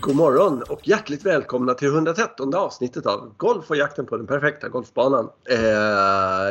God 0.00 0.16
morgon 0.16 0.62
och 0.68 0.88
hjärtligt 0.88 1.26
välkomna 1.26 1.74
till 1.74 1.88
113 1.88 2.54
avsnittet 2.54 3.06
av 3.06 3.34
Golf 3.36 3.70
och 3.70 3.76
jakten 3.76 4.06
på 4.06 4.16
den 4.16 4.26
perfekta 4.26 4.68
golfbanan. 4.68 5.28
Eh, 5.50 5.58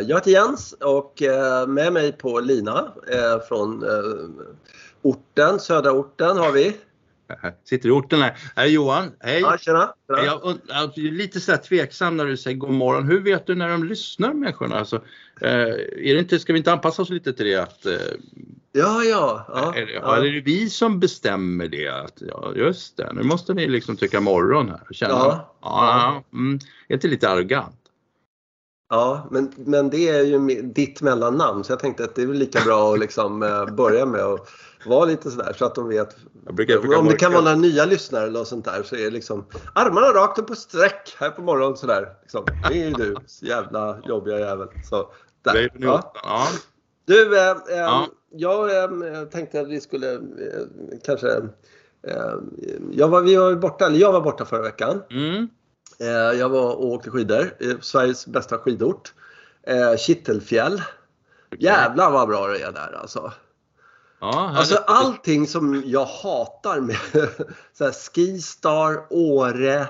jag 0.07 0.17
heter 0.17 0.31
Jens 0.31 0.73
och 0.73 1.21
eh, 1.21 1.67
med 1.67 1.93
mig 1.93 2.12
på 2.12 2.39
lina 2.39 2.93
eh, 3.12 3.39
från 3.47 3.85
orten, 5.01 5.60
södra 5.60 5.92
orten 5.92 6.38
har 6.38 6.51
vi. 6.51 6.78
Sitter 7.63 7.89
i 7.89 7.91
orten 7.91 8.21
här. 8.21 8.37
Här 8.55 8.63
är 8.63 8.69
Johan. 8.69 9.11
Hej! 9.19 9.41
Ja, 9.41 9.57
tjena. 9.57 9.93
tjena. 10.07 10.25
Jag, 10.25 10.43
und- 10.43 10.61
jag 10.67 10.97
är 10.97 11.11
lite 11.11 11.39
så 11.39 11.51
här 11.51 11.59
tveksam 11.59 12.17
när 12.17 12.25
du 12.25 12.37
säger 12.37 12.57
god 12.57 12.71
morgon. 12.71 13.07
Hur 13.07 13.19
vet 13.19 13.47
du 13.47 13.55
när 13.55 13.69
de 13.69 13.83
lyssnar 13.83 14.33
människorna? 14.33 14.79
Alltså, 14.79 14.96
eh, 15.42 15.49
är 15.49 16.13
det 16.13 16.20
inte, 16.20 16.39
ska 16.39 16.53
vi 16.53 16.59
inte 16.59 16.71
anpassa 16.71 17.02
oss 17.02 17.09
lite 17.09 17.34
till 17.34 17.45
det? 17.45 17.55
Att, 17.55 17.85
eh, 17.85 17.93
Ja, 18.71 19.03
ja. 19.03 19.45
ja, 19.47 19.73
är, 19.75 19.85
det, 19.85 19.91
ja. 19.91 20.17
är 20.17 20.21
det 20.23 20.41
vi 20.41 20.70
som 20.70 20.99
bestämmer 20.99 21.67
det? 21.67 21.87
Att, 21.87 22.21
ja, 22.27 22.53
just 22.55 22.97
det, 22.97 23.13
nu 23.13 23.23
måste 23.23 23.53
ni 23.53 23.67
liksom 23.67 23.98
tycka 23.98 24.20
morgon 24.21 24.70
här. 24.70 24.81
Känna, 24.91 25.13
Ja. 25.13 25.55
ja. 25.61 26.23
Mm, 26.34 26.59
är 26.87 26.93
inte 26.93 27.07
lite 27.07 27.29
arrogant? 27.29 27.75
Ja, 28.89 29.27
men, 29.31 29.53
men 29.57 29.89
det 29.89 30.09
är 30.09 30.23
ju 30.23 30.61
ditt 30.61 31.01
mellannamn 31.01 31.63
så 31.63 31.71
jag 31.71 31.79
tänkte 31.79 32.03
att 32.03 32.15
det 32.15 32.21
är 32.21 32.25
väl 32.27 32.37
lika 32.37 32.59
bra 32.65 32.93
att 32.93 32.99
liksom, 32.99 33.43
eh, 33.43 33.65
börja 33.65 34.05
med 34.05 34.21
att 34.21 34.49
vara 34.85 35.05
lite 35.05 35.31
sådär 35.31 35.53
så 35.57 35.65
att 35.65 35.75
de 35.75 35.89
vet. 35.89 36.15
Jag 36.45 36.55
brukar 36.55 36.75
försöka 36.75 36.99
Om 36.99 37.07
det 37.07 37.15
kan 37.15 37.31
vara 37.31 37.41
några 37.41 37.55
nya 37.55 37.85
lyssnare 37.85 38.27
eller 38.27 38.43
sånt 38.43 38.65
där 38.65 38.83
så 38.83 38.95
är 38.95 39.03
det 39.03 39.09
liksom 39.09 39.45
armarna 39.75 40.07
rakt 40.07 40.39
upp 40.39 40.47
på 40.47 40.55
sträck 40.55 41.15
här 41.20 41.29
på 41.29 41.41
morgonen 41.41 41.77
sådär. 41.77 42.13
Liksom. 42.21 42.45
Det 42.70 42.81
är 42.81 42.87
ju 42.87 42.93
du, 42.93 43.15
så 43.25 43.45
jävla 43.45 43.99
jobbiga 44.05 44.39
jävel. 44.39 44.67
Så, 44.89 45.11
där. 45.43 45.71
Ja. 45.75 46.13
Du, 47.05 47.37
eh, 47.37 47.49
eh, 47.49 47.55
Ja. 47.70 48.07
jag 48.31 48.77
eh, 48.77 49.23
tänkte 49.23 49.61
att 49.61 49.67
vi 49.67 49.81
skulle 49.81 50.13
eh, 50.13 50.20
kanske... 51.04 51.29
Eh, 52.07 52.35
jag, 52.91 53.07
var, 53.07 53.21
vi 53.21 53.35
var 53.35 53.55
borta, 53.55 53.85
eller 53.85 53.99
jag 53.99 54.11
var 54.11 54.21
borta 54.21 54.45
förra 54.45 54.61
veckan. 54.61 55.04
Mm. 55.09 55.48
Eh, 55.99 56.39
jag 56.39 56.49
var 56.49 56.76
och 56.76 56.85
åkte 56.85 57.09
skidor. 57.09 57.54
Sveriges 57.82 58.27
bästa 58.27 58.57
skidort. 58.57 59.13
Eh, 59.63 59.95
Kittelfjäll. 59.98 60.82
Jävlar 61.59 62.11
vad 62.11 62.27
bra 62.27 62.48
det 62.48 62.61
är 62.61 62.71
där 62.71 62.98
alltså. 63.01 63.32
Ja, 64.22 64.53
Alltså 64.58 64.75
allting 64.75 65.48
som 65.48 65.84
jag 65.86 66.06
hatar 66.06 66.80
med 66.80 66.98
så 67.73 67.84
här, 67.84 67.92
Skistar, 67.92 69.06
Åre, 69.09 69.88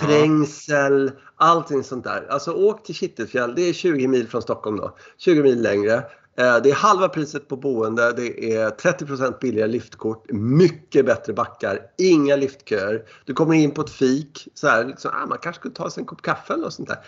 Trängsel, 0.00 1.10
allting 1.36 1.84
sånt 1.84 2.04
där. 2.04 2.26
Alltså 2.30 2.52
åk 2.52 2.82
till 2.84 2.94
Kittelfjäll, 2.94 3.54
det 3.54 3.62
är 3.62 3.72
20 3.72 4.08
mil 4.08 4.28
från 4.28 4.42
Stockholm 4.42 4.76
då. 4.76 4.96
20 5.18 5.42
mil 5.42 5.62
längre. 5.62 5.94
Eh, 6.38 6.56
Det 6.62 6.70
är 6.70 6.74
halva 6.74 7.08
priset 7.08 7.48
på 7.48 7.56
boende, 7.56 8.12
det 8.12 8.54
är 8.56 8.70
30% 8.70 9.38
billigare 9.40 9.68
liftkort, 9.68 10.30
mycket 10.32 11.06
bättre 11.06 11.32
backar, 11.32 11.78
inga 11.98 12.36
liftköer. 12.36 13.02
Du 13.24 13.34
kommer 13.34 13.54
in 13.54 13.70
på 13.70 13.80
ett 13.80 13.90
fik, 13.90 14.48
så 14.54 14.68
här, 14.68 14.84
liksom, 14.84 15.10
ah, 15.14 15.26
man 15.26 15.38
kanske 15.38 15.60
skulle 15.60 15.74
ta 15.74 15.90
sig 15.90 16.00
en 16.00 16.06
kopp 16.06 16.22
kaffe 16.22 16.52
eller 16.52 16.64
något 16.64 16.74
sånt 16.74 16.88
där. 16.88 16.98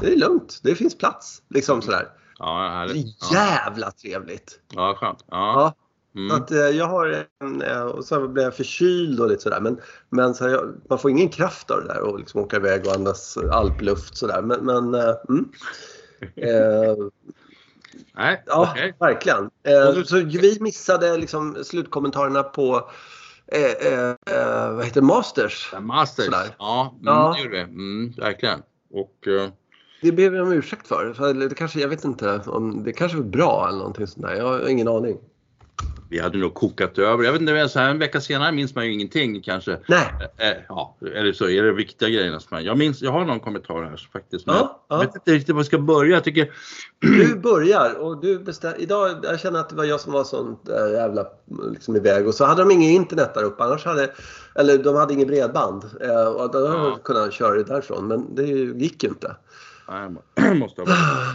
Det 0.00 0.12
är 0.12 0.16
lugnt, 0.16 0.60
det 0.62 0.74
finns 0.74 0.98
plats. 0.98 1.42
Liksom 1.48 1.82
sådär. 1.82 2.08
Ja, 2.38 2.86
Det 2.88 2.98
är 2.98 3.04
Ja, 3.32 3.44
jävla 3.44 3.90
trevligt. 3.90 4.58
ja 4.74 4.94
skönt. 5.00 5.24
Ja. 5.30 5.36
Ja. 5.36 5.74
Mm. 6.14 6.36
att, 6.36 6.50
eh, 6.50 6.58
jag 6.58 6.86
har 6.86 7.24
en, 7.40 7.62
eh, 7.62 7.82
och 7.82 8.04
så 8.04 8.28
blev 8.28 8.44
jag 8.44 8.54
förkyld 8.56 9.20
och 9.20 9.28
lite 9.28 9.42
sådär. 9.42 9.60
Men, 9.60 9.80
men 10.10 10.34
så 10.34 10.48
jag, 10.48 10.74
man 10.88 10.98
får 10.98 11.10
ingen 11.10 11.28
kraft 11.28 11.70
av 11.70 11.80
det 11.80 11.86
där 11.86 12.00
och 12.00 12.18
liksom 12.18 12.40
åka 12.40 12.56
iväg 12.56 12.86
och 12.86 12.92
andas 12.94 13.36
alpluft 13.36 14.16
sådär. 14.16 14.42
Men, 14.42 14.64
men 14.66 14.94
eh, 14.94 15.14
mm. 15.28 15.48
eh, 16.36 16.96
Nej, 18.16 18.42
ja, 18.46 18.70
okej. 18.72 18.94
verkligen. 19.00 19.50
Eh, 19.62 19.94
du- 19.94 20.04
så 20.04 20.16
vi 20.16 20.56
missade 20.60 21.16
liksom 21.16 21.56
slutkommentarerna 21.64 22.42
på 22.42 22.90
eh, 23.46 24.14
vad 24.74 24.84
heter? 24.84 25.00
Masters. 25.02 25.68
Ja, 25.72 25.80
Masters. 25.80 26.24
Sådär. 26.24 26.54
Ja, 26.58 26.94
mm, 27.00 27.14
Ja. 27.14 27.34
det 27.36 27.42
gjorde 27.44 27.56
vi. 27.56 27.62
Mm, 27.62 28.12
verkligen. 28.16 28.62
Och, 28.92 29.28
Det 30.02 30.12
ber 30.12 30.30
vi 30.30 30.40
om 30.40 30.52
ursäkt 30.52 30.86
för. 30.88 31.12
för 31.12 31.34
det 31.34 31.54
kanske, 31.54 31.80
jag 31.80 31.88
vet 31.88 32.04
inte 32.04 32.40
om 32.46 32.84
det 32.84 32.92
kanske 32.92 33.16
var 33.18 33.24
bra 33.24 33.66
eller 33.68 33.78
någonting 33.78 34.06
sånt 34.06 34.26
där. 34.26 34.34
Jag 34.34 34.44
har 34.44 34.68
ingen 34.68 34.88
aning. 34.88 35.18
Vi 36.10 36.18
hade 36.20 36.38
nog 36.38 36.54
kokat 36.54 36.98
över. 36.98 37.24
Jag 37.24 37.32
vet 37.32 37.40
inte, 37.40 37.68
så 37.68 37.78
här 37.78 37.90
en 37.90 37.98
vecka 37.98 38.20
senare 38.20 38.52
minns 38.52 38.74
man 38.74 38.86
ju 38.86 38.92
ingenting 38.92 39.42
kanske. 39.42 39.78
Nej. 39.88 40.06
Ja, 40.68 40.96
eller 41.16 41.32
så 41.32 41.48
är 41.48 41.62
det 41.62 41.72
viktiga 41.72 42.08
grejerna 42.08 42.40
som 42.40 42.48
man... 42.50 42.64
Jag 42.64 42.78
minns, 42.78 43.02
jag 43.02 43.12
har 43.12 43.24
någon 43.24 43.40
kommentar 43.40 43.82
här 43.82 44.08
faktiskt. 44.12 44.46
Men 44.46 44.54
Ja, 44.54 44.84
jag 44.88 44.96
ja. 44.96 45.00
vet 45.06 45.14
inte 45.14 45.32
riktigt 45.32 45.54
var 45.54 45.60
jag 45.60 45.66
ska 45.66 45.78
börja. 45.78 46.14
Jag 46.14 46.24
tycker... 46.24 46.50
Du 47.00 47.34
börjar 47.36 47.94
och 48.00 48.20
du 48.20 48.38
bestämmer. 48.38 48.80
Idag, 48.80 49.10
jag 49.22 49.40
känner 49.40 49.60
att 49.60 49.68
det 49.68 49.76
var 49.76 49.84
jag 49.84 50.00
som 50.00 50.12
var 50.12 50.24
sånt 50.24 50.68
äh, 50.68 50.92
jävla 50.92 51.26
liksom, 51.72 51.96
iväg 51.96 52.26
och 52.28 52.34
så 52.34 52.44
hade 52.44 52.62
de 52.62 52.70
inget 52.70 52.90
internet 52.90 53.34
där 53.34 53.42
uppe. 53.42 53.62
Annars 53.64 53.84
hade, 53.84 54.10
eller 54.54 54.78
de 54.78 54.96
hade 54.96 55.12
inget 55.14 55.28
bredband. 55.28 55.84
Eh, 56.00 56.24
och 56.28 56.50
då 56.52 56.66
hade 56.66 56.88
Ja. 56.88 56.98
kunnat 57.04 57.32
köra 57.32 57.54
det 57.54 57.64
därifrån. 57.64 58.08
Men 58.08 58.34
det 58.34 58.42
gick 58.84 59.02
ju 59.02 59.08
inte. 59.08 59.36
Nej, 59.90 60.54
måste 60.54 60.82
ha 60.82 60.88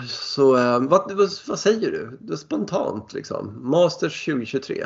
Så 0.07 0.57
eh, 0.57 0.79
vad, 0.79 1.11
vad, 1.47 1.59
säger 1.59 1.91
du? 1.91 2.17
Det 2.21 2.37
spontant 2.37 3.13
liksom. 3.13 3.69
Masters 3.69 4.25
2023. 4.25 4.85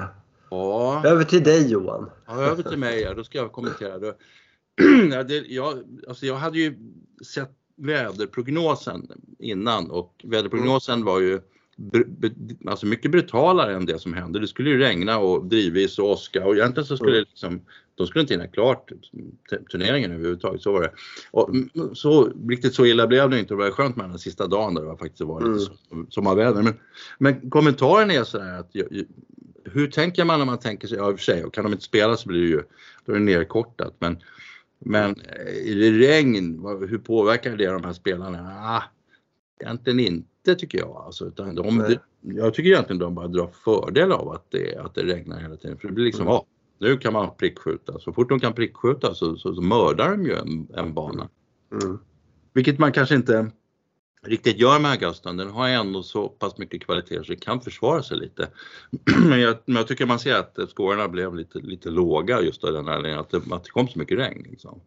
Ja, 0.49 1.01
Över 1.05 1.23
till 1.23 1.43
dig 1.43 1.71
Johan. 1.71 2.09
ja, 2.25 2.41
över 2.41 2.63
till 2.63 2.77
mig 2.77 3.03
här. 3.03 3.15
Då 3.15 3.23
ska 3.23 3.37
jag 3.37 3.51
kommentera. 3.51 3.99
Det. 3.99 4.15
ja, 5.11 5.23
det, 5.23 5.45
jag, 5.47 5.83
alltså 6.07 6.25
jag 6.25 6.35
hade 6.35 6.59
ju 6.59 6.75
sett 7.33 7.51
väderprognosen 7.77 9.07
innan 9.39 9.91
och 9.91 10.21
väderprognosen 10.23 11.05
var 11.05 11.19
ju 11.19 11.41
alltså 12.67 12.85
mycket 12.85 13.11
brutalare 13.11 13.75
än 13.75 13.85
det 13.85 13.99
som 13.99 14.13
hände. 14.13 14.39
Det 14.39 14.47
skulle 14.47 14.69
ju 14.69 14.77
regna 14.79 15.17
och 15.17 15.45
drivis 15.45 15.99
och 15.99 16.09
åska 16.09 16.45
och 16.45 16.55
egentligen 16.55 16.85
så 16.87 16.97
skulle 16.97 17.17
Mm. 17.17 17.25
liksom, 17.29 17.61
de 18.03 18.07
skulle 18.07 18.21
inte 18.21 18.33
hinna 18.33 18.47
klart 18.47 18.91
turneringen 19.71 20.11
överhuvudtaget. 20.11 20.61
Så 20.61 20.71
var 20.71 20.81
det. 20.81 20.91
Och, 21.31 21.49
mm, 21.49 21.69
så, 21.93 22.31
riktigt 22.49 22.73
så 22.73 22.85
illa 22.85 23.07
blev 23.07 23.29
det 23.29 23.39
inte. 23.39 23.53
Det 23.53 23.57
var 23.57 23.71
skönt 23.71 23.95
med 23.95 24.09
den 24.09 24.19
sista 24.19 24.47
dagen 24.47 24.73
där 24.73 24.81
det 24.81 24.87
var 24.87 24.97
faktiskt 24.97 25.21
var 25.21 25.39
lite 25.39 25.49
Mm. 25.51 25.77
som- 25.89 26.07
sommarväder. 26.09 26.61
Men, 26.63 26.73
men 27.17 27.49
kommentaren 27.49 28.11
är 28.11 28.23
sådär 28.23 28.59
att 28.59 28.71
hur 29.65 29.87
tänker 29.87 30.25
man 30.25 30.39
när 30.39 30.45
man 30.45 30.59
tänker 30.59 30.87
sig, 30.87 30.97
ja 30.97 31.09
i 31.11 31.13
och 31.13 31.17
för 31.17 31.23
sig, 31.23 31.45
och 31.45 31.53
kan 31.53 31.63
de 31.63 31.71
inte 31.73 31.83
spela 31.85 32.17
så 32.17 32.27
blir 32.27 32.41
det 32.41 32.47
ju, 32.47 32.61
då 33.05 33.11
är 33.13 33.17
det 33.19 33.23
nerkortat. 33.25 33.95
Men, 33.99 34.17
men 34.79 35.15
eh, 35.21 35.53
i 35.53 35.73
det 35.73 36.07
regn, 36.07 36.65
hur 36.89 36.97
påverkar 36.97 37.57
det 37.57 37.65
de 37.67 37.83
här 37.83 37.93
spelarna? 37.93 38.39
Ah, 38.59 38.83
egentligen 39.63 39.99
inte 39.99 40.55
tycker 40.55 40.77
jag. 40.77 40.89
Alltså, 41.05 41.25
utan 41.27 41.55
de, 41.55 41.77
Nej. 41.77 41.99
jag 42.21 42.53
tycker 42.53 42.69
egentligen 42.69 42.99
de 42.99 43.15
bara 43.15 43.27
drar 43.27 43.47
fördel 43.47 44.11
av 44.11 44.29
att 44.29 44.45
det, 44.51 44.75
att 44.77 44.95
det 44.95 45.03
regnar 45.03 45.39
hela 45.39 45.55
tiden. 45.55 45.77
För 45.77 45.87
det 45.87 45.93
blir 45.93 46.05
liksom, 46.05 46.21
Mm. 46.21 46.33
ja, 46.33 46.45
nu 46.79 46.97
kan 46.97 47.13
man 47.13 47.35
prickskjuta. 47.37 47.99
Så 47.99 48.13
fort 48.13 48.29
de 48.29 48.39
kan 48.39 48.53
prickskjuta 48.53 49.13
så, 49.13 49.37
så, 49.37 49.55
så 49.55 49.61
mördar 49.61 50.11
de 50.11 50.25
ju 50.25 50.35
en, 50.35 50.67
en 50.75 50.93
bana. 50.93 51.29
Mm. 51.71 51.99
Vilket 52.53 52.79
man 52.79 52.91
kanske 52.91 53.15
inte 53.15 53.51
riktigt 54.21 54.57
gör 54.57 54.79
med 54.79 54.91
Augustan. 54.91 55.37
Den 55.37 55.49
har 55.49 55.67
ändå 55.69 56.03
så 56.03 56.29
pass 56.29 56.57
mycket 56.57 56.83
kvalitet 56.83 57.23
så 57.23 57.31
det 57.31 57.35
kan 57.35 57.61
försvara 57.61 58.03
sig 58.03 58.17
lite. 58.17 58.49
men, 59.29 59.39
jag, 59.39 59.57
men 59.65 59.75
jag 59.75 59.87
tycker 59.87 60.05
man 60.05 60.19
ser 60.19 60.35
att 60.35 60.57
scorerna 60.75 61.07
blev 61.07 61.35
lite, 61.35 61.59
lite 61.59 61.89
låga 61.89 62.41
just 62.41 62.63
av 62.63 62.73
den 62.73 62.87
anledningen 62.87 63.19
att 63.19 63.29
det, 63.29 63.37
att 63.37 63.63
det 63.63 63.69
kom 63.69 63.87
så 63.87 63.99
mycket 63.99 64.17
regn. 64.17 64.47
Liksom. 64.49 64.81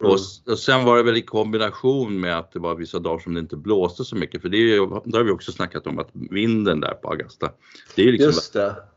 Mm. 0.00 0.12
Och, 0.12 0.18
och 0.52 0.58
sen 0.58 0.84
var 0.84 0.96
det 0.96 1.02
väl 1.02 1.16
i 1.16 1.22
kombination 1.22 2.20
med 2.20 2.38
att 2.38 2.52
det 2.52 2.58
var 2.58 2.74
vissa 2.74 2.98
dagar 2.98 3.18
som 3.18 3.34
det 3.34 3.40
inte 3.40 3.56
blåste 3.56 4.04
så 4.04 4.16
mycket. 4.16 4.42
För 4.42 4.48
det, 4.48 4.56
är 4.56 5.10
det 5.10 5.16
har 5.16 5.24
vi 5.24 5.30
också 5.30 5.52
snackat 5.52 5.86
om 5.86 5.98
att 5.98 6.08
vinden 6.12 6.80
där 6.80 6.94
på 6.94 7.08
Augusta, 7.10 7.50
det 7.96 8.02
är 8.02 8.06
ju 8.06 8.12
liksom 8.12 8.32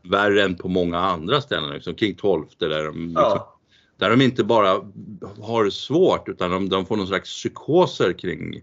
värre 0.02 0.42
än 0.42 0.56
på 0.56 0.68
många 0.68 0.98
andra 0.98 1.40
ställen. 1.40 1.70
Liksom, 1.70 1.94
kring 1.94 2.14
12 2.14 2.44
där 2.58 2.84
de 2.84 2.98
liksom, 2.98 3.12
Ja. 3.14 3.58
där 3.98 4.10
de 4.10 4.20
inte 4.20 4.44
bara 4.44 4.82
har 5.40 5.64
det 5.64 5.70
svårt 5.70 6.28
utan 6.28 6.50
de, 6.50 6.68
de 6.68 6.86
får 6.86 6.96
någon 6.96 7.06
slags 7.06 7.30
psykoser 7.30 8.12
kring 8.12 8.62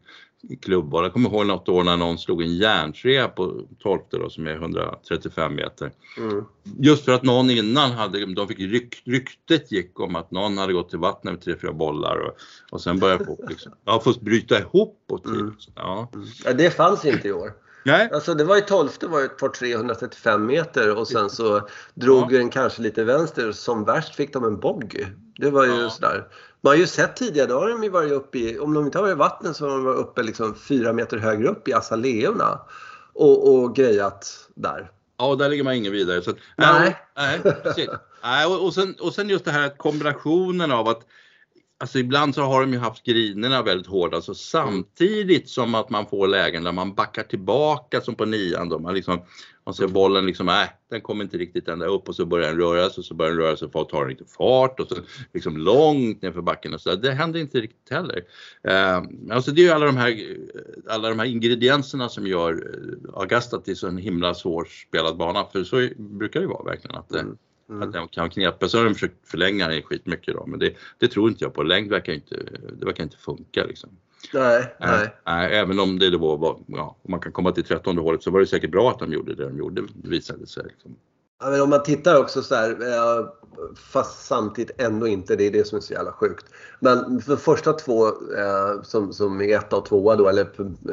klubbboll. 0.62 1.04
Jag 1.04 1.14
kommer 1.14 1.30
ihåg 1.30 1.46
något 1.46 1.70
år 1.70 1.84
när 1.84 1.98
någon 1.98 2.18
slog 2.18 2.42
en 2.42 2.56
järntrea 2.56 3.28
på 3.28 3.62
12 3.80 4.00
då, 4.10 4.30
som 4.30 4.48
är 4.48 4.52
135 4.54 5.56
meter. 5.56 5.92
Mm. 6.18 6.46
Just 6.80 7.06
för 7.06 7.12
att 7.12 7.24
någon 7.24 7.50
innan 7.50 7.92
hade, 7.92 8.34
de 8.34 8.48
fick 8.48 8.60
ryk, 8.60 9.02
ryktet 9.06 9.72
gick 9.72 10.00
om 10.00 10.16
att 10.16 10.32
någon 10.32 10.58
hade 10.58 10.74
gått 10.74 10.90
till 10.90 11.00
vattnet 11.00 11.34
med 11.34 11.42
tre, 11.42 11.56
fyra 11.62 11.74
bollar 11.74 12.18
och, 12.18 12.38
och 12.72 12.82
sen 12.82 13.00
började 13.00 13.26
folk 13.26 13.40
liksom, 13.50 13.72
ja, 13.86 14.00
få 14.04 14.14
bryta 14.22 14.60
ihop 14.60 15.04
och 15.10 15.24
typ. 15.24 15.32
Mm. 15.34 15.54
Ja. 15.76 16.10
Ja, 16.46 16.54
det 16.54 16.70
fanns 16.70 17.06
inte 17.06 17.28
i 17.28 17.32
år. 17.32 17.54
Nej, 17.88 18.10
Alltså 18.14 18.34
det 18.34 18.44
var 18.44 18.56
ju 18.56 18.62
12 18.62 18.90
var 19.02 19.20
ju 19.20 19.26
ett 19.26 19.38
par 19.38 19.50
335 19.50 20.46
meter 20.46 20.98
och 20.98 21.08
sen 21.08 21.30
så 21.30 21.68
drog 21.94 22.32
den 22.32 22.50
kanske 22.50 22.82
lite 22.82 23.04
vänster. 23.04 23.52
Som 23.52 23.84
värst 23.84 24.16
fick 24.16 24.34
de 24.34 24.44
en 24.46 24.60
bogey. 24.60 25.06
Det 25.38 25.50
var 25.50 25.66
ju 25.66 25.82
Ja. 25.82 25.90
sådär. 25.90 26.28
Man 26.66 26.72
har 26.72 26.78
ju 26.78 26.88
sett 26.88 27.16
tidigare, 27.16 27.48
då 27.48 27.60
har 27.60 27.70
de 27.70 27.84
ju 27.84 27.90
varit 27.90 28.12
uppe 28.12 28.38
i, 28.38 28.60
om 28.60 28.74
de 28.74 28.86
inte 28.86 28.98
har 28.98 29.04
varit 29.04 29.16
i 29.16 29.20
vattnet 29.20 29.56
så 29.56 29.66
har 29.66 29.76
de 29.76 29.84
varit 29.84 30.00
uppe 30.00 30.24
liksom 30.24 30.56
fyra 30.56 30.94
meter 30.94 31.18
högre 31.18 31.48
upp 31.48 31.68
i 31.68 31.74
azaleorna. 31.74 32.60
Och, 33.14 33.54
och 33.54 33.76
grejat 33.76 34.50
där. 34.56 34.92
Ja, 35.18 35.28
och 35.28 35.38
där 35.38 35.50
ligger 35.50 35.64
man 35.64 35.74
ingen 35.74 35.92
vidare. 35.92 36.22
Så 36.22 36.34
Nej. 36.56 36.98
Nej, 37.18 37.40
precis. 37.64 37.90
Nej, 38.24 38.46
och, 38.46 38.66
och, 38.66 38.74
sen, 38.74 38.96
och 39.02 39.14
sen 39.14 39.30
just 39.30 39.46
det 39.46 39.52
här 39.52 39.78
kombinationen 39.78 40.72
av 40.72 40.88
att 40.88 41.02
Alltså 41.78 42.00
ibland 42.00 42.36
så 42.36 42.42
har 42.42 42.62
de 42.62 42.74
ju 42.74 42.80
haft 42.80 43.06
grinerna 43.06 43.62
väldigt 43.64 43.88
hårda, 43.88 44.16
alltså 44.16 44.34
samtidigt 44.36 45.50
som 45.50 45.76
att 45.76 45.90
man 45.90 46.06
får 46.06 46.28
lägen 46.28 46.64
där 46.64 46.72
man 46.72 46.94
backar 46.94 47.24
tillbaka 47.24 48.02
som 48.02 48.16
på 48.16 48.26
nian 48.26 48.70
då. 48.70 48.80
Man, 48.80 48.94
liksom, 48.94 49.22
man 49.66 49.74
ser 49.74 49.88
bollen 49.88 50.26
liksom, 50.26 50.50
äh, 50.50 50.64
den 50.90 51.02
kommer 51.02 51.24
inte 51.24 51.38
riktigt 51.38 51.68
ända 51.68 51.86
upp 51.86 52.10
och 52.10 52.16
så 52.16 52.26
börjar 52.26 52.48
den 52.48 52.58
röra 52.58 52.90
sig 52.90 53.02
och 53.02 53.06
så 53.06 53.14
börjar 53.14 53.32
den 53.32 53.40
röra 53.40 53.58
sig 53.58 53.68
och 53.74 53.90
tar 53.90 54.06
den 54.06 54.28
fart 54.38 54.80
och 54.80 54.88
så 54.88 54.96
liksom 55.34 55.58
långt 55.58 56.22
nerför 56.22 56.42
backen 56.42 56.74
och 56.74 56.82
så 56.82 56.90
där. 56.90 56.98
Det 56.98 57.12
händer 57.12 57.40
inte 57.40 57.62
riktigt 57.62 57.90
heller. 57.90 58.24
Eh, 58.64 59.04
alltså 59.32 59.52
det 59.52 59.62
är 59.62 59.66
ju 59.66 59.72
alla 59.72 59.86
de 59.86 59.98
här, 59.98 60.38
alla 60.90 61.10
de 61.10 61.20
här 61.20 61.26
ingredienserna 61.26 62.10
som 62.10 62.28
gör 62.28 62.54
eh, 62.54 63.20
Augusta 63.20 63.58
till 63.58 63.76
så 63.76 63.88
en 63.88 63.98
himla 63.98 64.34
svårspelad 64.34 65.18
bana, 65.18 65.46
för 65.52 65.64
så 65.64 65.90
brukar 65.98 66.42
det 66.42 66.48
vara 66.48 66.64
verkligen 66.64 66.96
att 66.96 67.10
det, 67.10 67.20
mm. 67.20 67.38
Mm. 67.70 67.82
Att 67.82 67.94
den 67.94 68.08
kan 68.08 68.30
knepa. 68.30 68.68
Så 68.68 68.78
har 68.78 68.86
de 68.86 68.94
försökt 68.94 69.28
förlänga 69.28 69.68
den 69.68 69.82
skitmycket 69.82 70.34
då, 70.34 70.46
men 70.46 70.60
det, 70.60 70.74
det, 71.00 71.08
tror 71.08 71.30
inte 71.30 71.44
jag 71.44 71.54
på. 71.54 71.64
Längd 71.64 71.90
verkar 71.90 72.14
inte, 72.14 72.36
det 72.80 72.86
verkar 72.86 73.04
inte 73.04 73.18
funka 73.18 73.64
liksom. 73.66 73.90
Nej, 74.34 74.58
äh, 74.60 74.92
nej. 74.92 75.16
nej. 75.26 75.56
Även 75.56 75.80
om 75.80 76.00
det 76.00 76.10
då 76.10 76.36
var, 76.36 76.60
ja, 76.68 76.98
om 77.02 77.12
man 77.12 77.20
kan 77.20 77.32
komma 77.32 77.52
till 77.52 77.64
13 77.64 77.98
hålet 77.98 78.24
så 78.24 78.32
var 78.32 78.40
det 78.40 78.48
säkert 78.48 78.72
bra 78.72 78.92
att 78.92 79.00
de 79.00 79.14
gjorde 79.14 79.36
det 79.36 79.44
de 79.44 79.58
gjorde, 79.58 79.82
det 79.82 80.10
visade 80.10 80.48
sig. 80.48 80.64
Liksom. 80.64 80.96
Ja, 81.40 81.50
men 81.50 81.62
om 81.62 81.70
man 81.70 81.84
tittar 81.84 82.20
också 82.20 82.42
så 82.42 82.56
här, 82.56 82.78
fast 83.76 84.26
samtidigt 84.26 84.82
ändå 84.82 85.08
inte, 85.08 85.36
det 85.36 85.48
är 85.48 85.52
det 85.52 85.68
som 85.68 85.78
är 85.78 85.82
så 85.82 85.94
jävla 85.94 86.12
sjukt. 86.12 86.46
Men 86.80 87.22
för 87.22 87.36
första 87.36 87.74
två 87.74 88.08
eh, 88.08 88.82
som, 88.84 89.14
som 89.14 89.42
är 89.42 89.58
etta 89.58 89.78
och 89.78 89.86
tvåa 89.86 90.16
då, 90.16 90.30
eller 90.30 90.48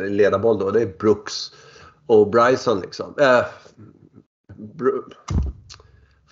ledarboll 0.09 0.59
då, 0.59 0.71
det 0.71 0.83
är 0.83 0.99
Brooks 0.99 1.53
och 2.07 2.31
Bryson 2.31 2.81
liksom. 2.81 3.15
Äh, 3.19 3.45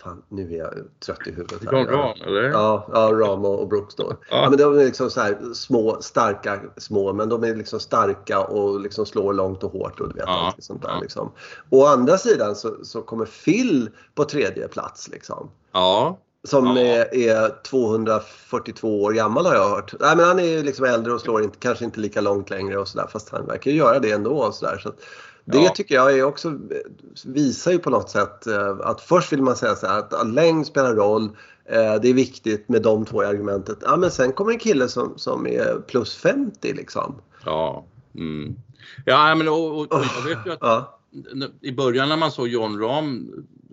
Fan, 0.02 0.23
nu 0.29 0.55
är 0.55 0.58
jag 0.58 0.73
trött 1.06 1.26
i 1.26 1.31
huvudet. 1.31 1.64
Här. 1.64 1.87
Ram, 1.87 2.14
eller? 2.26 2.43
Ja, 2.43 2.88
ja 2.93 3.12
Ram 3.12 3.44
och 3.44 3.69
Brooks 3.69 3.94
då. 3.94 4.17
Ja. 4.31 4.37
ja. 4.37 4.50
men 4.50 4.58
de 4.58 4.79
är 4.79 4.85
liksom 4.85 5.11
så 5.11 5.20
här 5.20 5.55
små, 5.55 5.99
starka 6.00 6.61
små, 6.76 7.12
men 7.12 7.29
de 7.29 7.44
är 7.44 7.56
liksom 7.56 7.81
starka 7.81 8.41
och 8.41 8.81
liksom 8.81 9.06
slår 9.06 9.32
långt 9.32 9.64
och 9.64 9.73
hårt 9.73 10.00
och 10.00 10.08
du 10.08 10.14
vet 10.14 10.25
ja. 10.26 10.47
allt 10.47 10.64
sånt 10.64 10.82
där 10.82 10.88
ja. 10.88 11.00
liksom. 11.00 11.32
Å 11.70 11.87
andra 11.87 12.19
sidan 12.19 12.56
så, 12.56 12.85
så 12.85 13.02
kommer 13.02 13.25
Phil 13.25 13.91
på 14.14 14.25
tredje 14.25 14.69
plats 14.69 15.08
liksom. 15.08 15.50
Ja. 15.73 16.19
Som 16.44 16.76
ja. 16.76 16.82
är, 16.82 17.14
är, 17.14 17.62
242 17.62 19.03
år 19.03 19.12
gammal 19.12 19.46
har 19.46 19.55
jag 19.55 19.69
hört. 19.69 19.94
Nej, 20.00 20.17
men 20.17 20.26
han 20.26 20.38
är 20.38 20.44
ju 20.44 20.62
liksom 20.62 20.85
äldre 20.85 21.12
och 21.12 21.20
slår 21.20 21.43
inte, 21.43 21.58
kanske 21.58 21.85
inte 21.85 22.00
lika 22.00 22.20
långt 22.20 22.50
längre 22.50 22.79
och 22.79 22.88
sådär 22.88 23.06
fast 23.12 23.31
han 23.31 23.46
verkar 23.46 23.70
göra 23.70 23.99
det 23.99 24.11
ändå 24.11 24.31
och 24.31 24.55
sådär. 24.55 24.79
Så 24.79 24.93
det 25.45 25.59
ja. 25.59 25.73
tycker 25.75 25.95
jag 25.95 26.19
är 26.19 26.25
också, 26.25 26.59
visar 27.25 27.73
ju 27.73 27.79
på 27.79 27.91
något 27.91 28.11
sätt 28.11 28.47
eh, 28.47 28.77
att 28.81 29.01
först 29.01 29.33
vill 29.33 29.43
man 29.43 29.57
säga 29.57 29.75
så 29.75 29.87
här 29.87 29.99
att 29.99 30.27
längd 30.27 30.67
spelar 30.67 30.95
roll. 30.95 31.25
Eh, 31.65 31.95
det 32.03 32.09
är 32.09 32.15
viktigt 32.15 32.69
med 32.69 32.83
de 32.83 33.05
två 33.05 33.23
argumentet. 33.23 33.79
Ja, 33.83 33.97
men 33.97 34.11
sen 34.11 34.33
kommer 34.33 34.53
en 34.53 34.59
kille 34.59 34.89
som, 34.89 35.13
som 35.17 35.47
är 35.47 35.81
plus 35.87 36.17
50 36.17 36.73
liksom. 36.73 37.15
Ja, 37.45 37.85
mm. 38.15 38.57
ja 39.05 39.35
men 39.35 39.49
och, 39.49 39.79
och, 39.79 39.93
och 39.93 40.05
jag 40.17 40.37
vet 40.37 40.47
ju 40.47 40.53
att 40.53 40.59
ja. 40.61 41.00
I 41.61 41.73
början 41.73 42.09
när 42.09 42.17
man 42.17 42.33
såg 42.33 42.49
John 42.49 42.79
Rahm 42.79 43.31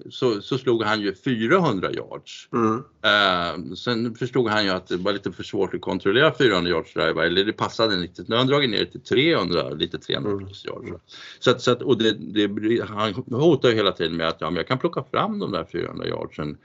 så, 0.10 0.42
så 0.42 0.58
slog 0.58 0.84
han 0.84 1.02
ju 1.02 1.16
400 1.16 1.92
yards. 1.92 2.50
Mm. 2.54 2.84
Eh, 3.02 3.76
sen 3.76 4.16
förstod 4.16 4.50
han 4.50 4.66
ju 4.66 4.70
att 4.70 4.88
det 4.88 4.98
var 4.98 5.14
lite 5.14 5.32
för 5.32 5.44
svårt 5.44 5.74
att 5.74 5.82
kontrollera 5.82 6.34
400 6.34 6.72
yards 6.72 6.94
driver, 6.94 7.24
eller 7.24 7.46
det 7.46 7.54
passade 7.54 7.94
inte 7.94 8.04
riktigt. 8.04 8.28
Nu 8.28 8.36
har 8.36 8.40
han 8.40 8.48
dragit 8.48 8.70
ner 8.70 8.86
till 8.86 9.02
300, 9.02 9.70
lite 9.70 9.98
300 9.98 10.32
mm. 10.32 10.46
plus 10.46 10.66
yards. 10.66 11.04
Så, 11.40 11.52
att, 11.52 11.62
så 11.62 11.72
att, 11.72 11.82
och 11.82 11.98
det, 11.98 12.12
det, 12.12 12.88
han 12.88 13.14
hotar 13.14 13.70
ju 13.70 13.76
hela 13.76 13.92
tiden 13.92 14.18
med 14.18 14.28
att 14.28 14.42
ja, 14.42 14.50
men 14.50 14.58
jag 14.58 14.68
kan 14.68 14.78
plocka 14.78 15.04
fram 15.12 15.40
de 15.40 15.52
där 15.52 15.66
400 15.72 16.08
yardsen 16.08 16.58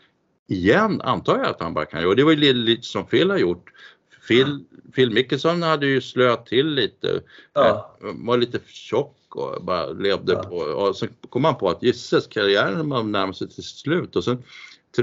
igen, 0.48 1.00
antar 1.00 1.38
jag 1.38 1.46
att 1.46 1.60
han 1.60 1.74
bara 1.74 1.84
kan 1.84 2.00
göra. 2.00 2.10
Och 2.10 2.16
det 2.16 2.24
var 2.24 2.32
ju 2.32 2.52
lite 2.52 2.86
som 2.86 3.06
Phil 3.06 3.30
har 3.30 3.38
gjort. 3.38 3.70
Phil, 4.28 4.64
Phil 4.94 5.10
Mickelson 5.10 5.62
hade 5.62 5.86
ju 5.86 6.00
slöat 6.00 6.46
till 6.46 6.66
lite, 6.66 7.20
ja. 7.52 7.96
Eh, 8.02 8.08
var 8.14 8.36
lite 8.36 8.60
tjock 8.66 9.16
och 9.36 9.64
bara 9.64 9.86
levde 9.86 10.32
ja. 10.32 10.42
på, 10.42 10.56
och 10.56 10.96
så 10.96 11.06
kom 11.28 11.44
han 11.44 11.54
på 11.54 11.68
att 11.68 11.82
gisses 11.82 12.26
karriären 12.26 12.88
var 12.88 13.02
närmade 13.02 13.34
sig 13.34 13.48
till 13.48 13.62
slut 13.62 14.16
och 14.16 14.24
sen 14.24 14.42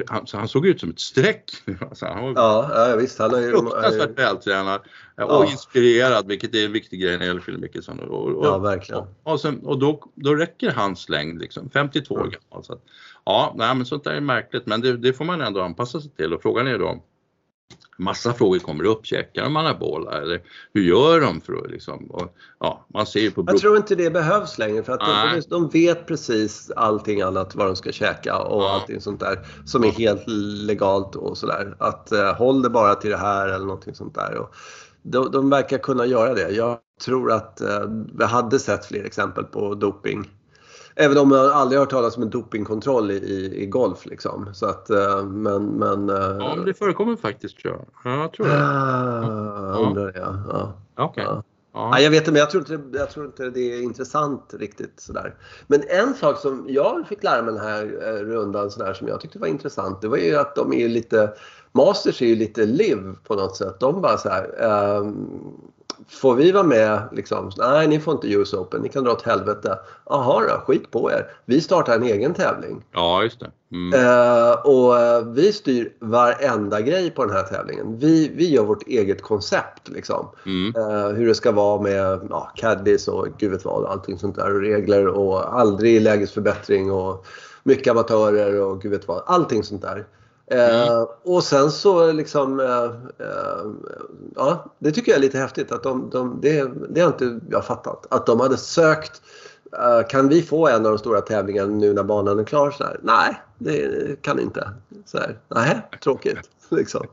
han, 0.07 0.25
han 0.33 0.47
såg 0.47 0.67
ut 0.67 0.79
som 0.79 0.89
ett 0.89 0.99
streck. 0.99 1.51
Alltså, 1.81 2.05
han 2.05 2.23
var 2.23 2.33
ja, 2.35 2.89
ja, 2.89 2.95
visst. 2.95 3.19
Han 3.19 3.33
är 3.33 3.39
ju 3.39 3.51
fruktansvärt 3.51 4.19
vältränad 4.19 4.81
och 5.17 5.45
inspirerad, 5.45 6.27
vilket 6.27 6.55
är 6.55 6.65
en 6.65 6.71
viktig 6.71 7.01
grej 7.01 7.11
när 7.11 7.19
det 7.19 7.25
gäller 7.25 7.41
Phil 7.41 7.57
Mickelson. 7.57 7.99
Och, 7.99 8.27
och, 8.27 8.45
ja, 8.45 8.57
verkligen. 8.57 9.01
Och, 9.01 9.33
och, 9.33 9.41
sen, 9.41 9.59
och 9.59 9.79
då, 9.79 10.11
då 10.15 10.35
räcker 10.35 10.71
hans 10.71 11.09
längd, 11.09 11.39
liksom, 11.39 11.69
52 11.69 12.15
år 12.15 12.19
gammal. 12.19 12.63
Så 12.63 12.73
att, 12.73 12.83
ja, 13.25 13.53
nej, 13.57 13.75
men 13.75 13.85
sånt 13.85 14.03
där 14.03 14.11
är 14.11 14.21
märkligt, 14.21 14.65
men 14.65 14.81
det, 14.81 14.97
det, 14.97 15.13
får 15.13 15.25
man 15.25 15.41
ändå 15.41 15.61
anpassa 15.61 16.01
sig 16.01 16.11
till 16.11 16.33
och 16.33 16.41
frågan 16.41 16.67
är 16.67 16.79
då 16.79 17.03
massa 17.99 18.33
frågor 18.33 18.59
kommer 18.59 18.83
upp. 18.83 19.05
Checkar 19.05 19.43
de 19.43 19.55
anabola 19.55 20.21
eller 20.21 20.41
hur 20.73 20.81
gör 20.81 21.21
de 21.21 21.41
för 21.41 21.53
att 21.53 21.71
liksom, 21.71 22.05
och, 22.11 22.35
ja, 22.59 22.85
man 22.93 23.05
ser 23.05 23.19
ju 23.19 23.31
på 23.31 23.43
Jag 23.47 23.57
tror 23.57 23.77
inte 23.77 23.95
det 23.95 24.09
behövs 24.09 24.57
längre 24.57 24.83
för 24.83 24.93
att 24.93 24.99
de, 24.99 25.41
de, 25.49 25.69
vet 25.69 26.07
precis 26.07 26.71
allting 26.75 27.21
annat 27.21 27.55
vad 27.55 27.67
de 27.67 27.75
ska 27.75 27.91
käka 27.91 28.37
och 28.37 28.63
ja. 28.63 28.69
allting 28.69 29.01
sånt 29.01 29.19
där 29.19 29.39
som 29.65 29.83
är 29.83 29.91
helt 29.91 30.27
legalt 30.67 31.15
och 31.15 31.37
sådär. 31.37 31.75
Att 31.79 32.11
uh, 32.11 32.33
håll 32.33 32.61
det 32.61 32.69
bara 32.69 32.95
till 32.95 33.09
det 33.09 33.17
här 33.17 33.47
eller 33.47 33.65
någonting 33.65 33.95
sånt 33.95 34.15
där. 34.15 34.37
Och 34.37 34.55
de, 35.01 35.31
de 35.31 35.49
verkar 35.49 35.77
kunna 35.77 36.05
göra 36.05 36.33
det. 36.33 36.49
Jag 36.49 36.77
tror 37.05 37.31
att 37.31 37.61
uh, 37.61 38.05
vi 38.13 38.25
hade 38.25 38.59
sett 38.59 38.85
fler 38.85 39.03
exempel 39.03 39.43
på 39.43 39.75
doping 39.75 40.29
Även 41.01 41.17
om 41.17 41.31
jag 41.31 41.45
aldrig 41.45 41.79
hört 41.79 41.89
talas 41.89 42.17
om 42.17 42.23
en 42.23 42.29
dopingkontroll 42.29 43.11
i, 43.11 43.15
i, 43.15 43.63
i 43.63 43.65
golf. 43.65 44.05
Liksom. 44.05 44.49
Så 44.53 44.65
att, 44.65 44.89
eh, 44.89 45.25
men, 45.25 45.65
men, 45.65 46.09
eh, 46.09 46.15
ja, 46.15 46.55
men 46.55 46.65
det 46.65 46.73
förekommer 46.73 47.15
faktiskt 47.15 47.59
tror 47.59 47.73
jag. 47.73 48.13
Ja, 48.13 48.21
jag 48.21 48.33
tror 48.33 48.45
det. 48.45 48.53
Ah. 48.53 49.87
Undrar 49.87 50.13
jag. 50.15 50.35
Ja. 50.49 51.05
Okay. 51.05 51.23
Ja. 51.23 51.43
Ja. 51.73 51.99
Jag 51.99 52.11
vet 52.11 52.19
inte, 52.19 52.31
men 52.31 52.39
jag 52.39 52.49
tror 52.49 52.71
inte, 52.71 52.97
jag 52.97 53.09
tror 53.09 53.25
inte 53.25 53.49
det 53.49 53.73
är 53.73 53.81
intressant 53.81 54.53
riktigt 54.59 54.99
sådär. 54.99 55.35
Men 55.67 55.83
en 55.89 56.13
sak 56.13 56.37
som 56.37 56.65
jag 56.69 57.07
fick 57.07 57.23
lära 57.23 57.41
mig 57.41 57.53
den 57.53 57.63
här 57.63 57.83
eh, 57.83 58.25
rundan 58.25 58.71
sådär, 58.71 58.93
som 58.93 59.07
jag 59.07 59.21
tyckte 59.21 59.39
var 59.39 59.47
intressant, 59.47 60.01
det 60.01 60.07
var 60.07 60.17
ju 60.17 60.35
att 60.35 60.55
de 60.55 60.73
är 60.73 60.89
lite 60.89 61.33
Masters 61.71 62.21
är 62.21 62.25
ju 62.25 62.35
lite 62.35 62.65
liv 62.65 63.15
på 63.27 63.35
något 63.35 63.57
sätt. 63.57 63.79
De 63.79 64.01
bara 64.01 64.17
så 64.17 64.29
här, 64.29 64.63
um, 64.97 65.71
får 66.07 66.35
vi 66.35 66.51
vara 66.51 66.63
med? 66.63 67.01
Liksom, 67.11 67.51
Nej, 67.57 67.87
ni 67.87 67.99
får 67.99 68.13
inte 68.13 68.27
US 68.27 68.53
Open. 68.53 68.81
Ni 68.81 68.89
kan 68.89 69.03
dra 69.03 69.11
åt 69.11 69.21
helvete. 69.21 69.79
Jaha 70.05 70.41
då, 70.47 70.61
skit 70.67 70.91
på 70.91 71.11
er. 71.11 71.31
Vi 71.45 71.61
startar 71.61 71.95
en 71.95 72.03
egen 72.03 72.33
tävling. 72.33 72.85
Ja, 72.91 73.23
just 73.23 73.39
det. 73.39 73.51
Mm. 73.71 73.99
Uh, 73.99 74.51
och 74.51 74.93
uh, 74.93 75.33
vi 75.33 75.53
styr 75.53 75.93
varenda 75.99 76.81
grej 76.81 77.09
på 77.11 77.25
den 77.25 77.35
här 77.35 77.43
tävlingen. 77.43 77.99
Vi, 77.99 78.31
vi 78.35 78.49
gör 78.49 78.63
vårt 78.63 78.87
eget 78.87 79.21
koncept. 79.21 79.87
Liksom. 79.89 80.27
Mm. 80.45 80.75
Uh, 80.75 81.07
hur 81.07 81.27
det 81.27 81.35
ska 81.35 81.51
vara 81.51 81.81
med 81.81 82.19
ja, 82.29 82.51
caddies 82.55 83.07
och 83.07 83.27
gud 83.37 83.51
vet 83.51 83.65
vad. 83.65 83.85
Allting 83.85 84.19
sånt 84.19 84.35
där. 84.35 84.55
Och 84.55 84.61
regler 84.61 85.07
och 85.07 85.59
aldrig 85.59 86.01
lägesförbättring 86.01 86.91
och 86.91 87.25
mycket 87.63 87.91
amatörer 87.91 88.61
och 88.61 88.81
gud 88.81 88.91
vet 88.91 89.07
vad. 89.07 89.23
Allting 89.25 89.63
sånt 89.63 89.81
där. 89.81 90.05
Mm. 90.51 90.87
Eh, 90.87 91.05
och 91.23 91.43
sen 91.43 91.71
så 91.71 92.11
liksom, 92.11 92.59
eh, 92.59 92.83
eh, 93.27 93.65
ja 94.35 94.75
det 94.79 94.91
tycker 94.91 95.11
jag 95.11 95.17
är 95.17 95.21
lite 95.21 95.37
häftigt 95.37 95.71
att 95.71 95.83
de, 95.83 96.09
de 96.09 96.39
det, 96.41 96.71
det 96.89 97.01
har 97.01 97.07
inte 97.07 97.39
jag 97.49 97.65
fattat. 97.65 98.07
Att 98.09 98.25
de 98.25 98.39
hade 98.39 98.57
sökt, 98.57 99.21
kan 100.09 100.29
vi 100.29 100.41
få 100.41 100.67
en 100.67 100.85
av 100.85 100.91
de 100.91 100.97
stora 100.97 101.21
tävlingarna 101.21 101.75
nu 101.75 101.93
när 101.93 102.03
banan 102.03 102.39
är 102.39 102.43
klar? 102.43 102.71
Så 102.71 102.83
här, 102.83 102.99
Nej, 103.03 103.41
det 103.57 104.21
kan 104.21 104.39
inte. 104.39 104.69
Så 105.05 105.17
här, 105.17 105.39
nej, 105.47 105.81
tråkigt. 106.03 106.39
Liksom. 106.71 107.07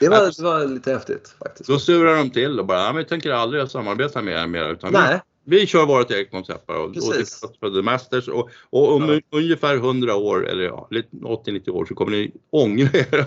Det, 0.00 0.08
var, 0.08 0.36
det 0.36 0.42
var 0.42 0.66
lite 0.66 0.92
häftigt 0.92 1.34
faktiskt. 1.38 1.70
Då 1.70 1.78
surar 1.78 2.16
de 2.16 2.30
till 2.30 2.60
och 2.60 2.66
bara, 2.66 2.86
ja, 2.86 2.92
vi 2.92 3.04
tänker 3.04 3.32
aldrig 3.32 3.70
samarbeta 3.70 4.22
med 4.22 4.42
er 4.42 4.46
mer. 4.46 4.68
Utan 4.68 4.92
nej 4.92 5.20
vi 5.44 5.66
kör 5.66 5.86
vårt 5.86 6.10
eget 6.10 6.30
koncept 6.30 6.66
bara 6.66 6.78
och, 6.78 6.84
och 6.84 6.92
det 6.92 7.58
för 7.60 7.70
The 7.70 7.82
Masters 7.82 8.28
och, 8.28 8.50
och 8.70 8.94
om 8.94 9.08
ja. 9.08 9.38
ungefär 9.38 9.76
100 9.76 10.16
år 10.16 10.48
eller 10.48 10.62
ja, 10.62 10.88
80-90 10.90 11.70
år 11.70 11.84
så 11.84 11.94
kommer 11.94 12.10
ni 12.12 12.32
ångra 12.50 12.88
er. 12.92 13.26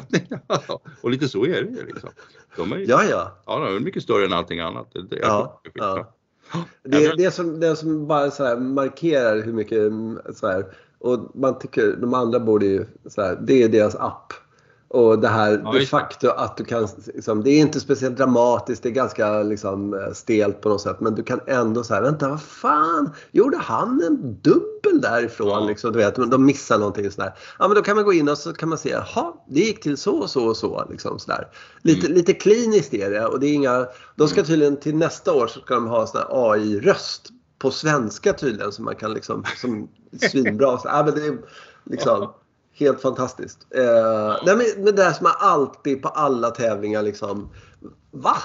och 1.01 1.11
lite 1.11 1.29
så 1.29 1.45
är 1.45 1.63
det 1.63 1.69
ju 1.69 1.85
liksom. 1.85 2.09
De 2.55 2.71
är, 2.71 2.77
ja, 2.77 3.03
ja. 3.03 3.37
Ja, 3.45 3.59
de 3.59 3.75
är 3.75 3.79
mycket 3.79 4.03
större 4.03 4.25
än 4.25 4.33
allting 4.33 4.59
annat. 4.59 4.93
Det, 5.09 5.17
ja, 5.21 5.61
ja. 5.73 6.13
Det, 6.83 7.17
det, 7.17 7.31
som, 7.31 7.59
det 7.59 7.75
som 7.75 8.07
bara 8.07 8.31
så 8.31 8.59
markerar 8.59 9.41
hur 9.41 9.53
mycket 9.53 9.91
så 10.37 10.47
här, 10.47 10.65
och 10.99 11.31
man 11.35 11.59
tycker 11.59 11.95
de 12.01 12.13
andra 12.13 12.39
borde 12.39 12.65
ju 12.65 12.85
så 13.05 13.21
här, 13.21 13.37
det 13.41 13.63
är 13.63 13.69
deras 13.69 13.95
app. 13.95 14.33
Och 14.89 15.19
det 15.19 15.27
här 15.27 15.61
ja, 15.63 15.71
de 15.71 15.85
facto 15.85 16.27
att 16.27 16.57
du 16.57 16.65
kan, 16.65 16.87
liksom, 17.13 17.43
det 17.43 17.49
är 17.49 17.59
inte 17.59 17.79
speciellt 17.79 18.17
dramatiskt, 18.17 18.83
det 18.83 18.89
är 18.89 18.93
ganska 18.93 19.43
liksom, 19.43 19.93
eh, 19.93 20.13
stelt 20.13 20.61
på 20.61 20.69
något 20.69 20.81
sätt. 20.81 20.99
Men 20.99 21.15
du 21.15 21.23
kan 21.23 21.39
ändå 21.47 21.83
säga, 21.83 22.01
vänta 22.01 22.29
vad 22.29 22.41
fan, 22.41 23.09
gjorde 23.31 23.57
han 23.57 24.03
en 24.03 24.39
dubbel 24.41 25.01
därifrån? 25.01 25.47
Ja. 25.47 25.67
Liksom, 25.67 25.91
du 25.91 25.97
vet, 25.99 26.15
de 26.15 26.45
missar 26.45 26.77
någonting 26.77 27.11
sådär. 27.11 27.33
Ja 27.59 27.67
men 27.67 27.75
då 27.75 27.81
kan 27.81 27.95
man 27.95 28.05
gå 28.05 28.13
in 28.13 28.29
och 28.29 28.37
så 28.37 28.53
kan 28.53 28.69
man 28.69 28.77
se, 28.77 28.89
jaha, 28.89 29.33
det 29.47 29.59
gick 29.59 29.83
till 29.83 29.97
så 29.97 30.17
och 30.17 30.29
så 30.29 30.47
och 30.47 30.57
så. 30.57 30.87
Liksom, 30.89 31.19
sådär. 31.19 31.47
Lite, 31.81 32.05
mm. 32.05 32.17
lite 32.17 32.33
kliniskt 32.33 32.93
är 32.93 33.09
det 33.09 33.25
och 33.25 33.39
det 33.39 33.47
är 33.47 33.53
inga, 33.53 33.87
de 34.15 34.27
ska 34.27 34.39
mm. 34.39 34.47
tydligen 34.47 34.77
till 34.77 34.95
nästa 34.95 35.33
år 35.33 35.47
så 35.47 35.59
ska 35.59 35.73
de 35.73 35.87
ha 35.87 36.07
sån 36.07 36.21
AI-röst 36.29 37.29
på 37.59 37.71
svenska 37.71 38.33
tydligen 38.33 38.71
som 38.71 38.85
man 38.85 38.95
kan 38.95 39.13
liksom, 39.13 39.43
som 39.61 39.89
svinbra. 40.31 40.77
Så, 40.77 40.87
ja, 40.87 41.03
men 41.05 41.15
det 41.15 41.27
är 41.27 41.37
liksom, 41.83 42.29
Helt 42.79 43.01
fantastiskt. 43.01 43.67
Eh, 43.69 44.35
nej, 44.45 44.55
men, 44.55 44.83
men 44.83 44.95
det 44.95 45.03
här 45.03 45.13
som 45.13 45.25
är 45.25 45.35
alltid 45.39 46.01
på 46.01 46.09
alla 46.09 46.49
tävlingar 46.49 47.03
liksom. 47.03 47.49
Va? 48.11 48.35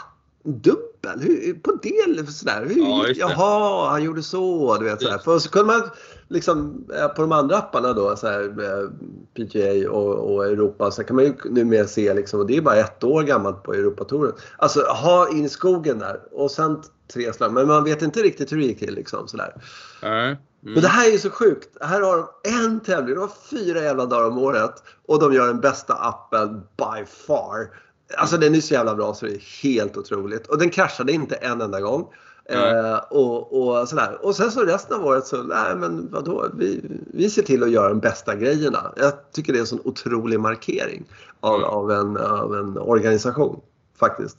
Dubbel? 0.45 1.21
Hur, 1.21 1.55
på 1.55 1.73
del? 1.73 2.27
Sådär. 2.27 2.67
Hur, 2.69 2.79
Ja. 2.79 3.07
Jaha, 3.17 3.91
han 3.91 4.03
gjorde 4.03 4.23
så. 4.23 4.77
Du 4.79 4.85
vet, 4.85 5.03
sådär. 5.03 5.19
För 5.19 5.39
så 5.39 5.51
kunde 5.51 5.73
man 5.73 5.83
liksom 6.29 6.85
eh, 6.99 7.09
på 7.09 7.23
de 7.23 7.33
andra 7.33 7.57
apparna 7.57 7.93
då, 7.93 8.17
så 8.17 8.27
här, 8.27 8.43
eh, 8.43 8.91
PGA 9.37 9.91
och, 9.91 10.35
och 10.35 10.47
Europa, 10.47 10.91
så 10.91 11.05
kan 11.05 11.17
man 11.17 11.25
ju 11.25 11.35
numera 11.45 11.87
se 11.87 12.15
liksom, 12.15 12.41
och 12.41 12.47
det 12.47 12.57
är 12.57 12.61
bara 12.61 12.77
ett 12.77 13.05
år 13.05 13.23
gammalt 13.23 13.63
på 13.63 13.75
Europatouren. 13.75 14.33
Alltså 14.57 14.81
ha 14.81 15.29
in 15.31 15.45
i 15.45 15.49
skogen 15.49 15.99
där 15.99 16.21
och 16.33 16.51
sen 16.51 16.83
tre 17.13 17.33
slag. 17.33 17.53
Men 17.53 17.67
man 17.67 17.85
vet 17.85 18.03
inte 18.03 18.23
riktigt 18.23 18.53
hur 18.53 18.57
det 18.57 18.65
gick 18.65 18.79
till 18.79 18.95
liksom 18.95 19.29
sådär. 19.29 19.55
Mm. 20.03 20.37
Men 20.61 20.83
det 20.83 20.89
här 20.89 21.09
är 21.09 21.13
ju 21.13 21.19
så 21.19 21.31
sjukt. 21.31 21.69
Här 21.81 22.01
har 22.01 22.17
de 22.17 22.51
en 22.51 22.81
tävling, 22.81 23.15
de 23.15 23.21
har 23.21 23.31
fyra 23.51 23.81
jävla 23.83 24.07
dagar 24.07 24.29
om 24.29 24.39
året 24.39 24.83
och 25.07 25.21
de 25.21 25.33
gör 25.33 25.47
den 25.47 25.61
bästa 25.61 25.95
appen 25.95 26.61
by 26.77 27.05
far. 27.27 27.71
Alltså 28.17 28.37
den 28.37 28.55
är 28.55 28.61
så 28.61 28.75
jävla 28.75 28.95
bra 28.95 29.15
så 29.15 29.27
det 29.27 29.33
är 29.33 29.63
helt 29.63 29.97
otroligt. 29.97 30.47
Och 30.47 30.59
den 30.59 30.71
kraschade 30.71 31.13
inte 31.13 31.35
en 31.35 31.61
enda 31.61 31.81
gång. 31.81 32.09
Eh, 32.45 32.97
och, 33.11 33.63
och 33.63 33.89
sådär. 33.89 34.19
Och 34.23 34.37
sen 34.37 34.51
så 34.51 34.65
resten 34.65 34.97
av 35.01 35.07
året 35.07 35.27
så, 35.27 35.43
nej 35.43 35.77
men 35.77 36.09
vadå, 36.11 36.47
vi, 36.55 36.81
vi 37.15 37.31
ser 37.31 37.43
till 37.43 37.63
att 37.63 37.71
göra 37.71 37.89
de 37.89 38.01
bästa 38.01 38.37
grejerna. 38.37 38.93
Jag 38.97 39.13
tycker 39.33 39.53
det 39.53 39.59
är 39.59 39.61
en 39.61 39.67
sån 39.67 39.81
otrolig 39.85 40.41
markering 40.41 41.05
av, 41.41 41.55
Mm. 41.55 41.69
av, 41.69 41.91
en, 41.91 42.17
av 42.17 42.55
en 42.55 42.79
organisation 42.79 43.61
faktiskt. 43.99 44.39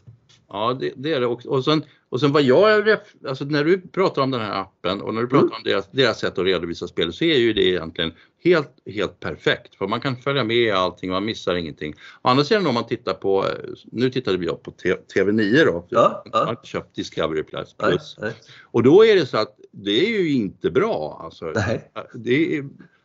Ja, 0.49 0.77
det, 0.79 0.93
det 0.95 1.13
är 1.13 1.19
det 1.19 1.27
också. 1.27 1.49
Och 1.49 1.63
sen, 1.65 1.83
och 2.13 2.19
sen 2.19 2.31
vad 2.31 2.41
jag, 2.43 2.97
alltså 3.27 3.45
när 3.45 3.63
du 3.63 3.81
pratar 3.81 4.21
om 4.21 4.31
den 4.31 4.41
här 4.41 4.61
appen 4.61 5.01
och 5.01 5.13
när 5.13 5.21
du 5.21 5.27
pratar 5.27 5.45
Mm. 5.47 5.57
om 5.57 5.63
deras, 5.63 5.91
deras 5.91 6.19
sätt 6.19 6.37
att 6.39 6.45
redovisa 6.45 6.87
spel 6.87 7.13
så 7.13 7.23
är 7.25 7.37
ju 7.37 7.53
det 7.53 7.63
egentligen 7.63 8.11
helt, 8.43 8.69
helt 8.85 9.19
perfekt. 9.19 9.75
För 9.75 9.87
man 9.87 10.01
kan 10.01 10.15
följa 10.17 10.43
med 10.43 10.57
i 10.57 10.71
allting, 10.71 11.09
man 11.11 11.25
missar 11.25 11.55
ingenting. 11.55 11.93
Å 12.21 12.29
andra 12.29 12.43
sidan 12.43 12.67
om 12.67 12.73
man 12.73 12.87
tittar 12.87 13.13
på, 13.13 13.45
nu 13.91 14.09
tittade 14.09 14.37
vi 14.37 14.47
på 14.47 14.71
T- 14.71 14.95
TV9 15.15 15.65
då, 15.65 15.85
Ja, 15.89 16.23
jag 16.31 16.39
har 16.39 16.45
ja. 16.45 16.49
inte 16.51 16.67
köpt 16.67 16.95
Discovery 16.95 17.43
Plus. 17.43 17.75
Nej, 17.81 17.97
nej, 18.21 18.33
Och 18.63 18.83
då 18.83 19.05
är 19.05 19.15
det 19.15 19.25
så 19.25 19.37
att 19.37 19.55
det 19.71 20.05
är 20.05 20.09
ju 20.19 20.33
inte 20.33 20.71
bra. 20.71 21.21
Alltså. 21.23 21.45
nej. 21.55 21.91
Det 22.15 22.57
är, 22.57 22.63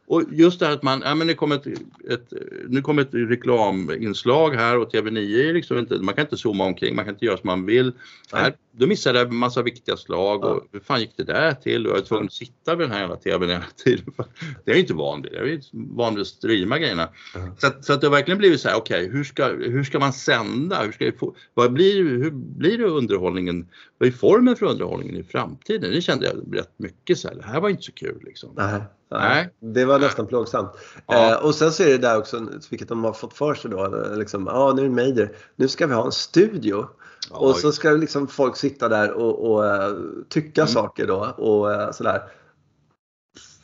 och 0.09 0.23
just 0.33 0.61
det 0.61 0.67
här 0.67 0.73
att 0.73 0.83
man, 0.83 1.03
ja 1.05 1.15
men 1.15 1.27
det 1.27 1.35
kommer 1.35 1.57
ett, 1.57 1.67
ett, 2.11 2.33
nu 2.69 2.83
kommer 2.83 3.03
ett 3.03 3.15
reklaminslag 3.15 4.51
här 4.51 4.79
och 4.79 4.93
TV9 4.93 5.49
är 5.49 5.53
liksom 5.53 5.79
inte, 5.79 5.95
man 5.95 6.15
kan 6.15 6.25
inte 6.25 6.37
zooma 6.37 6.65
omkring, 6.65 6.97
man 6.97 7.05
kan 7.05 7.15
inte 7.15 7.25
göra 7.25 7.37
som 7.37 7.47
man 7.47 7.67
vill. 7.67 7.93
Nej. 8.33 8.43
Här, 8.43 8.55
då 8.73 8.87
missade 8.87 9.19
jag 9.19 9.29
en 9.29 9.37
massa 9.37 9.63
viktiga 9.63 9.97
slag 9.97 10.45
och 10.45 10.57
Ja. 10.57 10.65
hur 10.73 10.81
fan 10.81 11.01
gick 11.01 11.17
det 11.17 11.25
där 11.25 11.53
till? 11.53 11.87
Och 11.87 11.93
jag 11.93 11.99
är 11.99 12.03
tvungen 12.05 12.27
att 12.27 12.33
sitta 12.33 12.75
vid 12.75 12.85
den 12.87 12.93
här 12.93 13.01
jävla 13.01 13.17
TVn 13.17 13.51
hela 13.51 13.65
tiden. 13.85 14.05
Det 14.65 14.71
är 14.71 14.75
ju 14.75 14.81
inte 14.81 14.95
van 14.95 15.23
vid, 15.23 15.33
jag 15.33 15.49
är 15.51 15.61
van 15.73 16.15
vid 16.15 16.21
att 16.23 16.27
streama 16.27 16.79
grejerna. 16.79 17.09
Ja. 17.35 17.41
Så, 17.59 17.67
att, 17.67 17.85
så 17.85 17.93
att 17.93 18.01
det 18.01 18.07
har 18.07 18.13
verkligen 18.13 18.39
blivit 18.39 18.61
så 18.61 18.69
här, 18.69 18.77
okej 18.77 19.09
hur, 19.09 19.25
ska, 19.25 19.47
hur 19.47 19.85
ska 19.85 19.99
man 19.99 20.13
sända? 20.13 20.83
Hur, 20.83 20.93
ska 20.93 21.13
få, 21.19 21.37
vad 21.55 21.73
blir, 21.73 22.05
hur 22.05 22.31
blir 22.31 22.79
det 22.79 22.85
underhållningen? 22.85 23.69
Vad 23.99 24.09
är 24.09 24.13
formen 24.13 24.57
för 24.57 24.67
underhållningen 24.67 25.17
i 25.17 25.23
framtiden? 25.23 25.91
Det 25.91 26.01
kände 26.03 26.27
jag 26.27 26.59
rätt 26.59 26.73
mycket 26.77 27.19
så 27.19 27.29
här, 27.29 27.35
det 27.35 27.45
här 27.45 27.61
var 27.61 27.69
inte 27.69 27.83
så 27.83 27.93
kul 27.93 28.23
liksom. 28.25 28.51
Nej, 28.57 28.81
Nej. 29.11 29.55
Det 29.61 29.85
var 29.85 29.99
nästan 29.99 30.27
plågsamt. 30.27 30.71
Ja. 31.07 31.31
Eh, 31.33 31.45
och 31.45 31.55
sen 31.55 31.73
så 31.73 31.83
är 31.83 31.87
det 31.89 31.99
där 31.99 32.19
också, 32.19 32.47
vilket 32.71 32.89
de 32.89 33.05
har 33.05 33.13
fått 33.13 33.35
för 33.35 33.55
sig 33.55 33.71
då, 33.71 34.05
liksom, 34.17 34.47
ja 34.53 34.73
nu 34.77 34.83
är 34.83 34.89
det 34.89 34.95
Major, 34.95 35.37
nu 35.57 35.69
ska 35.69 35.87
vi 35.87 35.95
ha 35.95 36.05
en 36.07 36.13
studio. 36.13 36.87
Ja, 37.31 37.37
och 37.37 37.57
så 37.57 37.73
ska 37.73 37.91
liksom 37.91 38.29
folk 38.29 38.57
sitta 38.57 38.89
där 38.89 39.13
och, 39.13 39.51
och 39.51 39.67
eh, 39.67 39.95
tycka 40.29 40.61
Mm. 40.61 40.73
saker 40.73 41.07
då 41.07 41.35
och 41.37 41.73
eh, 41.73 41.91
sådär. 41.91 42.23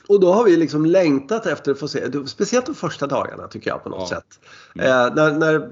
Och 0.08 0.20
då 0.20 0.32
har 0.32 0.44
vi 0.44 0.56
liksom 0.56 0.86
längtat 0.86 1.46
efter 1.46 1.72
att 1.72 1.78
få 1.78 1.88
se, 1.88 2.26
speciellt 2.26 2.66
de 2.66 2.74
första 2.74 3.06
dagarna 3.06 3.48
tycker 3.48 3.70
jag 3.70 3.82
på 3.82 3.88
något 3.88 4.08
Ja. 4.10 4.16
sätt. 4.16 4.40
Mm. 4.74 4.86
Eh, 4.86 5.14
när, 5.14 5.32
när, 5.38 5.70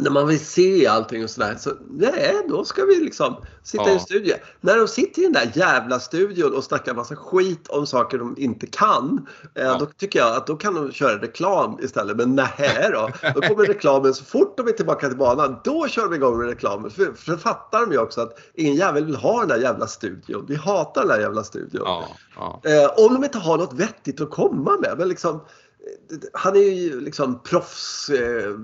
när 0.00 0.10
man 0.10 0.26
vill 0.26 0.46
se 0.46 0.86
allting 0.86 1.24
och 1.24 1.30
sådär, 1.30 1.56
så 1.58 1.70
nej, 1.90 2.46
då 2.48 2.64
ska 2.64 2.84
vi 2.84 2.96
liksom 3.00 3.36
sitta 3.62 3.84
i 3.84 3.86
en 3.88 3.92
Ja. 3.92 3.98
studio. 3.98 4.34
När 4.60 4.76
de 4.76 4.88
sitter 4.88 5.20
i 5.22 5.24
den 5.24 5.32
där 5.32 5.50
jävla 5.54 6.00
studion 6.00 6.54
och 6.54 6.64
snackar 6.64 6.94
massa 6.94 7.16
skit 7.16 7.68
om 7.68 7.86
saker 7.86 8.18
de 8.18 8.34
inte 8.38 8.66
kan, 8.66 9.26
eh, 9.54 9.62
Ja. 9.64 9.76
då 9.78 9.86
tycker 9.86 10.18
jag 10.18 10.36
att 10.36 10.46
då 10.46 10.56
kan 10.56 10.74
de 10.74 10.92
köra 10.92 11.22
reklam 11.22 11.78
istället. 11.82 12.16
Men 12.16 12.34
nej 12.34 12.90
då, 12.92 13.10
då 13.34 13.40
kommer 13.40 13.64
reklamen 13.66 14.14
så 14.14 14.24
fort 14.24 14.56
de 14.56 14.68
är 14.68 14.72
tillbaka 14.72 15.08
till 15.08 15.18
banan, 15.18 15.56
då 15.64 15.88
kör 15.88 16.02
de 16.02 16.14
igång 16.14 16.38
med 16.38 16.48
reklamen. 16.48 16.90
För, 16.90 17.12
för 17.16 17.36
fattar 17.36 17.80
de 17.80 17.92
ju 17.92 17.98
också 17.98 18.20
att 18.20 18.38
ingen 18.54 18.74
jävel 18.74 19.04
vill 19.04 19.16
ha 19.16 19.40
den 19.40 19.48
där 19.48 19.58
jävla 19.58 19.86
studion. 19.86 20.44
Vi 20.48 20.54
hatar 20.56 21.00
den 21.00 21.08
där 21.08 21.20
jävla 21.20 21.44
studion. 21.44 21.82
Ja, 21.84 22.08
ja. 22.36 22.60
Eh, 22.64 23.04
om 23.06 23.14
de 23.14 23.24
inte 23.24 23.38
har 23.38 23.58
något 23.58 23.72
vettigt 23.72 24.20
att 24.20 24.30
komma 24.30 24.76
med. 24.80 24.94
Men 24.98 25.08
liksom, 25.08 25.40
han 26.32 26.56
är 26.56 26.60
ju 26.60 27.00
liksom 27.00 27.42
proffs, 27.42 28.10
eh, 28.10 28.54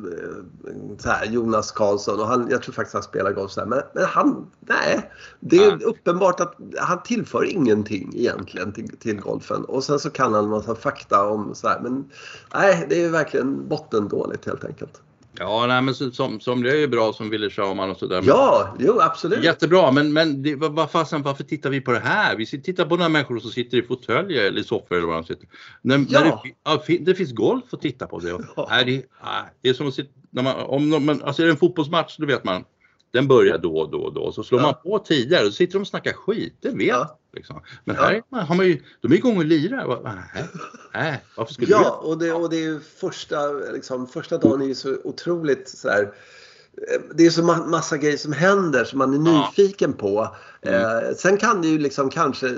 så 0.98 1.08
här, 1.08 1.26
Jonas 1.26 1.72
Karlsson 1.72 2.20
och 2.20 2.26
han, 2.26 2.48
jag 2.50 2.62
tror 2.62 2.72
faktiskt 2.72 2.94
han 2.94 3.02
spelar 3.02 3.32
golf 3.32 3.50
så 3.50 3.60
här, 3.60 3.66
men, 3.66 3.82
men 3.94 4.04
han, 4.04 4.46
nej. 4.60 5.10
Det 5.40 5.56
är 5.56 5.76
Nej. 5.76 5.84
uppenbart 5.84 6.40
att 6.40 6.54
han 6.78 7.02
tillför 7.02 7.44
ingenting 7.44 8.12
egentligen 8.16 8.72
till, 8.72 8.96
till 8.98 9.20
golfen. 9.20 9.64
Och 9.64 9.84
sen 9.84 9.98
så 9.98 10.10
kan 10.10 10.34
han 10.34 10.48
massa 10.48 10.74
fakta 10.74 11.28
om 11.28 11.54
så 11.54 11.68
här, 11.68 11.80
men 11.80 12.10
nej, 12.54 12.86
det 12.88 12.94
är 12.94 13.00
ju 13.00 13.08
verkligen 13.08 13.68
bottendåligt 13.68 14.46
helt 14.46 14.64
enkelt. 14.64 15.02
Ja 15.38 15.66
nej, 15.66 15.82
men 15.82 15.94
som, 15.94 16.40
som 16.40 16.62
det 16.62 16.70
är 16.70 16.76
ju 16.76 16.86
bra 16.88 17.12
som 17.12 17.30
Wille 17.30 17.50
Schauman 17.50 17.90
och 17.90 17.96
sådär. 17.96 18.22
Ja, 18.26 18.76
jo 18.78 19.00
absolut. 19.00 19.44
Jättebra, 19.44 19.90
men, 19.90 20.12
men 20.12 20.42
det, 20.42 20.54
vad, 20.56 20.90
fasen, 20.90 21.22
varför 21.22 21.44
tittar 21.44 21.70
vi 21.70 21.80
på 21.80 21.92
det 21.92 22.00
här? 22.00 22.36
Vi 22.36 22.46
tittar 22.46 22.84
på 22.84 22.96
några 22.96 23.08
människor 23.08 23.38
som 23.38 23.50
sitter 23.50 23.78
i 23.78 23.82
fåtöljer 23.82 24.44
eller 24.44 24.60
i 24.60 24.64
soffor 24.64 24.96
eller 24.96 25.06
vad 25.06 25.16
de 25.16 25.24
sitter. 25.24 25.48
När, 25.82 25.98
Ja. 26.08 26.20
när 26.20 26.24
det, 26.24 26.38
ja, 26.64 26.82
det 27.00 27.14
finns 27.14 27.32
golf 27.32 27.64
att 27.70 27.80
titta 27.80 28.06
på. 28.06 28.18
Det, 28.18 28.28
Ja. 28.56 28.66
nej, 28.70 28.84
det, 28.84 28.92
nej, 28.92 29.42
det 29.62 29.68
är 29.68 29.74
som 29.74 29.88
att 29.88 29.94
sitta, 29.94 30.10
man, 30.30 30.54
om 30.56 31.04
man, 31.06 31.22
alltså 31.22 31.42
är 31.42 31.46
det 31.46 31.52
en 31.52 31.58
fotbollsmatch, 31.58 32.16
då 32.18 32.26
vet 32.26 32.44
man. 32.44 32.64
Den 33.14 33.28
börjar 33.28 33.58
då 33.58 33.76
och 33.78 33.90
då 33.90 33.98
och 33.98 34.12
då. 34.14 34.32
Så 34.32 34.42
slår 34.44 34.60
Ja. 34.60 34.66
man 34.66 34.74
på 34.82 34.98
tidigare 34.98 35.42
och 35.46 35.52
så 35.52 35.56
sitter 35.56 35.72
de 35.72 35.78
och 35.80 35.86
snackar 35.86 36.12
skit. 36.12 36.56
Det 36.60 36.68
vet 36.70 36.86
Ja. 36.86 37.18
Liksom. 37.32 37.60
Men 37.84 37.96
Ja. 37.96 38.02
här 38.02 38.12
är 38.14 38.22
man, 38.28 38.40
har 38.46 38.54
man 38.54 38.66
ju, 38.66 38.82
de 39.00 39.12
är 39.12 39.16
igång 39.16 39.36
och 39.36 39.44
lirar. 39.44 40.00
Nej, 40.04 40.44
nej, 40.94 41.22
varför 41.36 41.52
skulle 41.54 41.70
Ja, 41.72 41.90
och 42.02 42.18
det, 42.18 42.32
och 42.32 42.50
det 42.50 42.56
är 42.56 42.60
ju 42.62 42.80
första, 42.80 43.48
liksom, 43.52 44.06
första 44.06 44.38
dagen 44.38 44.62
är 44.62 44.66
ju 44.66 44.74
så 44.74 44.96
otroligt 45.04 45.68
sådär 45.68 46.02
eh, 46.76 47.00
det 47.14 47.26
är 47.26 47.30
så 47.30 47.42
ma- 47.42 47.66
massa 47.66 47.96
grejer 47.96 48.16
som 48.16 48.32
händer 48.32 48.84
som 48.84 48.98
man 48.98 49.26
är 49.26 49.30
Ja. 49.32 49.48
nyfiken 49.56 49.92
på. 49.92 50.36
Mm. 50.62 50.80
Eh, 50.82 51.14
sen 51.16 51.36
kan 51.36 51.62
det 51.62 51.68
ju 51.68 51.78
liksom 51.78 52.10
kanske 52.10 52.54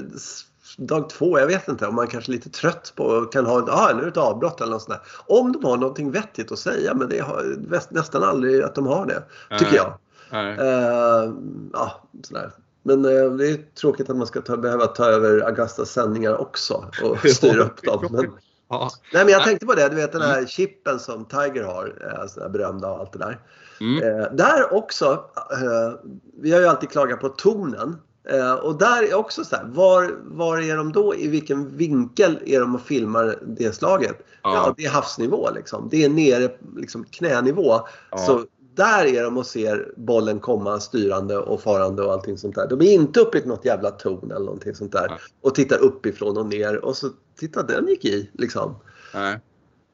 dag 0.78 1.10
två, 1.10 1.38
jag 1.38 1.46
vet 1.46 1.68
inte, 1.68 1.86
om 1.86 1.94
man 1.94 2.06
kanske 2.06 2.30
är 2.30 2.34
lite 2.34 2.50
trött 2.50 2.92
på 2.96 3.20
kan 3.24 3.46
ha 3.46 3.54
ah, 3.72 3.92
nu 3.94 4.00
är 4.00 4.04
det 4.04 4.10
ett 4.10 4.16
avbrott 4.16 4.60
eller 4.60 4.72
något 4.72 4.82
sånt 4.82 4.98
där. 4.98 5.36
Om 5.36 5.52
de 5.52 5.64
har 5.64 5.76
någonting 5.76 6.10
vettigt 6.10 6.52
att 6.52 6.58
säga, 6.58 6.94
men 6.94 7.08
det 7.08 7.18
har 7.20 7.56
väst- 7.70 7.90
nästan 7.90 8.22
aldrig 8.22 8.62
att 8.62 8.74
de 8.74 8.86
har 8.86 9.06
det, 9.06 9.22
tycker 9.58 9.76
jag. 9.76 9.98
Eh, 10.32 11.32
ja, 11.72 12.02
sådär. 12.22 12.50
Men 12.82 13.04
eh, 13.04 13.30
det 13.30 13.48
är 13.50 13.74
tråkigt 13.74 14.10
att 14.10 14.16
man 14.16 14.26
ska 14.26 14.40
ta, 14.40 14.56
behöva 14.56 14.86
ta 14.86 15.04
över 15.04 15.40
Augustas 15.40 15.90
sändningar 15.90 16.40
också 16.40 16.84
och 17.02 17.18
styra 17.30 17.62
upp 17.62 17.82
dem. 17.82 18.08
Men, 18.10 18.32
Ja. 18.68 18.90
Nej 19.12 19.24
men 19.24 19.32
jag 19.32 19.44
tänkte 19.44 19.66
på 19.66 19.74
det, 19.74 19.88
du 19.88 19.96
vet 19.96 20.12
den 20.12 20.22
här 20.22 20.46
chippen 20.46 20.98
som 20.98 21.24
Tiger 21.24 21.64
har, 21.64 21.84
eh, 22.00 22.26
sån 22.26 22.42
här 22.42 22.50
berömda 22.50 22.90
och 22.90 22.98
allt 22.98 23.12
det 23.12 23.18
där. 23.18 23.40
Mm. 23.80 24.02
Eh, 24.20 24.32
där 24.32 24.74
också, 24.74 25.24
eh, 25.52 26.10
vi 26.40 26.52
har 26.52 26.60
ju 26.60 26.66
alltid 26.66 26.90
klagat 26.90 27.20
på 27.20 27.28
tonen. 27.28 27.96
Eh, 28.28 28.54
och 28.54 28.78
där 28.78 29.02
är 29.02 29.14
också 29.14 29.44
så 29.44 29.56
här, 29.56 29.64
var, 29.64 30.14
var 30.24 30.58
är 30.58 30.76
de 30.76 30.92
då? 30.92 31.14
I 31.14 31.28
vilken 31.28 31.76
vinkel 31.76 32.38
är 32.46 32.60
de 32.60 32.74
och 32.74 32.80
filmar 32.80 33.38
det 33.46 33.72
slaget? 33.72 34.16
Ja, 34.42 34.54
Ja. 34.54 34.74
det 34.76 34.84
är 34.84 34.90
havsnivå 34.90 35.50
liksom. 35.54 35.88
Det 35.90 36.04
är 36.04 36.08
nere 36.08 36.50
liksom 36.76 37.04
knänivå. 37.04 37.80
Ja. 38.10 38.18
Så 38.18 38.44
där 38.76 39.04
är 39.04 39.22
de 39.22 39.36
och 39.36 39.46
ser 39.46 39.92
bollen 39.96 40.40
komma 40.40 40.80
styrande 40.80 41.38
och 41.38 41.62
farande 41.62 42.02
och 42.02 42.12
allting 42.12 42.38
sånt 42.38 42.54
där. 42.54 42.66
De 42.66 42.80
är 42.80 42.92
inte 42.92 43.20
uppe 43.20 43.38
i 43.38 43.46
något 43.46 43.64
jävla 43.64 43.90
torn 43.90 44.30
eller 44.30 44.44
någonting 44.44 44.74
sånt 44.74 44.92
där. 44.92 45.06
Nej. 45.08 45.18
Och 45.40 45.54
tittar 45.54 45.78
uppifrån 45.78 46.36
och 46.36 46.46
ner 46.46 46.84
och 46.84 46.96
så 46.96 47.10
titta 47.38 47.62
den 47.62 47.88
gick 47.88 48.04
i 48.04 48.30
liksom. 48.32 48.74
Nej. 49.14 49.40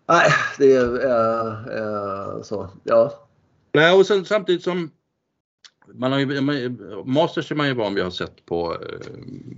Nej, 0.09 0.31
det 0.59 0.73
är 0.73 1.07
eh, 1.07 1.79
eh, 1.79 2.43
så. 2.43 2.69
Ja. 2.85 3.29
Nej, 3.73 3.99
och 3.99 4.07
sen 4.07 4.25
samtidigt 4.25 4.63
som 4.63 4.91
man 5.95 6.13
har 6.13 6.19
ju, 6.19 6.41
man, 6.41 6.79
Masters 7.07 7.51
är 7.51 7.55
man 7.55 7.67
ju 7.69 7.75
van 7.75 7.95
vid 7.95 8.05
att 8.05 8.19
ha 8.19 8.27
sett 8.27 8.47
på, 8.47 8.75
eh, 8.75 9.07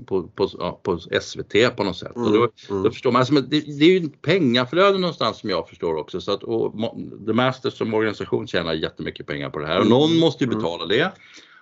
på, 0.06 0.22
på, 0.22 0.48
på 0.82 0.98
SVT 1.20 1.76
på 1.76 1.84
något 1.84 1.96
sätt. 1.96 2.12
Och 2.14 2.32
då, 2.32 2.48
Mm. 2.70 2.82
då 2.82 2.90
förstår 2.90 3.12
man, 3.12 3.20
alltså, 3.20 3.34
det, 3.34 3.60
det 3.78 3.84
är 3.84 4.00
ju 4.00 4.08
pengaflöde 4.08 4.98
någonstans 4.98 5.38
som 5.38 5.50
jag 5.50 5.68
förstår 5.68 5.94
också. 5.96 6.20
Så 6.20 6.32
att, 6.32 6.42
och 6.42 6.74
The 7.26 7.32
Masters 7.32 7.74
som 7.74 7.94
organisation 7.94 8.46
tjänar 8.46 8.72
jättemycket 8.72 9.26
pengar 9.26 9.50
på 9.50 9.58
det 9.58 9.66
här 9.66 9.76
och 9.78 9.86
Mm. 9.86 9.98
någon 9.98 10.16
måste 10.18 10.44
ju 10.44 10.48
Mm. 10.50 10.58
betala 10.58 10.86
det. 10.86 11.12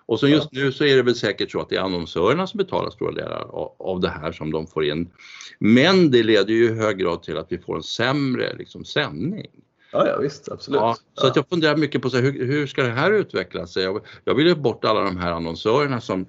Och 0.07 0.21
så 0.21 0.29
just 0.29 0.53
nu 0.53 0.73
så 0.73 0.85
är 0.85 0.97
det 0.97 1.03
väl 1.03 1.15
säkert 1.15 1.51
så 1.51 1.61
att 1.61 1.69
det 1.69 1.77
är 1.77 1.81
annonsörerna 1.81 2.47
som 2.47 2.59
betalar 2.59 2.91
stora 2.91 3.13
delar 3.13 3.41
av, 3.41 3.73
av 3.79 4.01
det 4.01 4.09
här 4.09 4.33
som 4.33 4.51
de 4.53 4.67
får 4.67 4.85
in. 4.85 5.11
Men 5.59 6.11
det 6.11 6.23
leder 6.23 6.53
ju 6.55 6.65
i 6.65 6.75
hög 6.75 6.99
grad 6.99 7.23
till 7.23 7.37
att 7.39 7.53
vi 7.53 7.59
får 7.59 7.77
en 7.77 7.83
sämre 7.83 8.57
liksom, 8.59 8.85
sändning. 8.85 9.47
Ja, 9.93 10.07
ja 10.09 10.19
visst, 10.19 10.49
absolut. 10.53 10.81
Ja, 10.81 10.97
så 11.15 11.27
att 11.27 11.37
jag 11.37 11.49
funderar 11.49 11.77
mycket 11.77 12.03
på 12.03 12.11
så 12.11 12.17
här, 12.17 12.23
hur, 12.25 12.47
hur 12.47 12.67
ska 12.67 12.83
det 12.83 12.91
här 12.91 13.13
utveckla 13.13 13.67
sig? 13.67 13.85
Jag, 13.85 14.01
jag 14.25 14.35
vill 14.35 14.47
ju 14.47 14.55
bort 14.55 14.85
alla 14.85 15.01
de 15.01 15.17
här 15.17 15.33
annonsörerna 15.33 16.01
som 16.01 16.27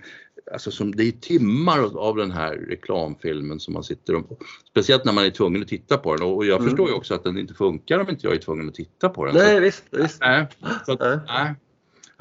alltså 0.53 0.71
som, 0.71 0.95
det 0.95 1.03
är 1.03 1.11
timmar 1.11 1.97
av 1.97 2.15
den 2.15 2.31
här 2.31 2.55
reklamfilmen 2.55 3.59
som 3.59 3.73
man 3.73 3.83
sitter 3.83 4.15
och, 4.15 4.41
speciellt 4.69 5.05
när 5.05 5.13
man 5.13 5.25
är 5.25 5.29
tvungen 5.29 5.61
att 5.61 5.67
titta 5.67 5.97
på 5.97 6.15
den 6.15 6.23
och 6.27 6.45
jag 6.45 6.55
Mm. 6.59 6.69
förstår 6.69 6.89
ju 6.89 6.95
också 6.95 7.13
att 7.13 7.23
den 7.23 7.37
inte 7.37 7.53
funkar 7.53 7.99
om 7.99 8.09
inte 8.09 8.27
jag 8.27 8.35
är 8.35 8.39
tvungen 8.39 8.67
att 8.69 8.75
titta 8.75 9.09
på 9.09 9.25
den. 9.25 9.35
Nej, 9.35 9.55
Så, 9.55 9.59
visst. 9.61 9.83
visst. 9.91 10.17
nej, 10.21 10.47
så 10.85 10.91
att, 10.91 10.99
Nej. 11.27 11.55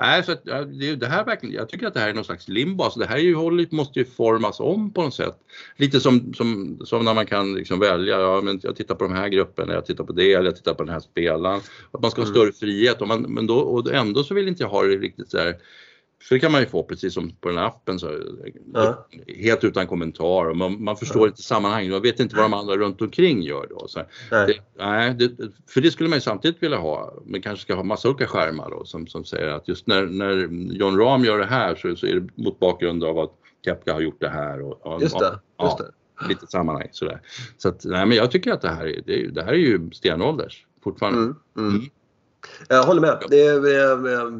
Nej. 0.02 0.22
Så 0.24 0.32
att, 0.32 0.44
det, 0.80 0.96
det 0.96 1.06
här 1.06 1.24
verkligen, 1.24 1.54
jag 1.54 1.68
tycker 1.68 1.86
att 1.86 1.94
det 1.94 2.00
här 2.00 2.08
är 2.08 2.14
någon 2.14 2.24
slags 2.24 2.48
limbo. 2.48 2.84
Alltså 2.84 3.00
det 3.00 3.06
här 3.06 3.16
är 3.16 3.20
ju, 3.20 3.34
hållet 3.34 3.72
måste 3.72 3.98
ju 3.98 4.04
formas 4.04 4.60
om 4.60 4.92
på 4.92 5.02
något 5.02 5.14
sätt. 5.14 5.36
Lite 5.76 6.00
som, 6.00 6.34
som, 6.34 6.78
som 6.84 7.04
när 7.04 7.14
man 7.14 7.26
kan 7.26 7.54
liksom 7.54 7.78
välja, 7.80 8.20
ja, 8.20 8.40
men 8.40 8.60
jag 8.62 8.76
tittar 8.76 8.94
på 8.94 9.04
de 9.04 9.12
här 9.12 9.28
grupperna, 9.28 9.72
jag 9.74 9.86
tittar 9.86 10.04
på 10.04 10.12
det 10.12 10.32
eller 10.32 10.44
jag 10.44 10.56
tittar 10.56 10.74
på 10.74 10.82
den 10.84 10.92
här 10.92 11.00
spelaren. 11.00 11.60
Att 11.90 12.02
man 12.02 12.10
ska 12.10 12.20
ha 12.20 12.28
Mm. 12.28 12.34
större 12.34 12.52
frihet 12.52 13.00
och, 13.00 13.08
man, 13.08 13.22
men 13.22 13.46
då, 13.46 13.56
och 13.56 13.92
ändå 13.92 14.24
så 14.24 14.34
vill 14.34 14.48
inte 14.48 14.62
jag 14.62 14.70
ha 14.70 14.82
det 14.82 14.96
riktigt 14.96 15.30
så 15.30 15.38
här 15.38 15.56
för 16.22 16.34
det 16.34 16.40
kan 16.40 16.52
man 16.52 16.60
ju 16.60 16.66
få 16.66 16.82
precis 16.82 17.14
som 17.14 17.30
på 17.40 17.48
den 17.48 17.58
här 17.58 17.66
appen, 17.66 17.98
så, 17.98 18.18
Ja. 18.74 19.06
helt 19.36 19.64
utan 19.64 19.86
kommentar 19.86 20.54
man, 20.54 20.84
man 20.84 20.96
förstår 20.96 21.28
inte 21.28 21.42
sammanhanget, 21.42 21.92
man 21.92 22.02
vet 22.02 22.20
inte 22.20 22.36
vad 22.36 22.44
de 22.44 22.54
andra 22.54 22.76
runt 22.76 23.02
omkring 23.02 23.42
gör 23.42 23.66
då. 23.70 23.88
Så, 23.88 24.02
Nej. 24.30 24.46
det, 24.46 24.84
nej, 24.84 25.14
det, 25.14 25.30
för 25.68 25.80
det 25.80 25.90
skulle 25.90 26.08
man 26.08 26.16
ju 26.16 26.20
samtidigt 26.20 26.62
vilja 26.62 26.78
ha, 26.78 27.14
men 27.24 27.42
kanske 27.42 27.62
ska 27.62 27.74
ha 27.74 27.82
massa 27.82 28.08
olika 28.08 28.26
skärmar 28.26 28.70
då 28.70 28.84
som, 28.84 29.06
som 29.06 29.24
säger 29.24 29.48
att 29.48 29.68
just 29.68 29.86
när, 29.86 30.06
när 30.06 30.48
John 30.74 30.98
Rahm 30.98 31.24
gör 31.24 31.38
det 31.38 31.46
här 31.46 31.74
så, 31.74 31.96
så 31.96 32.06
är 32.06 32.14
det 32.14 32.42
mot 32.42 32.58
bakgrund 32.58 33.04
av 33.04 33.18
att 33.18 33.32
Kepka 33.64 33.92
har 33.92 34.00
gjort 34.00 34.20
det 34.20 34.28
här 34.28 34.62
och, 34.62 34.86
och 34.86 35.02
Just 35.02 35.18
det. 35.18 35.38
Ja. 35.58 35.64
Just 35.64 35.78
det. 35.78 36.28
lite 36.28 36.46
sammanhang 36.46 36.88
sådär. 36.92 37.20
Så 37.58 37.68
att, 37.68 37.84
nej 37.84 38.06
men 38.06 38.16
jag 38.16 38.30
tycker 38.30 38.52
att 38.52 38.60
det 38.60 38.68
här 38.68 38.86
är, 38.86 39.02
det, 39.06 39.26
det 39.26 39.42
här 39.42 39.52
är 39.52 39.56
ju 39.56 39.90
stenålders 39.90 40.66
fortfarande. 40.84 41.18
Mm, 41.18 41.36
mm. 41.58 41.70
Mm. 41.70 41.82
Jag 42.68 42.82
håller 42.82 43.00
med. 43.00 43.22
Det 43.28 43.42
är, 43.42 43.66
eh, 43.66 44.12
eh, 44.12 44.32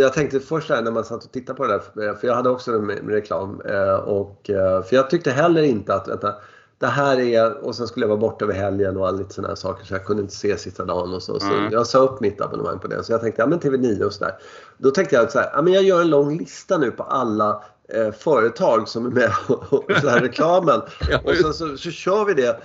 jag 0.00 0.12
tänkte 0.12 0.40
först 0.40 0.68
här 0.70 0.82
när 0.82 0.90
man 0.90 1.04
satt 1.04 1.24
och 1.24 1.32
tittade 1.32 1.56
på 1.56 1.66
det 1.66 1.80
där, 1.94 2.08
eh, 2.08 2.16
för 2.16 2.26
jag 2.26 2.34
hade 2.34 2.50
också 2.50 2.72
reklam. 2.72 3.60
eh, 3.64 3.94
Och, 3.94 4.50
eh, 4.50 4.82
för 4.82 4.96
jag 4.96 5.10
tyckte 5.10 5.30
heller 5.30 5.62
inte 5.62 5.94
att, 5.94 6.08
vänta, 6.08 6.34
det 6.78 6.86
här 6.86 7.20
är, 7.20 7.64
och 7.64 7.74
sen 7.76 7.86
skulle 7.86 8.04
jag 8.04 8.08
vara 8.08 8.18
borta 8.20 8.44
över 8.44 8.54
helgen 8.54 8.96
och 8.96 9.08
all 9.08 9.18
lite 9.18 9.34
sådana 9.34 9.56
saker 9.56 9.84
så 9.84 9.94
jag 9.94 10.04
kunde 10.04 10.22
inte 10.22 10.34
se 10.34 10.56
sista 10.58 10.84
dagen 10.84 11.14
och 11.14 11.22
så. 11.22 11.40
så 11.40 11.46
Mm. 11.46 11.72
jag 11.72 11.86
sa 11.86 11.98
upp 11.98 12.20
mitt 12.20 12.40
abonnemang 12.40 12.78
på 12.78 12.86
det. 12.88 13.04
Så 13.04 13.12
jag 13.12 13.20
tänkte, 13.20 13.42
ja 13.42 13.46
men 13.46 13.60
TV9 13.60 14.02
och 14.04 14.12
sådär. 14.12 14.34
Då 14.78 14.90
tänkte 14.90 15.16
jag 15.16 15.32
så 15.32 15.38
här, 15.38 15.50
ja 15.54 15.62
men 15.62 15.72
jag 15.72 15.82
gör 15.82 16.00
en 16.00 16.10
lång 16.10 16.38
lista 16.38 16.78
nu 16.78 16.90
på 16.90 17.02
alla 17.02 17.62
eh, 17.88 18.12
företag 18.12 18.88
som 18.88 19.06
är 19.06 19.10
med 19.10 19.30
och 19.48 19.84
så 20.00 20.08
här 20.08 20.20
reklamen. 20.20 20.80
Och 21.24 21.34
sen 21.36 21.54
så, 21.54 21.76
så 21.76 21.90
kör 21.90 22.24
vi 22.24 22.34
det 22.34 22.60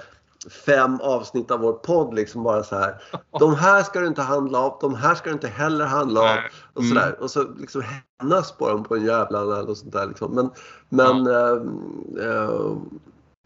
fem 0.65 0.99
avsnitt 1.01 1.51
av 1.51 1.59
vår 1.59 1.73
podd 1.73 2.13
liksom 2.13 2.43
bara 2.43 2.63
så 2.63 2.75
här. 2.75 2.95
De 3.39 3.55
här 3.55 3.83
ska 3.83 3.99
du 3.99 4.07
inte 4.07 4.21
handla 4.21 4.59
av, 4.59 4.77
de 4.81 4.95
här 4.95 5.15
ska 5.15 5.29
du 5.29 5.33
inte 5.33 5.47
heller 5.47 5.85
handla 5.85 6.21
av. 6.21 6.37
Och 6.73 6.81
Mm. 6.81 6.89
sådär. 6.95 7.15
Och 7.21 7.31
så 7.31 7.43
liksom 7.59 7.83
hämnas 8.19 8.51
på 8.51 8.69
dem 8.69 8.83
på 8.83 8.95
en 8.95 9.05
jävla 9.05 9.41
och 9.61 9.77
sånt 9.77 9.93
där 9.93 10.07
liksom. 10.07 10.35
Men, 10.35 10.49
men 10.89 11.27
eh, 11.27 11.61
eh, 12.25 12.71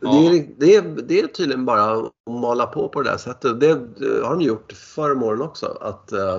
det, 0.02 0.28
är, 0.28 0.48
det, 0.58 0.76
är, 0.76 0.82
det 0.82 1.20
är 1.20 1.28
tydligen 1.28 1.66
bara 1.66 1.92
att 1.94 2.12
mala 2.30 2.66
på 2.66 2.90
på 2.90 3.02
det 3.02 3.10
där 3.10 3.18
sättet. 3.18 3.60
Det, 3.60 3.74
det 3.76 4.24
har 4.26 4.30
de 4.36 4.42
gjort 4.42 4.72
förr 4.72 5.12
om 5.12 5.24
åren 5.24 5.42
också. 5.42 5.78
Att, 5.82 6.12
eh, 6.12 6.36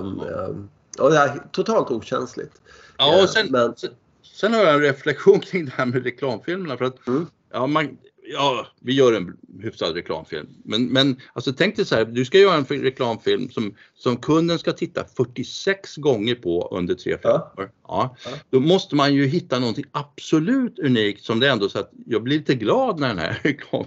och 0.99 1.11
det 1.11 1.17
är 1.17 1.43
totalt 1.51 1.91
okänsligt. 1.91 2.61
Ja, 2.97 3.23
och 3.23 3.29
sen, 3.29 3.47
men- 3.49 3.75
sen, 3.75 3.89
sen 4.23 4.53
har 4.53 4.61
jag 4.61 4.73
en 4.73 4.81
reflektion 4.81 5.39
kring 5.39 5.65
det 5.65 5.71
här 5.75 5.85
med 5.85 6.03
reklamfilmerna. 6.03 6.77
För 6.77 6.85
att, 6.85 7.07
Mm. 7.07 7.27
ja, 7.53 7.67
man, 7.67 7.97
ja, 8.33 8.67
vi 8.81 8.93
gör 8.93 9.13
en 9.13 9.37
hyfsad 9.61 9.95
reklamfilm. 9.95 10.47
Men, 10.63 10.85
men 10.87 11.19
alltså, 11.33 11.53
tänk 11.53 11.75
dig 11.75 11.85
så 11.85 11.95
här, 11.95 12.05
du 12.05 12.25
ska 12.25 12.39
göra 12.39 12.55
en 12.55 12.65
reklamfilm 12.65 13.49
som, 13.49 13.75
som 13.95 14.17
kunden 14.17 14.59
ska 14.59 14.71
titta 14.71 15.05
46 15.17 15.95
gånger 15.95 16.35
på 16.35 16.67
under 16.71 16.95
3-5 16.95 17.19
Ja. 17.23 17.53
år. 17.57 17.71
Ja. 17.87 18.15
Ja. 18.25 18.31
Då 18.49 18.59
måste 18.59 18.95
man 18.95 19.13
ju 19.13 19.25
hitta 19.25 19.59
någonting 19.59 19.85
absolut 19.91 20.79
unikt 20.79 21.23
som 21.23 21.39
det 21.39 21.49
ändå 21.49 21.69
så 21.69 21.79
att 21.79 21.91
jag 22.05 22.23
blir 22.23 22.37
lite 22.37 22.55
glad 22.55 22.99
när 22.99 23.07
den 23.07 23.19
här 23.19 23.39
reklam 23.43 23.85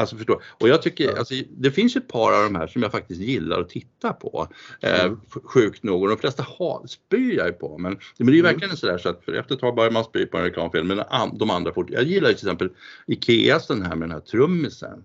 Alltså 0.00 0.16
förstår. 0.16 0.42
Och 0.60 0.68
jag 0.68 0.82
tycker, 0.82 1.04
Ja. 1.04 1.18
alltså, 1.18 1.34
det 1.50 1.70
finns 1.70 1.96
ett 1.96 2.08
par 2.08 2.32
av 2.32 2.42
de 2.42 2.54
här 2.54 2.66
som 2.66 2.82
jag 2.82 2.92
faktiskt 2.92 3.20
gillar 3.20 3.60
att 3.60 3.68
titta 3.68 4.12
på. 4.12 4.48
Eh, 4.80 5.04
Mm. 5.04 5.20
sjukt 5.44 5.82
nog. 5.82 6.02
Och 6.02 6.08
de 6.08 6.18
flesta 6.18 6.42
ha, 6.42 6.84
spyr 6.88 7.36
jag 7.36 7.46
ju 7.46 7.52
på. 7.52 7.78
Men, 7.78 7.98
men 8.18 8.26
det 8.26 8.32
är 8.32 8.34
ju 8.34 8.40
Mm. 8.40 8.52
verkligen 8.52 8.76
sådär 8.76 8.98
så 8.98 9.08
att 9.08 9.24
för 9.24 9.32
efter 9.32 9.54
ett 9.54 9.60
tag 9.60 9.74
börjar 9.76 9.90
man 9.90 10.04
spy 10.04 10.26
på 10.26 10.36
en 10.38 10.44
reklamfilm. 10.44 10.86
Men 10.86 11.00
de 11.38 11.50
andra 11.50 11.72
fort. 11.72 11.90
Jag 11.90 12.02
gillar 12.02 12.28
ju 12.28 12.34
till 12.34 12.46
exempel 12.48 12.70
Ikeas 13.06 13.66
den 13.66 13.82
här 13.82 13.96
med 13.96 14.08
den 14.08 14.10
här 14.10 14.20
trummisen. 14.20 15.04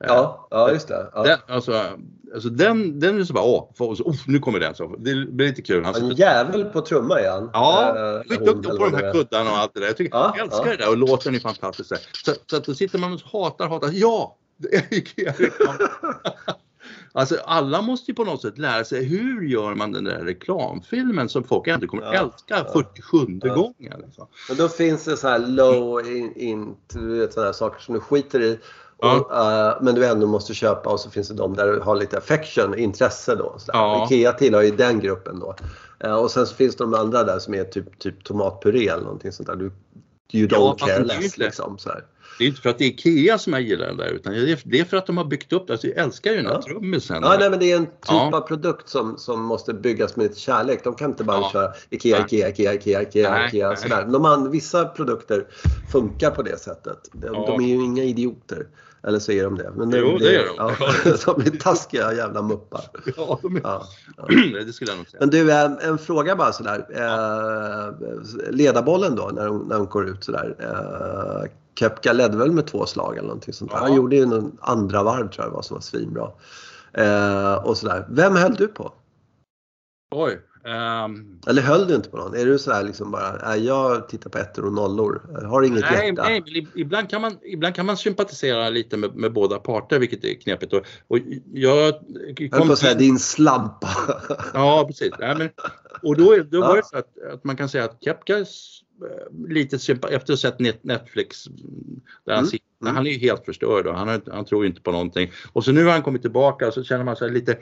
Eh, 0.00 0.06
Ja, 0.08 0.48
ja 0.50 0.70
just 0.70 0.88
det. 0.88 1.10
Ja. 1.14 1.22
Den, 1.22 1.38
alltså, 1.48 1.82
alltså 2.34 2.48
den, 2.48 3.00
den 3.00 3.20
är 3.20 3.24
så 3.24 3.32
bara, 3.32 3.44
åh, 3.44 3.70
för- 3.78 3.94
så, 3.94 4.02
oh, 4.04 4.16
nu 4.26 4.38
kommer 4.38 4.60
den. 4.60 4.74
Så. 4.74 4.96
Det 4.98 5.14
blir 5.26 5.46
lite 5.48 5.62
kul. 5.62 5.84
Han 5.84 5.94
En 5.94 6.10
jävel 6.10 6.64
på 6.64 6.80
trumma 6.80 7.20
är 7.20 7.30
han. 7.30 7.50
Ja, 7.52 7.96
Eh, 8.16 8.20
skitduktig 8.28 8.68
hon, 8.70 8.78
på 8.78 8.84
de 8.88 8.94
här 8.96 9.12
kuddarna 9.12 9.50
och 9.50 9.56
allt 9.58 9.74
det 9.74 9.80
där. 9.80 9.86
Jag, 9.86 9.96
tycker, 9.96 10.16
Ja, 10.18 10.34
jag 10.36 10.44
älskar 10.46 10.64
ja. 10.66 10.70
det 10.70 10.76
där 10.76 10.90
och 10.90 10.96
låten 10.96 11.34
är 11.34 11.38
fantastisk. 11.40 11.92
Så, 12.24 12.32
så 12.50 12.56
att 12.56 12.64
då 12.64 12.74
sitter 12.74 12.98
man 12.98 13.12
och 13.12 13.20
hatar, 13.20 13.68
hatar. 13.68 13.90
Ja! 13.92 14.36
Alltså 17.16 17.36
alla 17.44 17.82
måste 17.82 18.10
ju 18.10 18.14
på 18.14 18.24
något 18.24 18.42
sätt 18.42 18.58
lära 18.58 18.84
sig 18.84 19.04
hur 19.04 19.42
gör 19.42 19.74
man 19.74 19.92
den 19.92 20.04
där 20.04 20.24
reklamfilmen 20.24 21.28
som 21.28 21.44
folk 21.44 21.66
ändå 21.68 21.86
kommer 21.86 22.02
Ja, 22.02 22.12
älska 22.14 22.64
ja. 22.66 22.72
47 22.72 23.18
Ja. 23.42 23.54
gången. 23.54 24.00
Liksom. 24.04 24.26
Men 24.48 24.56
då 24.56 24.68
finns 24.68 25.04
det 25.04 25.16
så 25.16 25.28
här 25.28 25.38
low 25.38 26.06
in, 26.06 26.32
in 26.36 26.76
du 26.92 27.18
vet 27.18 27.32
sådana 27.32 27.46
här 27.48 27.52
saker 27.52 27.80
som 27.82 27.94
du 27.94 28.00
skiter 28.00 28.40
i. 28.40 28.58
Ja. 29.04 29.20
Och, 29.20 29.76
eh, 29.76 29.82
men 29.82 29.94
du 29.94 30.06
ändå 30.06 30.26
måste 30.26 30.54
köpa 30.54 30.90
och 30.90 31.00
så 31.00 31.10
finns 31.10 31.28
det 31.28 31.34
de 31.34 31.56
där 31.56 31.66
du 31.72 31.80
har 31.80 31.96
lite 31.96 32.18
affection, 32.18 32.78
intresse 32.78 33.34
då. 33.34 33.56
Ja. 33.66 34.08
Ikea 34.10 34.32
tillhör 34.32 34.62
ju 34.62 34.70
den 34.70 35.00
gruppen 35.00 35.40
då. 35.40 35.54
Eh, 36.04 36.14
och 36.14 36.30
sen 36.30 36.46
så 36.46 36.54
finns 36.54 36.76
det 36.76 36.84
de 36.84 36.94
andra 36.94 37.24
där 37.24 37.38
som 37.38 37.54
är 37.54 37.64
typ, 37.64 37.98
typ 37.98 38.24
tomatpuré 38.24 38.88
eller 38.88 39.02
någonting 39.04 39.32
sånt 39.32 39.46
där. 39.46 39.56
Du, 39.56 39.64
you 40.32 40.48
Ja, 40.50 40.58
don't 40.58 40.78
fast 40.78 40.92
care 40.92 41.04
less 41.04 41.38
liksom. 41.38 41.78
Så 41.78 41.88
här. 41.88 42.04
Det 42.38 42.44
är 42.44 42.48
inte 42.48 42.60
för 42.60 42.70
att 42.70 42.78
det 42.78 42.84
är 42.84 42.88
Ikea 42.88 43.38
som 43.38 43.52
jag 43.52 43.62
gillar 43.62 43.86
den 43.86 43.96
där 43.96 44.06
utan 44.08 44.32
det 44.64 44.80
är, 44.80 44.84
för 44.84 44.96
att 44.96 45.06
de 45.06 45.16
har 45.16 45.24
byggt 45.24 45.52
upp 45.52 45.66
det. 45.66 45.72
Alltså, 45.72 45.86
jag 45.86 45.96
älskar 45.98 46.30
ju 46.30 46.36
den 46.36 46.46
här 46.46 46.52
Ja. 46.54 46.62
trummisen. 46.62 47.18
Ja, 47.22 47.36
nej, 47.38 47.50
men 47.50 47.58
det 47.58 47.72
är 47.72 47.76
en 47.76 47.86
typ 47.86 47.94
Ja. 48.08 48.36
av 48.36 48.40
produkt 48.40 48.88
som, 48.88 49.18
som 49.18 49.42
måste 49.42 49.74
byggas 49.74 50.16
med 50.16 50.36
kärlek. 50.36 50.84
De 50.84 50.94
kan 50.94 51.10
inte 51.10 51.24
bara 51.24 51.36
Ja. 51.40 51.50
köra 51.52 51.72
Ikea, 51.90 52.16
Nej. 52.18 52.24
Ikea, 52.26 52.48
Ikea, 52.48 52.72
Ikea, 52.74 53.02
Ikea, 53.02 53.30
Nej, 53.30 53.48
Ikea 53.48 53.68
nej. 53.68 53.76
sådär. 53.76 54.06
De 54.06 54.50
vissa 54.50 54.84
produkter 54.84 55.46
funkar 55.92 56.30
på 56.30 56.42
det 56.42 56.60
sättet. 56.60 56.98
De, 57.12 57.26
Ja. 57.32 57.46
de 57.46 57.60
är 57.64 57.68
ju 57.68 57.74
inga 57.84 58.02
idioter. 58.02 58.66
Eller 59.06 59.18
så 59.18 59.32
är 59.32 59.44
de 59.44 59.58
det. 59.58 59.72
Men 59.76 59.90
Jo, 59.90 60.18
det 60.18 60.36
är 60.36 60.44
de. 60.46 60.54
Ja, 60.56 60.72
de 61.34 61.40
är 61.40 61.58
taskiga 61.58 62.12
jävla 62.12 62.42
muppar. 62.42 62.84
Ja, 63.16 63.38
de 63.42 63.56
är, 63.56 63.60
Ja. 63.64 63.86
det 64.66 64.72
skulle 64.72 64.90
jag 64.90 64.98
nog 64.98 65.08
säga. 65.08 65.20
Men 65.20 65.30
du, 65.30 65.52
en, 65.52 65.78
en 65.78 65.98
fråga 65.98 66.36
bara 66.36 66.52
sådär. 66.52 66.86
Eh, 66.90 67.94
ledarbollen 68.50 69.16
då 69.16 69.30
när 69.34 69.46
hon, 69.46 69.68
när 69.68 69.76
hon 69.76 69.86
går 69.86 70.08
ut 70.08 70.24
sådär. 70.24 70.56
Eh, 70.58 72.14
ledde 72.14 72.36
väl 72.36 72.52
med 72.52 72.66
två 72.66 72.86
slag 72.86 73.16
eller 73.16 73.28
någonting 73.28 73.54
sånt 73.54 73.70
där. 73.70 73.78
Ja. 73.78 73.82
Han 73.82 73.94
gjorde 73.94 74.16
ju 74.16 74.26
någon 74.26 74.58
andra 74.60 75.02
varv 75.02 75.28
tror 75.28 75.44
jag 75.44 75.52
det 75.52 75.54
var 75.54 75.62
som 75.62 75.74
var 75.74 75.80
svinbra. 75.80 76.30
Eh, 76.92 77.54
och 77.54 77.76
sådär. 77.76 78.06
Vem 78.10 78.36
höll 78.36 78.54
du 78.54 78.68
på? 78.68 78.92
Oj. 80.14 80.40
Ehm, 80.66 81.40
Eller 81.46 81.62
höll 81.62 81.86
du 81.88 81.94
inte 81.94 82.10
på 82.10 82.16
någon? 82.16 82.36
Är 82.36 82.44
du 82.46 82.58
sådär 82.58 82.82
liksom 82.82 83.10
bara, 83.10 83.56
jag 83.56 84.08
tittar 84.08 84.30
på 84.30 84.38
ettor 84.38 84.64
och 84.66 84.72
nollor. 84.72 85.44
Har 85.46 85.62
inget 85.62 85.80
Nej, 85.90 86.06
hjärta? 86.08 86.22
nej 86.22 86.68
ibland, 86.74 87.10
kan 87.10 87.20
man, 87.20 87.38
ibland 87.42 87.74
kan 87.74 87.86
man 87.86 87.96
sympatisera 87.96 88.70
lite 88.70 88.96
med, 88.96 89.14
med 89.16 89.32
båda 89.32 89.58
parter 89.58 89.98
vilket 89.98 90.24
är 90.24 90.34
knepigt. 90.34 90.72
Och, 90.72 90.82
och 91.08 91.18
jag 91.52 91.94
Jag 92.38 92.66
på 92.66 92.72
att 92.72 92.78
säga 92.78 92.92
in- 92.92 92.98
din 92.98 93.18
slampa. 93.18 93.88
Ja, 94.54 94.84
precis. 94.88 95.12
Nej, 95.18 95.34
men, 95.38 95.50
och 96.02 96.16
då, 96.16 96.36
då 96.50 96.60
var 96.60 96.76
det 96.76 96.84
så 96.84 96.96
att, 96.96 97.18
att 97.32 97.44
man 97.44 97.56
kan 97.56 97.68
säga 97.68 97.84
att 97.84 97.96
Kepkas 98.04 98.80
eh, 99.02 99.48
lite 99.48 99.76
efter 99.76 100.04
att 100.14 100.28
ha 100.28 100.36
sett 100.36 100.58
Net- 100.60 100.78
Netflix 100.82 101.46
mm, 101.46 101.58
där 102.26 102.32
han 102.32 102.38
Mm, 102.38 102.50
sitter, 102.50 102.66
mm. 102.82 102.96
han 102.96 103.06
är 103.06 103.10
ju 103.10 103.18
helt 103.18 103.44
förstörd 103.44 103.86
och 103.86 103.94
han, 103.94 104.08
har, 104.08 104.22
han 104.32 104.44
tror 104.44 104.66
inte 104.66 104.80
på 104.80 104.92
någonting. 104.92 105.30
Och 105.52 105.64
så 105.64 105.72
nu 105.72 105.84
har 105.84 105.92
han 105.92 106.02
kommit 106.02 106.22
tillbaka 106.22 106.66
och 106.68 106.74
så 106.74 106.84
känner 106.84 107.04
man 107.04 107.16
sig 107.16 107.30
lite 107.30 107.56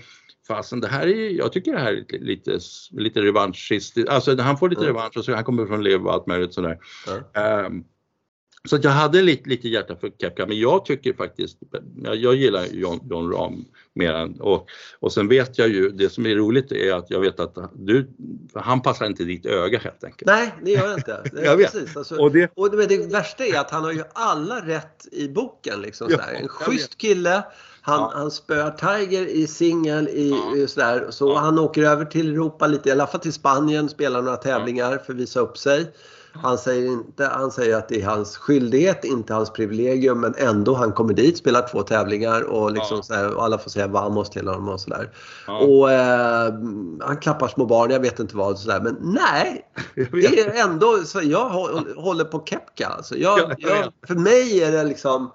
Fasen 0.48 0.80
det 0.80 0.88
här 0.88 1.06
är, 1.06 1.30
jag 1.30 1.52
tycker 1.52 1.72
det 1.72 1.78
här 1.78 1.92
är 1.92 2.18
lite, 2.18 2.58
lite, 2.90 3.22
revanschistiskt. 3.22 4.08
Alltså 4.10 4.36
han 4.36 4.58
får 4.58 4.68
lite 4.68 4.82
Mm. 4.82 4.94
revansch 4.96 5.16
och 5.16 5.24
så 5.24 5.34
han 5.34 5.44
kommer 5.44 5.66
från 5.66 5.84
Liv 5.84 6.06
och 6.06 6.12
allt 6.12 6.26
möjligt 6.26 6.54
sådär. 6.54 6.78
Ja. 7.06 7.40
Ehm, 7.40 7.84
så 8.68 8.78
jag 8.82 8.90
hade 8.90 9.22
lite, 9.22 9.48
lite 9.48 9.68
hjärta 9.68 9.96
för 9.96 10.10
Kepka 10.20 10.46
men 10.46 10.58
jag 10.58 10.84
tycker 10.84 11.12
faktiskt, 11.12 11.58
jag, 12.04 12.16
jag 12.16 12.34
gillar 12.34 12.66
John, 12.72 13.00
John 13.10 13.32
Rahm 13.32 13.64
mer 13.94 14.12
än, 14.12 14.40
och, 14.40 14.68
och 15.00 15.12
sen 15.12 15.28
vet 15.28 15.58
jag 15.58 15.68
ju, 15.68 15.90
det 15.90 16.08
som 16.08 16.26
är 16.26 16.34
roligt 16.34 16.72
är 16.72 16.94
att 16.94 17.10
jag 17.10 17.20
vet 17.20 17.40
att 17.40 17.58
du, 17.74 18.10
han 18.54 18.82
passar 18.82 19.06
inte 19.06 19.24
ditt 19.24 19.46
öga 19.46 19.78
helt 19.78 20.04
enkelt. 20.04 20.26
Nej, 20.26 20.54
det 20.64 20.70
gör 20.70 20.88
jag 20.88 20.98
inte. 20.98 21.22
Jag 21.44 21.56
vet. 21.56 21.72
Precis, 21.72 21.96
alltså, 21.96 22.16
Och 22.16 22.32
det, 22.32 22.50
Och 22.54 22.76
det, 22.76 22.86
det 22.86 23.12
värsta 23.12 23.46
är 23.46 23.58
att 23.58 23.70
han 23.70 23.84
har 23.84 23.92
ju 23.92 24.02
alla 24.12 24.66
rätt 24.66 25.06
i 25.12 25.28
boken. 25.28 25.80
Liksom, 25.80 26.08
Ja. 26.10 26.18
En 26.40 26.48
schysst 26.48 26.98
kille. 26.98 27.44
Han, 27.84 28.00
Ja. 28.00 28.12
han 28.14 28.30
spöar 28.30 28.70
Tiger 28.70 29.26
i 29.26 29.46
singel 29.46 30.08
i, 30.08 30.30
Ja. 30.56 30.66
sådär. 30.66 31.06
Så 31.10 31.28
Ja. 31.28 31.38
han 31.38 31.58
åker 31.58 31.82
över 31.82 32.04
till 32.04 32.32
Europa 32.32 32.66
lite, 32.66 32.88
i 32.88 32.92
alla 32.92 33.06
fall 33.06 33.20
till 33.20 33.32
Spanien, 33.32 33.88
spelar 33.88 34.22
några 34.22 34.36
tävlingar 34.36 34.98
för 35.06 35.12
att 35.12 35.18
visa 35.18 35.40
upp 35.40 35.58
sig. 35.58 35.92
Han 36.34 36.58
säger, 36.58 36.86
inte, 36.86 37.24
han 37.24 37.50
säger 37.50 37.76
att 37.76 37.88
det 37.88 38.02
är 38.02 38.06
hans 38.06 38.36
skyldighet, 38.36 39.04
inte 39.04 39.34
hans 39.34 39.50
privilegium, 39.50 40.20
men 40.20 40.34
ändå 40.38 40.74
han 40.74 40.92
kommer 40.92 41.14
dit, 41.14 41.38
spelar 41.38 41.68
två 41.68 41.82
tävlingar 41.82 42.42
och, 42.42 42.72
liksom 42.72 42.96
Ja. 42.96 43.02
så 43.02 43.14
här, 43.14 43.34
och 43.34 43.44
alla 43.44 43.58
får 43.58 43.70
säga 43.70 43.86
vamos 43.86 44.30
till 44.30 44.48
honom 44.48 44.68
och 44.68 44.80
sådär. 44.80 45.10
Ja. 45.46 45.58
Och 45.58 45.90
eh, 45.92 46.52
han 47.00 47.16
klappar 47.16 47.48
små 47.48 47.66
barn, 47.66 47.90
jag 47.90 48.00
vet 48.00 48.18
inte 48.20 48.36
vad, 48.36 48.58
sådär. 48.58 48.80
men 48.80 48.96
nej! 49.00 49.64
Det 49.94 50.40
är 50.40 50.64
ändå, 50.68 50.96
så 51.04 51.20
jag 51.22 51.48
hå- 51.50 51.94
håller 52.00 52.24
på 52.24 52.42
Kepka. 52.46 52.86
Alltså 52.88 53.16
jag, 53.16 53.38
Ja, 53.38 53.50
jag 53.58 53.70
jag, 53.70 53.92
för 54.08 54.14
mig 54.14 54.62
är 54.62 54.72
det 54.72 54.84
liksom 54.84 55.30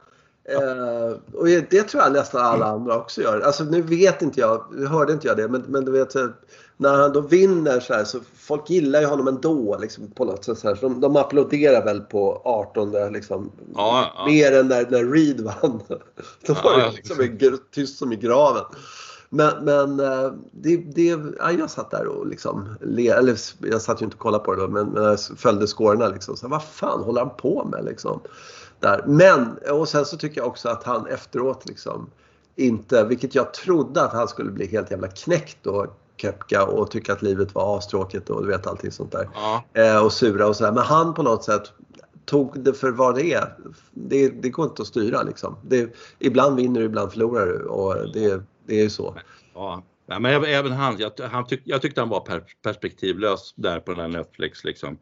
Eh, 0.51 1.17
och 1.33 1.45
det 1.47 1.83
tror 1.83 2.03
jag 2.03 2.13
nästan 2.13 2.45
alla 2.45 2.65
andra 2.65 2.97
också 2.97 3.21
gör. 3.21 3.39
Alltså 3.41 3.63
nu 3.63 3.81
vet 3.81 4.21
inte 4.21 4.39
jag, 4.39 4.65
nu 4.71 4.85
hörde 4.85 5.13
inte 5.13 5.27
jag 5.27 5.37
det, 5.37 5.47
men, 5.47 5.61
men 5.67 5.85
du 5.85 5.91
vet 5.91 6.15
när 6.77 6.93
han 6.93 7.13
då 7.13 7.21
vinner 7.21 7.79
så 7.79 7.93
här 7.93 8.03
så 8.03 8.19
folk 8.35 8.69
gillar 8.69 9.01
ju 9.01 9.05
honom 9.05 9.27
ändå 9.27 9.77
liksom, 9.81 10.11
på 10.11 10.25
något 10.25 10.45
sätt. 10.45 10.57
Så, 10.57 10.67
här, 10.67 10.75
så 10.75 10.87
de, 10.87 11.01
de 11.01 11.15
applåderar 11.15 11.85
väl 11.85 12.01
på 12.01 12.41
18 12.45 13.13
liksom. 13.13 13.51
Ja, 13.75 14.11
ja. 14.15 14.25
Mer 14.25 14.59
än 14.59 14.67
när, 14.67 14.87
när 14.89 15.03
Reed 15.03 15.41
vann. 15.41 15.81
Då 16.47 16.53
var 16.53 16.79
Ja, 16.79 16.89
det 16.89 16.95
liksom 16.95 17.21
en 17.21 17.59
tyst 17.71 17.97
som 17.97 18.13
i 18.13 18.15
graven. 18.15 18.63
Men, 19.29 19.65
men 19.65 19.99
eh, 19.99 20.31
det, 20.51 20.77
det, 20.77 21.17
ja, 21.39 21.51
jag 21.51 21.69
satt 21.69 21.91
där 21.91 22.07
och 22.07 22.27
liksom, 22.27 22.75
le, 22.81 23.09
eller 23.09 23.37
jag 23.61 23.81
satt 23.81 24.01
ju 24.01 24.05
inte 24.05 24.15
och 24.15 24.21
kollade 24.21 24.43
på 24.43 24.55
det 24.55 24.61
då, 24.61 24.67
men, 24.67 24.87
men 24.87 25.03
jag 25.03 25.19
följde 25.19 25.67
scorerna 25.67 26.07
liksom. 26.07 26.37
Så, 26.37 26.47
vad 26.47 26.63
fan 26.63 27.03
håller 27.03 27.21
han 27.21 27.35
på 27.37 27.67
med 27.71 27.85
liksom? 27.85 28.19
Där. 28.79 29.03
Men, 29.07 29.57
och 29.71 29.89
sen 29.89 30.05
så 30.05 30.17
tycker 30.17 30.41
jag 30.41 30.47
också 30.47 30.69
att 30.69 30.83
han 30.83 31.07
efteråt 31.07 31.69
liksom 31.69 32.09
inte, 32.55 33.03
vilket 33.03 33.35
jag 33.35 33.53
trodde 33.53 34.01
att 34.01 34.13
han 34.13 34.27
skulle 34.27 34.51
bli 34.51 34.67
helt 34.67 34.91
jävla 34.91 35.07
knäckt 35.07 35.57
då, 35.61 35.87
Kepka 36.17 36.65
och 36.65 36.91
tycka 36.91 37.13
att 37.13 37.21
livet 37.21 37.55
var 37.55 37.77
astråkigt 37.77 38.29
och 38.29 38.41
du 38.41 38.47
vet 38.47 38.67
allting 38.67 38.91
sånt 38.91 39.11
där. 39.11 39.29
Ja. 39.33 39.63
Eh, 39.73 40.05
och 40.05 40.13
sura 40.13 40.47
och 40.47 40.55
sådär. 40.55 40.71
Men 40.71 40.83
han 40.83 41.13
på 41.13 41.23
något 41.23 41.43
sätt 41.43 41.71
tog 42.25 42.59
det 42.59 42.73
för 42.73 42.91
vad 42.91 43.15
det 43.15 43.33
är. 43.33 43.53
Det, 43.91 44.29
det 44.29 44.49
går 44.49 44.65
inte 44.65 44.81
att 44.81 44.87
styra 44.87 45.23
liksom. 45.23 45.57
Det, 45.61 45.95
ibland 46.19 46.55
vinner 46.55 46.79
du, 46.79 46.85
ibland 46.85 47.11
förlorar 47.11 47.45
du 47.45 47.63
och 47.63 48.11
det, 48.13 48.41
det 48.65 48.79
är 48.79 48.83
ju 48.83 48.89
så. 48.89 49.15
Ja. 49.53 49.83
Ja, 50.09 50.19
men 50.19 50.43
även- 50.43 50.71
han, 50.71 50.95
jag, 50.97 51.11
han 51.31 51.47
tyck, 51.47 51.61
jag 51.63 51.81
tyckte 51.81 52.01
han 52.01 52.09
var 52.09 52.19
per, 52.19 52.43
perspektivlös 52.61 53.53
där 53.55 53.79
på 53.79 53.91
den 53.91 53.99
här 53.99 54.07
Netflix 54.07 54.63
liksom. 54.63 54.97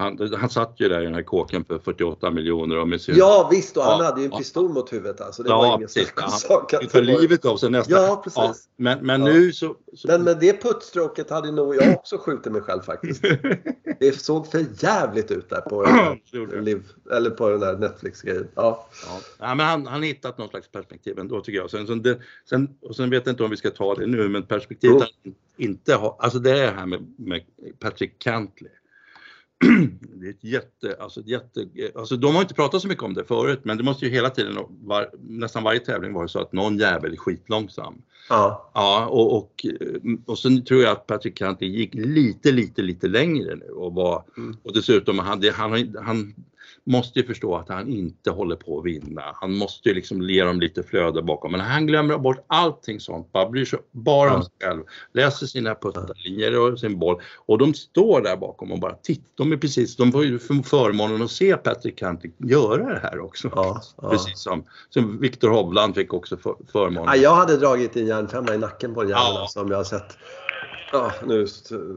Han, 0.00 0.18
han 0.40 0.50
satt 0.50 0.74
ju 0.76 0.88
där 0.88 1.00
i 1.00 1.04
den 1.04 1.14
här 1.14 1.22
kåken 1.22 1.64
för 1.64 1.78
48 1.78 2.30
miljoner 2.30 2.84
med 2.84 3.00
sin... 3.00 3.14
Ja 3.16 3.48
visst 3.52 3.76
och 3.76 3.82
han 3.82 3.98
Ja, 3.98 4.04
hade 4.04 4.20
ju 4.20 4.24
en 4.24 4.30
ja. 4.32 4.38
pistol 4.38 4.68
mot 4.72 4.92
huvudet 4.92 5.20
alltså. 5.20 5.42
Det 5.42 5.48
var 5.48 5.66
ja 5.66 5.74
ingen 5.74 5.80
precis. 5.80 6.08
snack 6.08 6.72
om 6.72 6.78
Han 6.80 6.88
för 6.88 7.02
livet 7.02 7.44
av 7.44 7.56
sig 7.56 7.70
nästan. 7.70 8.02
Ja, 8.02 8.20
precis. 8.24 8.68
men 8.76 9.06
men 9.06 9.20
Ja. 9.20 9.32
nu 9.32 9.52
så... 9.52 9.76
så 9.96 10.08
Men 10.08 10.22
med 10.24 10.38
det 10.40 10.62
puttstråket 10.62 11.30
hade 11.30 11.50
nog 11.52 11.76
jag 11.76 11.94
också 11.94 12.18
skjutit 12.18 12.52
mig 12.52 12.62
själv 12.62 12.80
faktiskt. 12.80 13.24
Det 14.00 14.20
såg 14.20 14.46
för 14.46 14.64
jävligt 14.84 15.30
ut 15.30 15.50
där 15.50 15.60
på, 15.60 15.86
liv, 16.60 16.82
eller 17.12 17.30
på 17.30 17.48
den 17.48 17.60
där 17.60 17.76
Netflix-grejen. 17.78 18.48
Ja. 18.54 18.86
Ja. 19.06 19.20
Ja, 19.38 19.54
men 19.54 19.66
han 19.66 19.86
han 19.86 20.02
hittat 20.02 20.38
någon 20.38 20.48
slags 20.48 20.68
perspektiv 20.72 21.18
ändå 21.18 21.40
tycker 21.40 21.58
jag. 21.58 21.70
Sen, 21.70 21.86
sen, 21.86 22.04
sen, 22.48 22.68
och 22.82 22.96
sen 22.96 23.10
vet 23.10 23.26
jag 23.26 23.32
inte 23.32 23.44
om 23.44 23.50
vi 23.50 23.56
ska 23.56 23.70
ta 23.70 23.94
det 23.94 24.06
nu, 24.06 24.28
men 24.28 24.42
perspektivet 24.42 24.96
Jo. 25.00 25.06
han 25.24 25.34
inte 25.56 25.94
har, 25.94 26.16
alltså 26.18 26.38
det 26.38 26.50
är 26.50 26.66
det 26.66 26.78
här 26.78 26.86
med, 26.86 27.14
med 27.18 27.42
Patrick 27.78 28.18
Cantley. 28.18 28.70
Det 30.14 30.26
är 30.26 30.30
ett 30.30 30.44
jätte, 30.44 30.96
alltså 31.00 31.20
ett 31.20 31.28
jätte, 31.28 31.66
alltså 31.94 32.16
de 32.16 32.34
har 32.34 32.42
inte 32.42 32.54
pratat 32.54 32.82
så 32.82 32.88
mycket 32.88 33.04
om 33.04 33.14
det 33.14 33.24
förut, 33.24 33.60
men 33.62 33.76
det 33.76 33.82
måste 33.82 34.04
ju 34.04 34.10
hela 34.10 34.30
tiden, 34.30 34.58
var, 34.68 35.10
nästan 35.20 35.62
varje 35.62 35.80
tävling 35.80 36.12
vara 36.12 36.28
så 36.28 36.38
att 36.38 36.52
någon 36.52 36.78
jävel 36.78 37.12
är 37.12 37.16
skitlångsam. 37.16 38.02
Ja. 38.28 38.70
Ja, 38.74 39.06
och, 39.06 39.36
och, 39.36 39.66
och 40.26 40.38
sen 40.38 40.64
tror 40.64 40.82
jag 40.82 40.92
att 40.92 41.06
Patrick 41.06 41.38
Cantley 41.38 41.70
gick 41.70 41.94
lite, 41.94 42.52
lite, 42.52 42.82
lite 42.82 43.08
längre 43.08 43.54
nu 43.54 43.66
och 43.66 43.94
var, 43.94 44.24
Mm. 44.36 44.56
och 44.62 44.74
dessutom 44.74 45.18
han, 45.18 45.40
det, 45.40 45.50
han, 45.50 45.96
han 46.04 46.34
måste 46.84 47.18
ju 47.18 47.26
förstå 47.26 47.56
att 47.56 47.68
han 47.68 47.88
inte 47.88 48.30
håller 48.30 48.56
på 48.56 48.78
att 48.78 48.84
vinna. 48.84 49.22
Han 49.34 49.56
måste 49.56 49.88
ju 49.88 49.94
liksom 49.94 50.22
ge 50.22 50.44
dem 50.44 50.60
lite 50.60 50.82
flöde 50.82 51.22
bakom, 51.22 51.52
men 51.52 51.60
han 51.60 51.86
glömmer 51.86 52.18
bort 52.18 52.44
allting 52.46 53.00
sånt, 53.00 53.32
bara 53.32 53.48
bryr 53.48 53.64
sig 53.64 53.78
bara 53.90 54.34
om 54.36 54.42
sig 54.42 54.52
själv, 54.62 54.82
läser 55.12 55.46
sina 55.46 55.74
puttarlinjer 55.74 56.58
och 56.58 56.80
sin 56.80 56.98
boll 56.98 57.20
och 57.46 57.58
de 57.58 57.74
står 57.74 58.20
där 58.20 58.36
bakom 58.36 58.72
och 58.72 58.78
bara 58.80 58.94
tittar. 58.94 59.24
De 59.34 59.52
är 59.52 59.56
precis, 59.56 59.96
de 59.96 60.12
får 60.12 60.24
ju 60.24 60.38
för- 60.38 60.62
förmånen 60.62 61.22
att 61.22 61.30
se 61.30 61.56
Patrick 61.56 61.98
Cantley 61.98 62.32
göra 62.38 62.92
det 62.92 63.00
här 63.02 63.18
också. 63.20 63.50
Ja, 63.54 63.80
ja. 64.02 64.10
Precis 64.10 64.38
som, 64.38 64.64
som 64.90 65.20
Viktor 65.20 65.48
Hovland 65.50 65.94
fick 65.94 66.12
också 66.14 66.36
för, 66.36 66.54
förmånen. 66.72 67.04
Ja, 67.06 67.16
jag 67.16 67.34
hade 67.34 67.56
dragit 67.56 67.96
en 67.96 68.06
järnfemma 68.06 68.54
i 68.54 68.58
nacken 68.58 68.94
på 68.94 69.02
en 69.02 69.08
jävel 69.08 69.22
Ja. 69.34 69.40
alltså, 69.40 69.60
om 69.60 69.70
jag 69.70 69.76
har 69.76 69.84
sett. 69.84 70.18
Ja, 70.92 71.12
nu, 71.24 71.46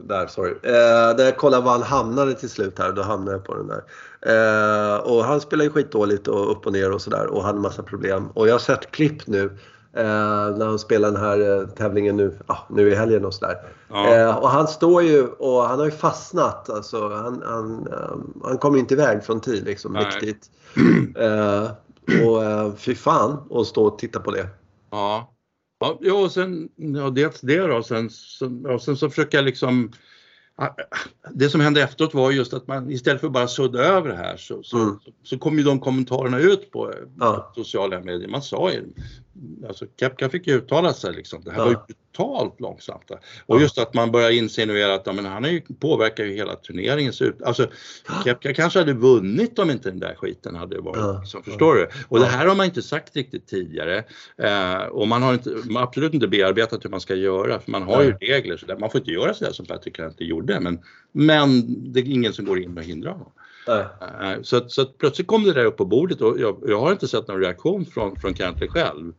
där, 0.04 0.26
sorry. 0.26 0.50
Eh, 0.62 1.16
där 1.16 1.24
jag 1.24 1.36
kollade 1.36 1.64
var 1.64 1.72
han 1.72 1.82
hamnade 1.82 2.34
till 2.34 2.50
slut 2.50 2.78
här, 2.78 2.92
då 2.92 3.02
hamnade 3.02 3.32
jag 3.32 3.44
på 3.44 3.54
den 3.54 3.66
där. 3.66 3.84
Eh, 4.26 4.96
och 4.96 5.24
han 5.24 5.40
spelar 5.40 5.64
ju 5.64 5.70
skitdåligt 5.70 6.28
och 6.28 6.50
upp 6.50 6.66
och 6.66 6.72
ner 6.72 6.92
och 6.92 7.02
sådär 7.02 7.26
och 7.26 7.44
hade 7.44 7.58
massa 7.58 7.82
problem. 7.82 8.28
Och 8.34 8.48
jag 8.48 8.54
har 8.54 8.58
sett 8.58 8.90
klipp 8.90 9.26
nu 9.26 9.44
eh, 9.92 10.56
när 10.56 10.66
han 10.66 10.78
spelar 10.78 11.10
den 11.10 11.20
här 11.20 11.60
eh, 11.60 11.68
tävlingen 11.68 12.16
nu, 12.16 12.38
ah, 12.46 12.58
nu 12.70 12.90
i 12.90 12.94
helgen 12.94 13.24
och 13.24 13.34
sådär. 13.34 13.56
Ja. 13.88 14.14
Eh, 14.14 14.36
och 14.36 14.48
han 14.48 14.68
står 14.68 15.02
ju 15.02 15.26
och 15.26 15.62
han 15.62 15.78
har 15.78 15.86
ju 15.86 15.92
fastnat. 15.92 16.70
Alltså, 16.70 17.08
han, 17.08 17.42
han, 17.46 17.86
eh, 17.86 18.16
han 18.44 18.58
kommer 18.58 18.78
inte 18.78 18.94
iväg 18.94 19.24
från 19.24 19.40
tid 19.40 19.64
liksom 19.64 19.92
Nej. 19.92 20.04
riktigt. 20.04 20.50
Och 22.26 22.44
eh, 22.44 22.72
fy 22.76 22.94
fan 22.94 23.38
att 23.50 23.66
stå 23.66 23.84
och 23.86 23.98
titta 23.98 24.20
på 24.20 24.30
det. 24.30 24.46
Ja. 24.90 25.33
Ja, 25.84 25.98
jo, 26.02 26.16
och 26.16 26.32
sen, 26.32 26.68
ja, 26.76 27.10
dels 27.10 27.40
det 27.40 27.58
då, 27.66 27.82
sen, 27.82 28.10
så, 28.10 28.68
och 28.74 28.82
sen 28.82 28.96
så 28.96 29.10
försöker 29.10 29.38
jag 29.38 29.44
liksom 29.44 29.92
ja, 30.56 30.76
det 31.34 31.48
som 31.48 31.60
hände 31.60 31.82
efteråt 31.82 32.14
var 32.14 32.30
just 32.30 32.52
att 32.54 32.66
man 32.66 32.90
istället 32.90 33.20
för 33.20 33.26
att 33.26 33.32
bara 33.32 33.48
sudda 33.48 33.78
över 33.78 34.08
det 34.08 34.16
här 34.16 34.36
så, 34.36 34.62
så, 34.62 34.76
Mm. 34.78 34.98
så, 35.04 35.10
så 35.22 35.38
kom 35.38 35.58
ju 35.58 35.64
de 35.64 35.80
kommentarerna 35.80 36.38
ut 36.38 36.70
på 36.70 36.94
Ja. 37.20 37.52
sociala 37.54 38.00
medier. 38.00 38.28
Man 38.28 38.42
sa 38.42 38.72
ju, 38.72 38.82
alltså 39.68 39.86
Kepka 40.00 40.28
fick 40.28 40.46
ju 40.46 40.54
uttala 40.54 40.92
sig 40.92 41.14
liksom. 41.14 41.42
Det 41.44 41.50
här 41.50 41.58
var 41.58 41.70
ju 41.70 41.72
Ja. 41.72 41.86
totalt 42.12 42.60
långsamt. 42.60 43.10
Och 43.46 43.56
Ja. 43.56 43.60
just 43.60 43.78
att 43.78 43.94
man 43.94 44.12
börjar 44.12 44.30
insinuera 44.30 44.94
att 44.94 45.02
ja, 45.06 45.12
men 45.12 45.24
han 45.24 45.44
är 45.44 45.48
ju, 45.48 45.60
påverkar 45.60 46.24
ju 46.24 46.32
hela 46.34 46.54
turneringens 46.56 47.22
ut. 47.22 47.42
Alltså 47.42 47.66
Kepka 48.24 48.54
kanske 48.54 48.78
hade 48.78 48.92
vunnit 48.92 49.58
om 49.58 49.70
inte 49.70 49.90
den 49.90 50.00
där 50.00 50.14
skiten 50.14 50.54
hade 50.54 50.80
varit. 50.80 50.96
Ja. 50.96 51.18
Liksom, 51.20 51.42
förstår 51.42 51.74
du? 51.74 51.88
Och 52.08 52.18
det 52.18 52.24
Ja. 52.24 52.30
här 52.30 52.46
har 52.46 52.54
man 52.54 52.66
inte 52.66 52.82
sagt 52.82 53.16
riktigt 53.16 53.46
tidigare. 53.46 54.04
Eh, 54.38 54.82
och 54.82 55.08
man 55.08 55.22
har, 55.22 55.32
inte, 55.34 55.50
man 55.70 55.82
absolut 55.82 56.14
inte 56.14 56.28
bearbetat 56.28 56.84
hur 56.84 56.90
man 56.90 57.00
ska 57.00 57.14
göra 57.14 57.60
för 57.60 57.70
man 57.70 57.82
har 57.82 58.02
ju 58.02 58.12
regler. 58.12 58.56
Så 58.56 58.66
där. 58.66 58.76
Man 58.78 58.90
får 58.90 58.98
inte 59.00 59.10
göra 59.12 59.34
sådär 59.34 59.52
som 59.52 59.66
Patrick 59.66 59.96
Cantley 59.96 60.28
gjorde 60.28 60.60
men, 60.60 60.78
men 61.12 61.62
det 61.92 62.00
är 62.00 62.04
ingen 62.04 62.32
som 62.32 62.44
går 62.44 62.58
in 62.62 62.78
och 62.78 62.84
hindrar 62.84 63.12
honom. 63.12 63.32
Nej. 63.66 63.86
Eh, 64.00 64.42
Så, 64.42 64.68
så 64.68 64.84
plötsligt 64.84 65.26
kom 65.26 65.44
det 65.44 65.52
där 65.52 65.64
upp 65.64 65.76
på 65.76 65.84
bordet 65.84 66.20
och 66.20 66.40
jag, 66.40 66.56
jag 66.66 66.80
har 66.80 66.92
inte 66.92 67.08
sett 67.08 67.28
någon 67.28 67.40
reaktion 67.40 67.86
från, 67.86 68.16
från 68.16 68.34
Cantley 68.34 68.68
själv. 68.68 69.12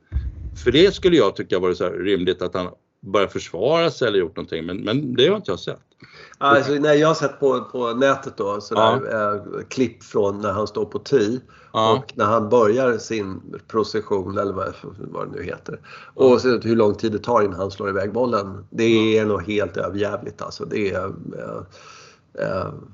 För 0.63 0.71
det 0.71 0.95
skulle 0.95 1.17
jag 1.17 1.35
tycka 1.35 1.59
var 1.59 1.73
så 1.73 1.89
rimligt 1.89 2.41
att 2.41 2.53
han 2.53 2.67
börjar 2.99 3.27
försvara 3.27 3.91
sig 3.91 4.07
eller 4.07 4.19
gjort 4.19 4.35
någonting 4.35 4.65
men, 4.65 4.77
men 4.77 5.15
det 5.15 5.27
har 5.27 5.35
inte 5.35 5.51
jag 5.51 5.59
sett. 5.59 5.79
Alltså, 6.37 6.73
nej, 6.73 6.99
jag 6.99 7.07
har 7.07 7.15
sett 7.15 7.39
på, 7.39 7.61
på 7.71 7.93
nätet 7.93 8.37
då 8.37 8.61
sådär, 8.61 8.93
eh, 9.13 9.41
klipp 9.69 10.03
från 10.03 10.41
när 10.41 10.51
han 10.51 10.67
står 10.67 10.85
på 10.85 10.99
tee 10.99 11.39
Ja. 11.73 11.93
och 11.93 12.13
när 12.17 12.25
han 12.25 12.49
börjar 12.49 12.97
sin 12.97 13.41
procession 13.67 14.37
eller 14.37 14.53
vad, 14.53 14.73
vad 14.97 15.31
det 15.31 15.39
nu 15.39 15.43
heter. 15.43 15.79
Och 16.13 16.41
så 16.41 16.59
hur 16.59 16.75
lång 16.75 16.95
tid 16.95 17.11
det 17.11 17.19
tar 17.19 17.41
innan 17.41 17.59
han 17.59 17.71
slår 17.71 17.89
iväg 17.89 18.13
bollen. 18.13 18.67
Det 18.69 19.17
är 19.17 19.25
nog 19.25 19.43
helt 19.43 19.77
överjävligt 19.77 20.41
alltså. 20.41 20.65
Det 20.65 20.91
är... 20.91 21.05
Eh, 21.05 21.61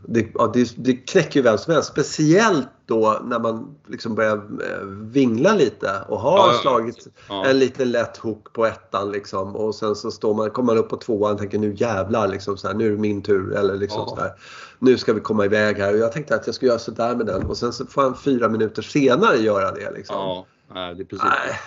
det, 0.07 0.27
ja, 0.33 0.51
det, 0.53 0.73
det 0.77 0.93
knäcker 0.93 1.39
ju 1.39 1.43
vem 1.43 1.57
som 1.57 1.73
helst. 1.73 1.89
Speciellt 1.89 2.67
då 2.85 3.21
när 3.23 3.39
man 3.39 3.75
liksom 3.87 4.15
börjar 4.15 4.35
eh, 4.35 4.85
vingla 4.87 5.53
lite 5.53 5.91
och 6.07 6.19
har 6.19 6.37
Ja, 6.37 6.59
slagit 6.61 7.07
Ja. 7.29 7.45
en 7.45 7.59
liten 7.59 7.91
lätt 7.91 8.17
hook 8.17 8.53
på 8.53 8.65
ettan 8.65 9.11
liksom 9.11 9.55
och 9.55 9.75
sen 9.75 9.95
så 9.95 10.11
står 10.11 10.33
man, 10.33 10.49
kommer 10.49 10.73
man 10.73 10.77
upp 10.83 10.89
på 10.89 10.97
tvåan 10.97 11.33
och 11.33 11.39
tänker 11.39 11.59
nu 11.59 11.73
jävlar 11.73 12.27
liksom 12.27 12.57
så 12.57 12.67
här, 12.67 12.75
nu 12.75 12.87
är 12.87 12.91
det 12.91 12.97
min 12.97 13.21
tur 13.21 13.55
eller 13.55 13.75
liksom 13.75 14.07
så 14.07 14.15
här. 14.15 14.31
Nu 14.79 14.97
ska 14.97 15.13
vi 15.13 15.19
komma 15.19 15.45
iväg 15.45 15.77
här 15.77 15.93
och 15.93 15.99
jag 15.99 16.11
tänkte 16.11 16.35
att 16.35 16.45
jag 16.45 16.55
skulle 16.55 16.69
göra 16.69 16.79
sådär 16.79 17.15
med 17.15 17.25
den 17.25 17.45
och 17.45 17.57
sen 17.57 17.73
så 17.73 17.85
får 17.85 18.01
han 18.01 18.17
fyra 18.17 18.49
minuter 18.49 18.81
senare 18.81 19.37
göra 19.37 19.71
det 19.71 19.91
liksom. 19.91 20.15
Ja, 20.15 20.45
det 20.73 20.79
är 20.79 20.93
precis. 21.05 21.23
Nej. 21.23 21.59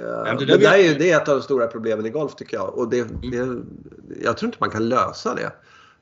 Ja, 0.00 0.24
men 0.24 0.36
det 0.36 0.44
det, 0.44 0.52
där 0.52 0.58
där 0.58 0.78
är 0.78 0.98
det 0.98 1.10
är 1.10 1.16
ett 1.16 1.28
av 1.28 1.36
de 1.36 1.42
stora 1.42 1.66
problemen 1.66 2.06
i 2.06 2.10
golf 2.10 2.34
tycker 2.34 2.56
jag. 2.56 2.74
Och 2.78 2.88
det, 2.88 3.02
det, 3.02 3.62
jag 4.22 4.36
tror 4.36 4.46
inte 4.48 4.58
man 4.60 4.70
kan 4.70 4.88
lösa 4.88 5.34
det 5.34 5.52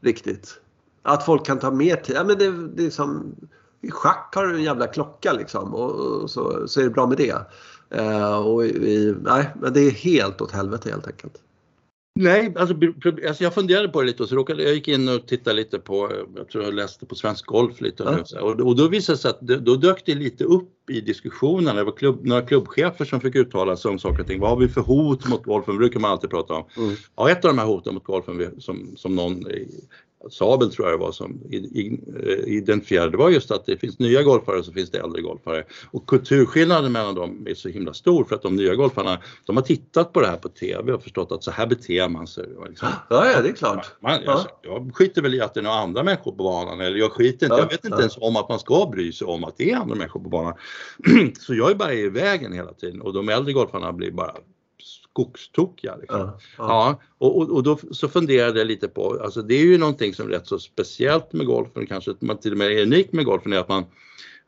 riktigt. 0.00 0.60
Att 1.06 1.24
folk 1.24 1.46
kan 1.46 1.58
ta 1.58 1.70
mer 1.70 1.96
tid. 1.96 2.16
Ja, 2.16 2.24
men 2.24 2.38
det, 2.38 2.68
det 2.68 2.86
är 2.86 2.90
som, 2.90 3.34
I 3.82 3.90
schack 3.90 4.32
har 4.34 4.46
du 4.46 4.54
en 4.54 4.62
jävla 4.62 4.86
klocka 4.86 5.32
liksom 5.32 5.74
och, 5.74 5.90
och 5.90 6.30
så, 6.30 6.68
så 6.68 6.80
är 6.80 6.84
det 6.84 6.90
bra 6.90 7.06
med 7.06 7.18
det. 7.18 7.46
Eh, 7.90 8.38
och 8.46 8.66
i, 8.66 9.14
nej, 9.22 9.50
men 9.60 9.72
det 9.72 9.80
är 9.80 9.90
helt 9.90 10.40
åt 10.40 10.52
helvete 10.52 10.90
helt 10.90 11.06
enkelt. 11.06 11.42
Nej, 12.18 12.54
alltså, 12.58 12.74
alltså 13.28 13.44
jag 13.44 13.54
funderade 13.54 13.88
på 13.88 14.00
det 14.00 14.06
lite 14.06 14.22
och 14.22 14.28
så 14.28 14.36
råkade 14.36 14.62
jag 14.62 14.74
gick 14.74 14.88
in 14.88 15.08
och 15.08 15.26
tittade 15.26 15.56
lite 15.56 15.78
på, 15.78 16.12
jag 16.36 16.48
tror 16.48 16.64
jag 16.64 16.74
läste 16.74 17.06
på 17.06 17.14
Svensk 17.14 17.46
Golf 17.46 17.80
lite 17.80 18.02
Ja. 18.02 18.24
så 18.24 18.36
här, 18.36 18.44
och, 18.44 18.60
och 18.60 18.76
då 18.76 18.88
visade 18.88 19.16
det 19.16 19.20
sig 19.20 19.30
att 19.30 19.40
då 19.40 19.74
dök 19.74 20.02
det 20.06 20.14
lite 20.14 20.44
upp 20.44 20.90
i 20.90 21.00
diskussionen. 21.00 21.76
Det 21.76 21.84
var 21.84 21.92
klubb, 21.92 22.26
några 22.26 22.42
klubbchefer 22.42 23.04
som 23.04 23.20
fick 23.20 23.34
uttala 23.34 23.76
sig 23.76 23.90
om 23.90 23.98
saker 23.98 24.20
och 24.20 24.26
ting. 24.26 24.40
Vad 24.40 24.50
har 24.50 24.56
vi 24.56 24.68
för 24.68 24.80
hot 24.80 25.28
mot 25.28 25.44
golfen? 25.44 25.74
Det 25.74 25.78
brukar 25.78 26.00
man 26.00 26.10
alltid 26.10 26.30
prata 26.30 26.54
om. 26.54 26.64
Mm. 26.76 26.94
Ja, 27.16 27.30
ett 27.30 27.44
av 27.44 27.50
de 27.50 27.58
här 27.58 27.66
hoten 27.66 27.94
mot 27.94 28.04
golfen 28.04 28.60
som, 28.60 28.96
som 28.96 29.14
någon, 29.14 29.46
Sabel 30.30 30.70
tror 30.70 30.88
jag 30.88 30.98
det 30.98 31.04
var 31.04 31.12
som 31.12 31.40
identifierade, 32.46 33.10
det 33.10 33.16
var 33.16 33.30
just 33.30 33.50
att 33.50 33.66
det 33.66 33.76
finns 33.76 33.98
nya 33.98 34.22
golfare 34.22 34.58
och 34.58 34.64
så 34.64 34.72
finns 34.72 34.90
det 34.90 34.98
äldre 34.98 35.22
golfare. 35.22 35.64
Och 35.90 36.06
kulturskillnaden 36.06 36.92
mellan 36.92 37.14
dem 37.14 37.46
är 37.46 37.54
så 37.54 37.68
himla 37.68 37.94
stor 37.94 38.24
för 38.24 38.34
att 38.34 38.42
de 38.42 38.56
nya 38.56 38.74
golfarna, 38.74 39.18
de 39.46 39.56
har 39.56 39.62
tittat 39.62 40.12
på 40.12 40.20
det 40.20 40.26
här 40.26 40.36
på 40.36 40.48
TV 40.48 40.92
och 40.92 41.02
förstått 41.02 41.32
att 41.32 41.44
så 41.44 41.50
här 41.50 41.66
beter 41.66 42.08
man 42.08 42.26
sig. 42.26 42.44
Liksom. 42.68 42.88
Ja, 43.10 43.30
ja, 43.30 43.42
det 43.42 43.48
är 43.48 43.52
klart. 43.52 43.86
Man, 44.00 44.20
ja. 44.24 44.32
alltså, 44.32 44.48
jag 44.62 44.90
skiter 44.94 45.22
väl 45.22 45.34
i 45.34 45.40
att 45.40 45.54
det 45.54 45.60
är 45.60 45.64
några 45.64 45.76
andra 45.76 46.02
människor 46.02 46.30
på 46.30 46.36
banan 46.36 46.80
eller 46.80 46.96
jag 46.96 47.12
skiter 47.12 47.46
inte, 47.46 47.56
ja, 47.56 47.58
jag 47.58 47.68
vet 47.68 47.84
inte 47.84 48.00
ens 48.00 48.16
om 48.16 48.36
att 48.36 48.48
man 48.48 48.58
ska 48.58 48.88
bry 48.92 49.12
sig 49.12 49.26
om 49.26 49.44
att 49.44 49.56
det 49.56 49.70
är 49.70 49.76
andra 49.76 49.94
människor 49.94 50.20
på 50.20 50.28
banan. 50.28 50.54
så 51.40 51.54
jag 51.54 51.70
är 51.70 51.74
bara 51.74 51.94
i 51.94 52.08
vägen 52.08 52.52
hela 52.52 52.72
tiden 52.72 53.00
och 53.00 53.12
de 53.12 53.28
äldre 53.28 53.52
golfarna 53.52 53.92
blir 53.92 54.10
bara 54.10 54.32
skogstokiga. 55.16 55.96
Liksom. 55.96 56.20
Ja, 56.20 56.38
ja. 56.58 56.64
ja 56.68 57.00
och, 57.18 57.38
och, 57.38 57.50
och, 57.50 57.62
då 57.62 57.78
så 57.90 58.08
funderade 58.08 58.58
jag 58.58 58.66
lite 58.66 58.88
på, 58.88 59.20
alltså 59.24 59.42
det 59.42 59.54
är 59.54 59.64
ju 59.64 59.78
någonting 59.78 60.14
som 60.14 60.28
är 60.28 60.30
rätt 60.30 60.46
så 60.46 60.58
speciellt 60.58 61.32
med 61.32 61.46
golfen, 61.46 61.86
kanske 61.86 62.14
man 62.20 62.38
till 62.38 62.52
och 62.52 62.58
med 62.58 62.72
är 62.72 62.82
unik 62.82 63.12
med 63.12 63.24
golfen, 63.24 63.52
är 63.52 63.58
att 63.58 63.68
man 63.68 63.84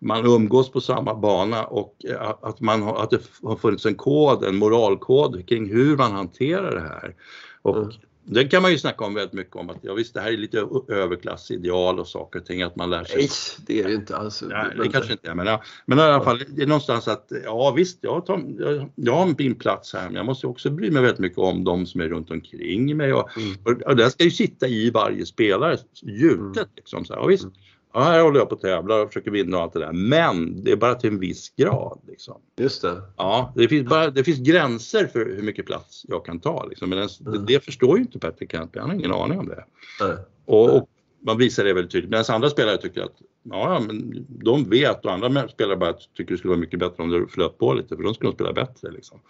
man 0.01 0.27
umgås 0.27 0.71
på 0.71 0.81
samma 0.81 1.15
bana 1.15 1.65
och 1.65 1.97
att, 2.43 2.61
man 2.61 2.83
har, 2.83 3.03
att 3.03 3.11
det 3.11 3.21
har 3.43 3.57
funnits 3.57 3.87
en 3.87 3.95
kod, 3.95 4.45
en 4.45 4.57
moralkod 4.57 5.49
kring 5.49 5.69
hur 5.69 5.97
man 5.97 6.13
hanterar 6.13 6.75
det 6.75 6.81
här. 6.81 7.15
Och 7.63 7.77
mm. 7.77 7.91
Det 8.31 8.45
kan 8.45 8.63
man 8.63 8.71
ju 8.71 8.79
snacka 8.79 9.05
om 9.05 9.15
väldigt 9.15 9.33
mycket 9.33 9.57
om 9.57 9.71
att 9.71 9.77
ja, 9.81 9.95
visst 9.95 10.15
det 10.15 10.21
här 10.21 10.33
är 10.33 10.37
lite 10.37 10.67
överklassideal 10.89 11.99
och 11.99 12.09
saker 12.09 12.41
och 12.41 12.47
ting 12.47 12.63
att 12.63 12.77
man 12.77 12.91
lär 12.91 13.05
sig. 13.05 13.17
Nej, 13.17 13.29
det 13.67 13.81
är 13.81 13.85
det 13.85 13.95
inte 13.95 14.17
alls. 14.17 14.43
Nej, 14.49 14.67
det 14.83 14.89
kanske 14.89 15.13
inte 15.13 15.31
är 15.31 15.35
men, 15.35 15.47
ja, 15.47 15.63
men 15.87 15.99
i 15.99 16.03
alla 16.03 16.25
fall 16.25 16.43
det 16.49 16.63
är 16.63 16.67
någonstans 16.67 17.09
att 17.09 17.33
ja 17.45 17.71
visst 17.77 17.99
jag, 18.01 18.27
tar, 18.27 18.43
jag, 18.59 18.91
jag 18.95 19.15
har 19.15 19.35
min 19.39 19.55
plats 19.55 19.95
här 19.95 20.07
men 20.07 20.15
jag 20.15 20.27
måste 20.27 20.47
också 20.47 20.71
bry 20.71 20.91
mig 20.91 21.03
väldigt 21.03 21.21
mycket 21.21 21.39
om 21.39 21.65
de 21.65 21.87
som 21.87 22.01
är 22.01 22.09
runt 22.09 22.31
omkring 22.31 22.97
mig 22.97 23.13
och, 23.13 23.39
mm. 23.39 23.57
och, 23.65 23.83
och 23.83 23.97
det 23.97 24.11
ska 24.11 24.25
ju 24.25 24.31
sitta 24.31 24.69
i 24.69 24.91
varje 24.91 25.27
spelare 25.27 25.79
gjutet 26.03 26.57
mm. 26.57 26.69
liksom 26.77 27.05
så 27.05 27.15
här, 27.15 27.21
ja, 27.21 27.27
visst. 27.27 27.49
Ja, 27.93 28.01
här 28.01 28.21
håller 28.21 28.39
jag 28.39 28.49
på 28.49 28.55
och 28.55 28.61
tävlar 28.61 29.03
och 29.03 29.09
försöker 29.09 29.31
vinna 29.31 29.57
och 29.57 29.63
allt 29.63 29.73
det 29.73 29.79
där. 29.79 29.93
Men 29.93 30.65
det 30.65 30.73
är 30.73 30.77
bara 30.77 30.95
till 30.95 31.11
en 31.11 31.21
viss 31.21 31.53
grad. 31.57 32.01
Liksom. 32.09 32.41
Just 32.57 32.83
det. 32.83 33.03
Ja, 33.17 33.53
det 33.57 33.69
finns, 33.69 33.89
bara, 33.89 34.11
det 34.11 34.25
finns 34.25 34.39
gränser 34.39 35.07
för 35.07 35.19
hur 35.19 35.43
mycket 35.43 35.67
plats 35.67 36.05
jag 36.09 36.25
kan 36.25 36.41
ta. 36.41 36.67
Liksom. 36.67 36.91
Men 36.91 36.99
det, 36.99 37.31
mm. 37.31 37.47
det 37.47 37.65
förstår 37.65 37.97
ju 37.97 38.03
inte 38.03 38.19
Patrick 38.19 38.51
Cantley, 38.51 38.81
han 38.81 38.91
har 38.91 38.97
ingen 38.97 39.13
aning 39.13 39.39
om 39.39 39.49
det. 39.49 39.65
Mm. 40.05 40.19
Och, 40.45 40.77
och, 40.77 40.89
man 41.21 41.39
visar 41.39 41.65
det 41.65 41.73
väldigt 41.73 41.93
tydligt. 41.93 42.11
Medan 42.11 42.25
andra 42.29 42.51
spelare 42.51 42.77
tycker 42.77 43.03
att 43.03 43.17
ja, 43.43 43.81
men 43.87 44.27
de 44.29 44.71
vet 44.71 45.05
och 45.05 45.13
andra 45.13 45.49
spelare 45.49 45.77
bara 45.77 45.93
tycker 45.93 46.33
det 46.33 46.39
skulle 46.39 46.51
vara 46.51 46.61
mycket 46.61 46.81
bättre 46.81 47.03
om 47.03 47.11
det 47.11 47.27
flöt 47.29 47.59
på 47.59 47.75
lite 47.75 47.97
för 47.97 48.03
de 48.03 48.15
skulle 48.15 48.33
spela 48.33 48.53
bättre. 48.53 48.91
Liksom. 48.91 49.21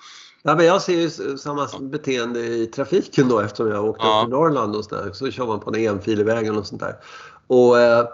Ja, 0.43 0.57
men 0.57 0.67
jag 0.67 0.83
ser 0.83 1.01
ju 1.01 1.39
samma 1.39 1.69
ja. 1.73 1.79
beteende 1.79 2.41
i 2.41 2.67
trafiken 2.67 3.29
då 3.29 3.41
eftersom 3.41 3.69
jag 3.69 3.85
åkte 3.85 4.07
ja. 4.07 4.21
upp 4.21 4.27
till 4.27 4.31
Norrland 4.31 4.77
och 4.77 4.85
sådär. 4.85 5.11
Så 5.13 5.31
kör 5.31 5.47
man 5.47 5.61
på 5.61 5.75
en 5.75 5.77
enfilig 5.77 6.25
vägen 6.25 6.57
och 6.57 6.67
sånt 6.67 6.81
där. 6.81 6.95
Och 7.47 7.81
eh, 7.81 8.07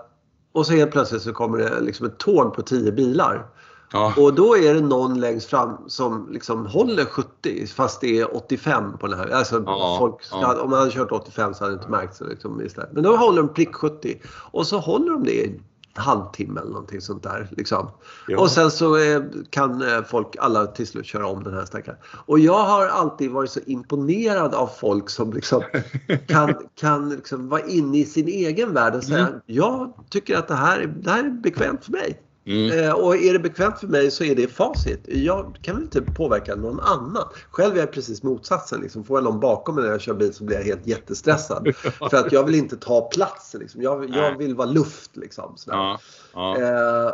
och 0.54 0.66
så 0.66 0.72
helt 0.72 0.90
plötsligt 0.90 1.22
så 1.22 1.32
kommer 1.32 1.58
det 1.58 1.80
liksom 1.80 2.06
ett 2.06 2.18
tåg 2.18 2.54
på 2.54 2.62
10 2.62 2.92
bilar. 2.92 3.46
Ja. 3.92 4.14
Och 4.16 4.34
då 4.34 4.56
är 4.56 4.74
det 4.74 4.80
någon 4.80 5.20
längst 5.20 5.50
fram 5.50 5.78
som 5.86 6.28
liksom 6.30 6.66
håller 6.66 7.04
70 7.04 7.66
fast 7.66 8.00
det 8.00 8.20
är 8.20 8.36
85 8.36 8.98
på 8.98 9.06
den 9.06 9.18
här. 9.18 9.28
Alltså 9.28 9.62
ja, 9.66 9.96
folk 9.98 10.14
ja. 10.30 10.62
Om 10.62 10.70
man 10.70 10.78
hade 10.78 10.90
kört 10.90 11.12
85 11.12 11.54
så 11.54 11.64
hade 11.64 11.76
det 11.76 11.78
inte 11.78 11.90
märkts. 11.90 12.20
Liksom, 12.20 12.68
Men 12.92 13.02
då 13.02 13.16
håller 13.16 13.42
de 13.42 13.54
prick 13.54 13.74
70 13.74 14.20
och 14.26 14.66
så 14.66 14.78
håller 14.78 15.10
de 15.12 15.24
det 15.24 15.60
halvtimme 15.98 16.61
eller 16.61 16.70
någonting 16.70 17.00
sånt 17.00 17.22
där. 17.22 17.48
Liksom. 17.50 17.90
Ja. 18.28 18.40
Och 18.40 18.50
sen 18.50 18.70
så 18.70 18.96
eh, 18.96 19.22
kan 19.50 19.83
eh, 19.83 20.02
folk 20.02 20.37
alla 20.38 20.66
till 20.66 20.87
slut 20.87 21.07
köra 21.07 21.26
om 21.26 21.44
den 21.44 21.54
här 21.54 21.64
stackaren. 21.64 21.98
Och 22.26 22.38
jag 22.38 22.64
har 22.64 22.87
alltid 22.87 23.30
varit 23.30 23.50
så 23.50 23.61
imponerad 23.66 24.54
av 24.54 24.66
folk 24.66 25.11
som 25.11 25.33
liksom 25.33 25.62
kan, 26.26 26.54
kan 26.74 27.09
liksom 27.09 27.48
vara 27.48 27.61
inne 27.61 27.98
i 27.98 28.04
sin 28.04 28.28
egen 28.28 28.74
värld 28.74 28.94
och 28.94 29.04
säga 29.04 29.26
mm. 29.26 29.40
jag 29.46 29.92
tycker 30.11 30.37
att 30.37 30.48
det 30.48 30.54
här, 30.54 30.87
det 30.87 31.11
här 31.11 31.24
är 31.24 31.30
bekvämt 31.30 31.85
för 31.85 31.92
mig. 31.92 32.20
Mm. 32.46 32.78
Eh, 32.78 32.92
och 32.92 33.16
är 33.16 33.33
det 33.33 33.38
bekvämt 33.38 33.78
för 33.78 33.87
mig 33.87 34.11
så 34.11 34.24
är 34.24 34.35
det 34.35 34.48
facit. 34.48 35.04
Jag 35.07 35.59
kan 35.62 35.74
väl 35.74 35.85
inte 35.85 36.02
påverka 36.02 36.54
någon 36.54 36.80
annan. 36.80 37.28
Själv 37.50 37.76
är 37.76 37.80
jag 37.80 37.92
precis 37.92 38.22
motsatsen. 38.22 38.80
Liksom. 38.80 39.04
Får 39.04 39.16
jag 39.16 39.24
någon 39.24 39.40
bakom 39.40 39.74
mig 39.74 39.85
när 39.85 39.90
jag 39.90 40.00
kör 40.00 40.14
bil 40.14 40.35
så 40.35 40.44
blir 40.44 40.57
jag 40.57 40.64
helt 40.64 40.87
jättestressad. 40.87 41.74
för 42.11 42.16
att 42.16 42.33
jag 42.33 42.44
vill 42.44 42.54
inte 42.54 42.76
ta 42.76 43.00
plats. 43.00 43.54
Liksom. 43.54 43.83
Jag, 43.83 44.11
jag 44.11 44.38
vill 44.38 44.54
vara 44.54 44.68
luft. 44.68 45.16
Liksom, 45.16 45.57
ja, 45.66 45.98
ja. 46.33 46.59
Eh, 46.59 47.12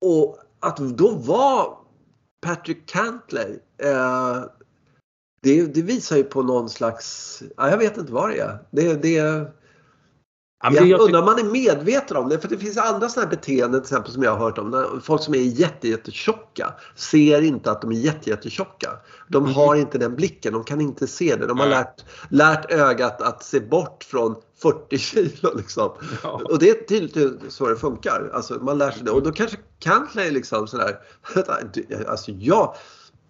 och 0.00 0.38
att 0.60 0.76
då 0.76 1.10
vara 1.14 1.66
Patrick 2.42 2.86
Cantley. 2.86 3.58
Eh, 3.82 4.44
det, 5.42 5.66
det, 5.66 5.82
visar 5.82 6.16
ju 6.16 6.24
på 6.24 6.42
någon 6.42 6.68
slags, 6.68 7.42
ja, 7.56 7.70
jag 7.70 7.78
vet 7.78 7.96
inte 7.96 8.12
vad 8.12 8.30
det 8.30 8.38
är. 8.38 8.58
Det, 8.70 8.94
det, 8.94 9.46
jag, 10.72 10.86
jag 10.86 11.00
undrar 11.00 11.20
om 11.20 11.24
man 11.24 11.38
är 11.38 11.44
medveten 11.44 12.16
om 12.16 12.28
det. 12.28 12.38
För 12.38 12.48
det 12.48 12.58
finns 12.58 12.76
andra 12.76 13.08
sådana 13.08 13.30
beteenden 13.30 13.80
till 13.80 13.86
exempel 13.86 14.12
som 14.12 14.22
jag 14.22 14.30
har 14.30 14.38
hört 14.38 14.58
om. 14.58 15.00
Folk 15.02 15.22
som 15.22 15.34
är 15.34 15.38
jättejättetjocka 15.38 16.74
ser 16.94 17.42
inte 17.42 17.70
att 17.70 17.82
de 17.82 17.90
är 17.90 17.96
jättejättetjocka. 17.96 18.90
De 19.28 19.42
mm. 19.42 19.54
har 19.54 19.76
inte 19.76 19.98
den 19.98 20.16
blicken, 20.16 20.52
de 20.52 20.64
kan 20.64 20.80
inte 20.80 21.06
se 21.06 21.36
det. 21.36 21.46
De 21.46 21.58
har 21.58 21.66
lärt, 21.66 22.04
lärt 22.28 22.72
ögat 22.72 23.22
att 23.22 23.42
se 23.42 23.60
bort 23.60 24.04
från 24.04 24.36
40 24.62 24.98
kilo 24.98 25.54
liksom. 25.56 25.90
Ja. 26.22 26.40
Och 26.44 26.58
det 26.58 26.70
är 26.70 26.86
tydligt 26.86 27.40
så 27.48 27.68
det 27.68 27.76
funkar. 27.76 28.30
Alltså 28.34 28.54
man 28.54 28.78
lär 28.78 28.90
sig 28.90 29.04
det. 29.04 29.10
Och 29.10 29.22
då 29.22 29.32
kanske 29.32 29.56
Cantley 29.78 30.30
liksom 30.30 30.66
sådär. 30.66 30.98
Alltså 32.08 32.30
jag 32.30 32.74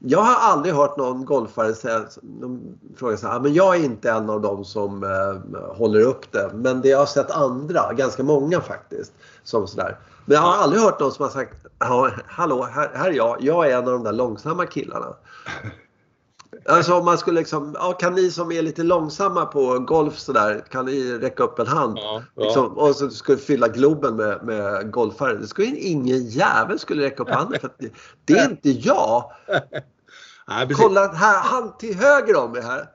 jag 0.07 0.19
har 0.19 0.53
aldrig 0.53 0.75
hört 0.75 0.97
någon 0.97 1.25
golfare 1.25 1.75
säga, 1.75 2.05
de 2.23 2.79
frågar 2.97 3.17
så 3.17 3.29
här, 3.29 3.41
men 3.41 3.55
jag 3.55 3.77
är 3.77 3.85
inte 3.85 4.11
en 4.11 4.31
av 4.31 4.41
dem 4.41 4.65
som 4.65 5.05
eh, 5.05 5.77
håller 5.77 6.01
upp 6.01 6.33
det. 6.33 6.51
Men 6.55 6.81
det 6.81 6.89
jag 6.89 6.99
har 6.99 7.07
sett 7.07 7.31
andra, 7.31 7.93
ganska 7.93 8.23
många 8.23 8.61
faktiskt, 8.61 9.13
som 9.43 9.67
sådär. 9.67 9.99
Men 10.25 10.35
jag 10.35 10.43
har 10.43 10.53
aldrig 10.53 10.83
hört 10.83 11.01
någon 11.01 11.13
som 11.13 11.23
har 11.23 11.31
sagt, 11.31 11.67
hallå, 12.27 12.63
här, 12.63 12.91
här 12.95 13.11
är 13.11 13.15
jag, 13.15 13.37
jag 13.41 13.71
är 13.71 13.79
en 13.79 13.89
av 13.89 13.93
de 13.93 14.03
där 14.03 14.13
långsamma 14.13 14.67
killarna. 14.67 15.07
Alltså 16.69 16.95
om 16.95 17.05
man 17.05 17.19
skulle 17.19 17.41
liksom, 17.41 17.77
ja, 17.79 17.93
kan 17.93 18.15
ni 18.15 18.31
som 18.31 18.53
är 18.53 18.63
lite 18.63 18.83
långsamma 18.83 19.47
på 19.47 19.79
golf 19.79 20.19
sådär, 20.19 20.65
kan 20.71 20.87
ni 20.87 21.19
räcka 21.19 21.43
upp 21.43 21.59
en 21.59 21.67
hand? 21.67 21.99
Ja, 21.99 22.23
ja. 22.35 22.45
Liksom, 22.45 22.67
och 22.67 22.97
så 22.97 23.11
skulle 23.11 23.39
fylla 23.39 23.69
Globen 23.69 24.17
med, 24.17 24.45
med 24.45 24.91
golfare. 24.91 25.35
Det 25.35 25.47
skulle 25.47 25.77
ingen 25.77 26.27
jävel 26.27 26.79
skulle 26.79 27.03
räcka 27.03 27.23
upp 27.23 27.31
handen 27.31 27.61
för 27.61 27.71
det, 27.79 27.93
det 28.25 28.33
är 28.33 28.45
inte 28.51 28.71
jag. 28.71 29.33
Nej, 30.49 30.69
Kolla 30.73 31.13
här, 31.13 31.41
han 31.41 31.77
till 31.77 31.95
höger 31.97 32.37
om 32.37 32.53
mig 32.53 32.63
här. 32.63 32.89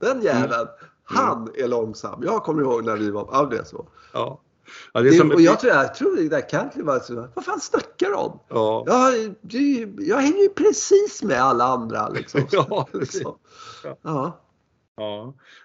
Den 0.00 0.22
jäveln. 0.22 0.52
Mm. 0.52 0.68
Han 1.04 1.50
är 1.54 1.68
långsam. 1.68 2.22
Jag 2.24 2.44
kommer 2.44 2.62
ihåg 2.62 2.84
när 2.84 2.96
vi 2.96 3.10
var... 3.10 3.28
Ja, 3.32 3.44
det 3.44 3.58
är 3.58 3.64
så. 3.64 3.86
Ja. 4.12 4.40
Ja, 4.92 5.00
det 5.00 5.08
är 5.08 5.12
som... 5.12 5.30
och 5.30 5.40
jag 5.40 5.60
tror, 5.60 5.72
jag 5.72 5.94
tror 5.94 6.16
det 6.16 6.28
där 6.28 6.48
Cantley 6.48 6.84
var 6.84 6.98
så, 7.00 7.28
vad 7.34 7.44
fan 7.44 7.60
snackar 7.60 8.10
de? 8.10 8.40
Ja. 8.48 8.84
Jag, 8.86 9.36
jag 9.98 10.16
hänger 10.16 10.42
ju 10.42 10.48
precis 10.48 11.22
med 11.22 11.42
alla 11.42 11.64
andra 11.64 12.08
liksom. 12.08 12.46
ja, 12.50 12.88
liksom. 12.92 13.34
ja. 13.84 13.98
Ja, 14.02 14.40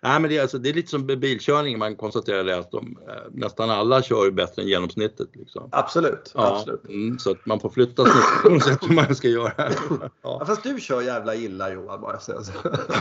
Nej, 0.02 0.20
men 0.20 0.30
det, 0.30 0.38
är 0.38 0.42
alltså, 0.42 0.58
det 0.58 0.70
är 0.70 0.74
lite 0.74 0.90
som 0.90 1.06
bilkörning, 1.06 1.80
man 1.80 1.96
konstaterar 1.96 2.60
att 2.60 2.72
de, 2.72 2.98
eh, 3.08 3.14
nästan 3.32 3.70
alla 3.70 4.02
kör 4.02 4.32
bättre 4.32 4.62
än 4.62 4.68
genomsnittet. 4.68 5.28
Liksom. 5.34 5.70
Absolut. 5.72 6.32
Ja, 6.36 6.56
absolut. 6.56 6.86
Mm, 6.90 7.20
så 7.20 7.32
att 7.32 7.46
man 7.46 7.60
får 7.60 7.70
flytta 7.70 8.06
snittet 8.06 8.44
på 8.44 8.50
något 8.50 8.64
sätt 8.64 8.84
om 8.84 8.96
man 8.96 9.16
ska 9.16 9.28
göra. 9.28 9.54
Ja. 9.58 10.10
ja. 10.22 10.46
fast 10.46 10.64
du 10.64 10.80
kör 10.80 11.02
jävla 11.02 11.36
illa 11.36 11.74
Johan 11.74 12.02
bara 12.02 12.14
jag 12.14 12.22
säger 12.22 12.42
så. 12.42 12.52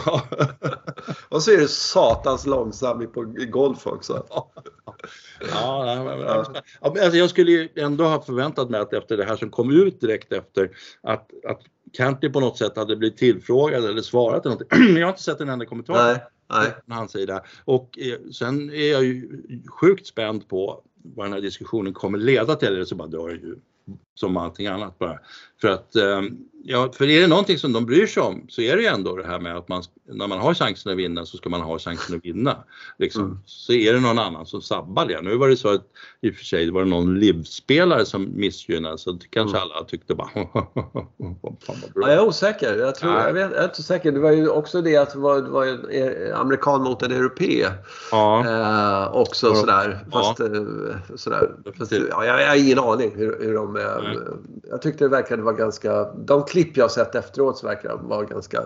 Ja. 0.07 0.23
Och 1.29 1.43
så 1.43 1.51
är 1.51 1.57
du 1.57 1.69
satans 1.69 2.47
långsam 2.47 3.13
på 3.13 3.35
golf 3.51 3.87
också. 3.87 4.27
Ja, 5.53 5.85
nej, 5.85 6.05
men, 6.05 6.29
alltså, 6.29 7.17
jag 7.17 7.31
skulle 7.31 7.51
ju 7.51 7.69
ändå 7.77 8.05
ha 8.05 8.23
förväntat 8.23 8.71
mig 8.71 8.81
att 8.81 8.93
efter 8.93 9.17
det 9.17 9.25
här 9.25 9.37
som 9.37 9.51
kom 9.51 9.71
ut 9.71 10.01
direkt 10.01 10.33
efter 10.33 10.71
att, 11.03 11.31
att 11.47 11.63
Cantley 11.93 12.33
på 12.33 12.41
något 12.41 12.59
sätt 12.59 12.77
hade 12.77 12.97
blivit 12.97 13.19
tillfrågad 13.19 13.85
eller 13.85 14.03
svarat 14.03 14.47
eller 14.47 14.57
någonting. 14.57 14.97
jag 15.01 15.07
har 15.07 15.11
inte 15.11 15.23
sett 15.23 15.41
en 15.41 15.49
enda 15.49 15.67
kommentar 15.67 15.95
nej, 15.95 16.25
nej. 16.51 16.71
från 16.87 16.97
hans 16.97 17.13
sida. 17.13 17.43
Och 17.65 17.99
eh, 17.99 18.31
sen 18.33 18.71
är 18.71 18.93
jag 18.93 19.05
ju 19.05 19.29
sjukt 19.67 20.07
spänd 20.07 20.49
på 20.49 20.83
vad 21.03 21.27
den 21.27 21.33
här 21.33 21.41
diskussionen 21.41 21.93
kommer 21.93 22.19
leda 22.19 22.55
till 22.55 22.69
eller 22.69 22.85
så 22.85 22.95
bara 22.95 23.09
dör 23.09 23.31
ju 23.31 23.57
som 24.15 24.37
allting 24.37 24.67
annat 24.67 24.99
bara. 24.99 25.19
För 25.61 25.69
att, 25.69 25.97
ehm, 25.97 26.39
ja, 26.65 26.93
för 26.93 27.09
är 27.09 27.21
det 27.21 27.27
någonting 27.27 27.59
som 27.59 27.73
de 27.73 27.87
bryr 27.87 28.07
sig 28.07 28.23
om 28.23 28.47
så 28.49 28.63
är 28.63 28.77
det 28.77 28.83
ju 28.83 28.89
ändå 28.89 29.17
det 29.17 29.27
här 29.27 29.41
med 29.41 29.57
att 29.57 29.69
man, 29.69 29.83
när 30.09 30.27
man 30.27 30.39
har 30.39 30.55
chansen 30.55 30.93
att 30.93 30.99
vinna 30.99 31.27
så 31.27 31.37
ska 31.37 31.49
man 31.49 31.61
ha 31.61 31.79
chansen 31.79 32.17
att 32.17 32.25
vinna. 32.25 32.65
Liksom. 32.99 33.25
Mm. 33.25 33.39
Så 33.47 33.73
är 33.73 33.93
det 33.93 34.01
någon 34.01 34.19
annan 34.19 34.47
som 34.47 34.63
sabbar 34.63 35.07
det. 35.07 35.21
Nu 35.21 35.37
var 35.37 35.49
det 35.49 35.57
så 35.57 35.69
att 35.69 35.85
i 36.21 36.31
och 36.31 36.35
för 36.35 36.45
sig 36.45 36.67
det 36.67 36.73
var 36.73 36.85
någon 36.85 37.21
livspelare 37.21 38.05
som 38.05 38.37
missgynnades 38.37 39.03
så 39.03 39.19
kanske 39.31 39.57
mm. 39.57 39.71
alla 39.71 39.85
tyckte 39.85 40.15
bara 40.15 40.29
fan 41.67 41.77
vad 41.83 41.93
bra. 41.95 42.09
Ja, 42.09 42.09
jag 42.09 42.23
är 42.23 42.27
osäker. 42.27 42.79
Jag, 42.79 42.95
tror, 42.95 43.13
jag, 43.13 43.33
vet, 43.33 43.51
jag 43.51 43.61
är 43.61 43.65
inte 43.65 43.83
säker. 43.83 44.13
Det 44.13 44.21
var 44.21 44.33
ju 44.33 44.49
också 44.49 44.83
det 44.83 44.97
att 44.97 45.13
det 45.13 45.19
var, 45.19 45.43
det 45.43 45.51
var 45.51 45.67
en 45.67 46.35
amerikan 46.35 46.83
mot 46.83 47.03
en 47.03 47.13
europé. 47.13 47.67
Ja. 48.11 48.45
Eh, 48.47 49.17
också 49.17 49.47
ja. 49.47 49.55
sådär. 49.55 50.05
Fast, 50.13 50.39
ja. 50.39 50.47
Eh, 50.47 51.17
sådär. 51.17 51.51
Fast, 51.79 51.93
ja, 51.93 52.25
jag, 52.25 52.41
jag 52.41 52.49
har 52.49 52.57
ingen 52.57 52.79
aning 52.79 53.13
hur, 53.17 53.39
hur 53.41 53.55
de 53.55 53.77
eh, 53.77 53.83
jag 54.71 54.83
tyckte 54.83 55.05
det 55.05 55.09
verkade 55.09 55.43
vara 55.43 55.55
ganska, 55.55 56.05
de 56.05 56.45
klipp 56.45 56.77
jag 56.77 56.91
sett 56.91 57.15
efteråt 57.15 57.59
så 57.59 57.67
verkar 57.67 57.97
vara 57.97 58.25
ganska 58.25 58.65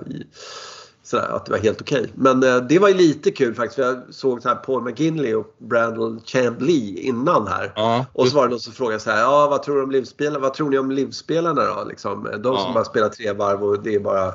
sådär, 1.06 1.28
att 1.36 1.46
det 1.46 1.52
var 1.52 1.58
helt 1.58 1.80
okej. 1.80 2.12
Men 2.14 2.42
eh, 2.42 2.56
det 2.56 2.78
var 2.78 2.88
ju 2.88 2.94
lite 2.94 3.30
kul 3.30 3.54
faktiskt 3.54 3.74
för 3.74 3.82
jag 3.82 4.02
såg 4.10 4.42
så 4.42 4.48
här 4.48 4.56
Paul 4.56 4.82
McGinley 4.82 5.34
och 5.34 5.54
Brandon 5.58 6.20
Chambly 6.24 6.94
innan 6.96 7.46
här. 7.46 7.72
Ja, 7.76 8.06
Och 8.12 8.28
så 8.28 8.36
var 8.36 8.42
det 8.44 8.50
någon 8.50 8.60
som 8.60 8.72
frågade 8.72 9.00
så 9.00 9.10
här, 9.10 9.20
ja 9.20 9.46
vad 9.50 9.62
tror 9.62 9.76
du 9.76 9.82
om 9.82 9.90
livspelarna? 9.90 10.38
Vad 10.38 10.54
tror 10.54 10.70
ni 10.70 10.78
om 10.78 10.90
livspelarna 10.90 11.64
då? 11.64 11.84
Liksom, 11.88 12.28
de 12.38 12.54
Ja. 12.54 12.60
som 12.60 12.74
bara 12.74 12.84
spelar 12.84 13.08
tre 13.08 13.32
varv 13.32 13.64
och 13.64 13.82
det 13.82 13.94
är 13.94 14.00
bara 14.00 14.26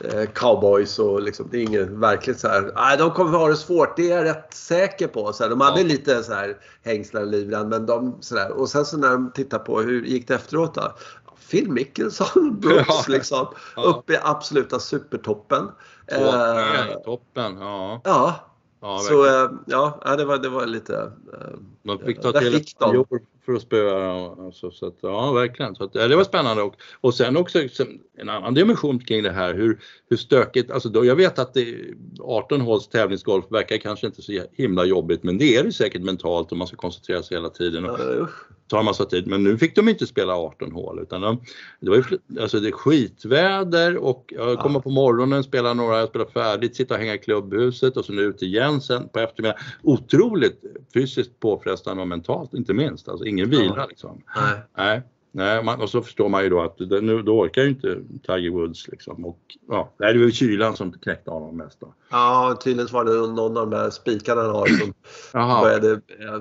eh, 0.00 0.24
cowboys 0.34 0.98
och 0.98 1.22
liksom, 1.22 1.48
det 1.50 1.56
är 1.58 1.62
inget 1.62 1.88
verkligt 1.88 2.40
så 2.40 2.48
här. 2.48 2.72
Nej, 2.74 2.96
de 2.98 3.10
kommer 3.10 3.38
ha 3.38 3.48
det 3.48 3.56
svårt. 3.56 3.96
Det 3.96 4.10
är 4.12 4.16
jag 4.16 4.24
rätt 4.24 4.54
säker 4.54 5.06
på. 5.06 5.32
Så 5.32 5.42
här, 5.42 5.50
de 5.50 5.60
hade 5.60 5.80
Ja. 5.80 5.86
lite 5.86 6.22
så 6.22 6.32
här 6.32 6.56
hängslar 6.84 7.22
och 7.22 7.66
men 7.68 7.86
de. 7.86 8.14
Och 8.54 8.68
sen 8.68 8.84
så 8.84 8.96
när 8.96 9.10
de 9.10 9.30
tittar 9.34 9.58
på 9.58 9.80
hur 9.80 10.04
gick 10.04 10.28
det 10.28 10.34
efteråt 10.34 10.74
då? 10.74 10.92
Phil 11.50 11.70
Mickelson, 11.70 12.60
Brooks 12.60 12.86
Ja. 12.88 13.04
liksom. 13.08 13.46
Ja. 13.76 13.82
Upp 13.82 14.10
i 14.10 14.16
absoluta 14.22 14.78
supertoppen. 14.78 15.68
Eh, 16.06 16.96
toppen. 17.04 17.56
Ja, 17.58 18.00
ja, 18.04 18.34
ja 18.80 18.98
så 18.98 19.26
eh, 19.26 19.50
ja, 19.66 20.00
det 20.18 20.24
var, 20.24 20.38
det 20.38 20.48
var 20.48 20.66
lite... 20.66 21.12
eh, 21.32 21.58
De 21.82 21.98
fick 21.98 22.20
ta 22.22 22.32
till 22.32 22.52
fick 22.52 22.78
de. 22.78 23.04
för 23.46 23.52
att 23.52 23.62
spöa 23.62 23.98
dem. 24.00 24.46
Alltså, 24.46 24.70
så 24.70 24.86
att, 24.86 24.96
ja, 25.00 25.32
verkligen. 25.32 25.74
Så 25.74 25.84
att, 25.84 25.94
ja, 25.94 26.08
det 26.08 26.16
var 26.16 26.24
spännande. 26.24 26.62
Och, 26.62 26.74
och 27.00 27.14
sen 27.14 27.36
också 27.36 27.68
sen, 27.68 28.00
en 28.18 28.28
annan 28.28 28.54
dimension 28.54 28.98
kring 28.98 29.22
det 29.22 29.30
här. 29.30 29.54
Hur, 29.54 29.80
hur 30.10 30.16
stökigt, 30.16 30.70
alltså 30.70 30.88
då, 30.88 31.04
jag 31.04 31.16
vet 31.16 31.38
att 31.38 31.54
det, 31.54 31.76
18 32.20 32.60
håls 32.60 32.88
tävlingsgolf 32.88 33.44
verkar 33.50 33.76
kanske 33.76 34.06
inte 34.06 34.22
så 34.22 34.42
himla 34.52 34.84
jobbigt 34.84 35.22
men 35.22 35.38
det 35.38 35.56
är 35.56 35.64
det 35.64 35.72
säkert 35.72 36.02
mentalt 36.02 36.52
och 36.52 36.58
man 36.58 36.66
ska 36.66 36.76
koncentrera 36.76 37.22
sig 37.22 37.36
hela 37.36 37.50
tiden. 37.50 37.90
Och. 37.90 37.98
Tar 38.70 38.82
massa 38.82 39.04
tid. 39.04 39.26
Men 39.26 39.44
nu 39.44 39.58
fick 39.58 39.76
de 39.76 39.88
inte 39.88 40.06
spela 40.06 40.34
18 40.36 40.72
hål 40.72 40.98
utan 41.02 41.20
de, 41.20 41.40
det 41.80 41.90
var 41.90 41.96
ju 41.96 42.02
alltså 42.40 42.60
det 42.60 42.68
är 42.68 42.72
skitväder 42.72 43.96
och 43.96 44.32
jag 44.36 44.58
kommer 44.58 44.78
Ja. 44.78 44.82
på 44.82 44.90
morgonen, 44.90 45.42
spela 45.44 45.74
några, 45.74 46.06
spela 46.06 46.26
färdigt, 46.26 46.76
sitta 46.76 46.94
och 46.94 47.00
hänga 47.00 47.14
i 47.14 47.18
klubbhuset 47.18 47.96
och 47.96 48.04
så 48.04 48.12
nu 48.12 48.22
ut 48.22 48.42
igen 48.42 48.80
sen 48.80 49.08
på 49.08 49.18
eftermiddagen. 49.18 49.62
Otroligt 49.82 50.62
fysiskt 50.94 51.40
påfrestande 51.40 52.02
och 52.02 52.08
mentalt 52.08 52.54
inte 52.54 52.74
minst. 52.74 53.08
Alltså 53.08 53.24
ingen 53.26 53.50
vila 53.50 53.74
Ja. 53.76 53.86
liksom. 53.88 54.22
Nej. 54.36 54.60
Nej. 54.76 55.02
Nej, 55.32 55.64
man, 55.64 55.80
och 55.80 55.90
så 55.90 56.02
förstår 56.02 56.28
man 56.28 56.42
ju 56.42 56.48
då 56.48 56.60
att 56.62 56.78
det, 56.78 57.00
nu, 57.00 57.22
då 57.22 57.38
orkar 57.40 57.62
ju 57.62 57.68
inte 57.68 57.98
Tiger 58.26 58.50
Woods 58.50 58.88
liksom. 58.88 59.24
Och, 59.24 59.38
ja, 59.68 59.92
det 59.98 60.04
är 60.04 60.14
ju 60.14 60.32
kylan 60.32 60.76
som 60.76 60.92
knäckte 60.92 61.30
honom 61.30 61.56
mest 61.56 61.80
då. 61.80 61.94
Ja, 62.10 62.58
tydligen 62.64 62.88
var 62.92 63.04
det 63.04 63.12
någon 63.12 63.38
av 63.40 63.70
de 63.70 63.70
där 63.70 63.90
spikarna 63.90 64.40
han 64.42 64.50
har 64.50 64.66
som 64.66 64.92
började 65.62 65.90
eh, 65.92 66.38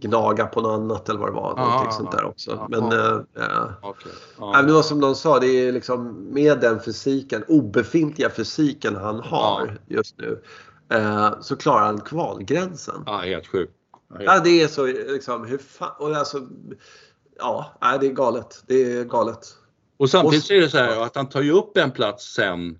gnaga 0.00 0.46
på 0.46 0.60
något 0.60 0.78
annat 0.80 1.08
eller 1.08 1.20
vad 1.20 1.28
det 1.28 1.32
var. 1.32 1.54
Ja, 1.56 1.64
Någonting 1.64 1.86
ja, 1.86 1.90
sånt 1.90 2.12
där 2.12 2.24
också. 2.24 2.50
ja, 2.50 2.66
Men 2.70 2.90
ja. 2.90 3.14
eh, 3.16 3.20
ja. 3.34 3.68
Okej. 3.82 4.12
Nej, 4.38 4.50
Ja. 4.54 4.62
men 4.62 4.82
som 4.82 5.00
de 5.00 5.14
sa, 5.14 5.38
det 5.38 5.46
är 5.46 5.72
liksom 5.72 6.26
med 6.30 6.60
den 6.60 6.80
fysiken, 6.80 7.44
obefintliga 7.48 8.30
fysiken 8.30 8.96
han 8.96 9.20
har 9.20 9.78
just 9.88 10.18
nu. 10.18 10.42
Eh, 10.88 11.40
så 11.40 11.56
klarar 11.56 11.86
han 11.86 12.00
kvalgränsen. 12.00 13.02
ja, 13.06 13.16
helt 13.18 13.46
sjukt. 13.46 13.72
Ja, 14.14 14.22
Ja, 14.22 14.40
det 14.44 14.62
är 14.62 14.68
så 14.68 14.86
liksom, 14.86 15.44
hur 15.44 15.58
fan, 15.58 15.90
och 15.98 16.10
alltså, 16.16 16.38
ja, 17.42 17.72
nej, 17.82 17.98
det 18.00 18.06
är 18.06 18.12
galet. 18.12 18.62
Det 18.66 18.74
är 18.96 19.04
galet. 19.04 19.38
Och 19.96 20.10
samtidigt 20.10 20.44
så 20.44 20.52
är 20.54 20.60
det 20.60 20.68
så 20.70 20.78
här 20.78 21.02
att 21.02 21.16
han 21.16 21.28
tar 21.28 21.42
ju 21.42 21.52
upp 21.52 21.76
en 21.76 21.90
plats 21.90 22.34
sen. 22.34 22.78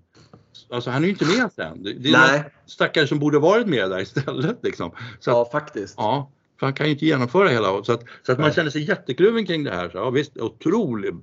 Alltså 0.71 0.89
han 0.89 1.03
är 1.03 1.07
ju 1.07 1.11
inte 1.13 1.25
med 1.25 1.49
sen. 1.55 1.83
Det, 1.83 1.93
det 1.93 2.09
är 2.09 2.11
Nej. 2.31 2.53
stackare 2.65 3.07
som 3.07 3.19
borde 3.19 3.39
varit 3.39 3.67
med 3.67 3.89
där 3.89 3.99
istället 3.99 4.57
liksom. 4.63 4.91
Så 5.19 5.31
att, 5.31 5.37
Ja, 5.37 5.49
faktiskt. 5.51 5.95
ja, 5.97 6.29
för 6.63 6.67
han 6.67 6.73
kan 6.73 6.85
ju 6.85 6.91
inte 6.91 7.05
genomföra 7.05 7.49
hela. 7.49 7.83
Så 7.83 7.93
att, 7.93 8.03
så 8.25 8.31
att 8.31 8.39
man 8.39 8.53
känner 8.53 8.69
sig 8.69 8.83
jättekluven 8.89 9.45
kring 9.45 9.63
det 9.63 9.71
här. 9.71 9.89
Så, 9.89 9.97
ja, 9.97 10.09
visst, 10.09 10.37
otrolig 10.37 11.15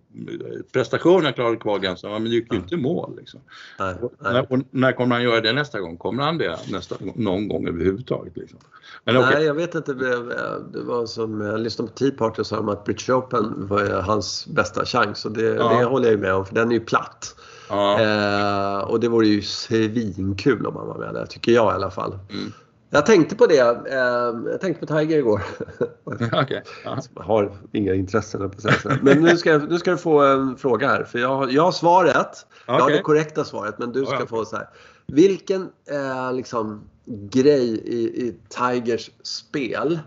prestation 0.72 1.24
han 1.24 1.33
klarade 1.33 1.57
kvalgränsen 1.57 2.11
men 2.11 2.24
det 2.24 2.31
gick 2.31 2.53
ju 2.53 2.59
inte 2.59 2.74
i 2.74 2.79
mål. 2.79 3.16
Liksom. 3.16 3.40
Nej, 3.79 3.94
nej. 4.18 4.33
När, 4.33 4.53
och 4.53 4.59
när 4.70 4.92
kommer 4.92 5.14
han 5.14 5.24
göra 5.24 5.40
det 5.40 5.53
nästa 5.53 5.81
gång? 5.81 5.96
Kommer 5.96 6.22
han 6.22 6.38
det 6.38 6.59
nästa, 6.72 6.96
någon 7.14 7.48
gång 7.48 7.68
överhuvudtaget? 7.68 8.37
Liksom? 8.37 8.59
Men 9.05 9.16
okej. 9.16 9.31
Nej, 9.35 9.44
jag 9.44 9.55
vet 9.55 9.74
inte. 9.74 9.92
Det 9.94 10.83
var 10.83 11.07
som, 11.07 11.40
jag 11.40 11.61
lyssnade 11.61 11.90
på 11.90 11.96
Tea 11.96 12.11
Party 12.11 12.40
och 12.40 12.46
sa 12.46 12.72
att 12.72 12.85
British 12.85 13.11
Open 13.11 13.66
var 13.66 14.03
hans 14.03 14.46
bästa 14.46 14.85
chans. 14.85 15.24
Och 15.24 15.33
det, 15.33 15.42
Ja. 15.42 15.79
det 15.79 15.85
håller 15.85 16.11
jag 16.11 16.20
med 16.20 16.35
om, 16.35 16.46
för 16.46 16.55
den 16.55 16.68
är 16.68 16.74
ju 16.74 16.81
platt. 16.81 17.35
Ja, 17.68 18.00
Eh, 18.00 18.79
och 18.81 19.00
det 19.00 19.09
vore 19.09 19.26
ju 19.26 19.42
svinkul 19.42 20.66
om 20.66 20.76
han 20.76 20.87
var 20.87 20.98
med 20.98 21.14
där, 21.14 21.26
tycker 21.26 21.53
jag 21.53 21.72
i 21.72 21.74
alla 21.74 21.90
fall. 21.90 22.18
Mm. 22.31 22.53
Jag 22.92 23.07
tänkte 23.07 23.37
på 23.37 23.46
det. 23.46 23.59
Eh, 23.92 24.50
jag 24.50 24.61
tänkte 24.61 24.87
på 24.87 24.94
Tiger 24.94 25.18
igår. 25.18 25.42
Ja. 26.33 26.44
Jag 26.85 27.22
har 27.22 27.53
inga 27.72 27.94
intressen 27.94 28.50
på 28.50 28.61
säga. 28.61 28.98
Men 29.03 29.20
nu 29.22 29.37
ska, 29.37 29.59
nu 29.59 29.79
ska 29.79 29.90
du 29.90 29.96
få 29.96 30.20
en 30.24 30.57
fråga 30.57 30.88
här. 30.88 31.05
För 31.05 31.18
jag, 31.18 31.29
har- 31.37 31.48
jag 31.48 31.62
har 31.62 31.72
svaret. 31.72 32.46
Jag 32.66 32.81
har 32.81 32.90
det 32.90 33.03
korrekta 33.03 33.44
svaret. 33.44 33.79
Men 33.79 33.92
du 33.92 34.05
ska 34.05 34.14
Ja, 34.14 34.20
ja. 34.20 34.26
få 34.26 34.44
så 34.44 34.57
här. 34.57 34.68
Vilken 35.07 35.62
eh, 35.90 36.33
liksom, 36.33 36.81
grej 37.07 37.64
i, 37.85 38.03
i 38.26 38.37
Tigers 38.48 39.11
spel 39.22 39.98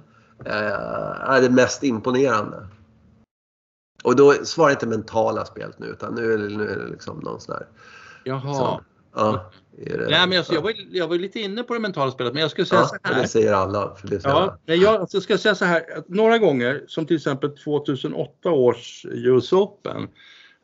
eh, 0.46 1.30
är 1.30 1.42
det 1.42 1.50
mest 1.50 1.84
imponerande? 1.84 2.68
Och 4.04 4.16
då 4.16 4.34
svarar 4.34 4.72
inte 4.72 4.88
mentala 4.88 5.46
spelet 5.46 5.80
nu 5.80 5.88
utan 5.88 6.16
nu 6.16 6.34
är 6.34 6.38
det, 6.38 6.58
nu 6.58 6.68
är 6.70 6.76
det 6.80 6.88
liksom 6.88 7.20
någon 7.20 7.42
sån 7.42 7.56
här. 7.56 7.68
Jaha. 8.24 8.54
Så, 8.54 8.82
ja, 9.16 9.52
det, 9.78 10.08
Nej, 10.10 10.28
men 10.28 10.38
alltså, 10.38 10.54
jag, 10.54 10.62
var, 10.62 10.74
jag 10.92 11.08
var 11.08 11.16
lite 11.16 11.40
inne 11.40 11.64
på 11.64 11.74
det 11.74 11.80
mentala 11.80 12.12
spelet 12.12 12.34
men 12.34 12.42
jag 12.42 12.52
skulle 12.52 12.66
säga 12.68 12.82
ja, 12.82 12.88
så 12.88 12.98
här. 13.04 13.22
det 13.22 13.28
säger 13.28 13.54
alla. 13.54 13.96
För 13.96 14.08
det 14.08 14.22
Ja, 14.24 14.58
men 14.66 14.80
jag 14.80 14.96
alltså 14.96 15.22
ska 15.22 15.38
säga 15.38 15.56
så 15.56 15.66
här 15.66 15.98
att 15.98 16.10
några 16.10 16.38
gånger 16.38 16.84
som 16.88 17.06
till 17.06 17.16
exempel 17.16 17.58
2008 17.58 18.50
års 18.52 19.06
US 19.10 19.54
Open 19.54 20.08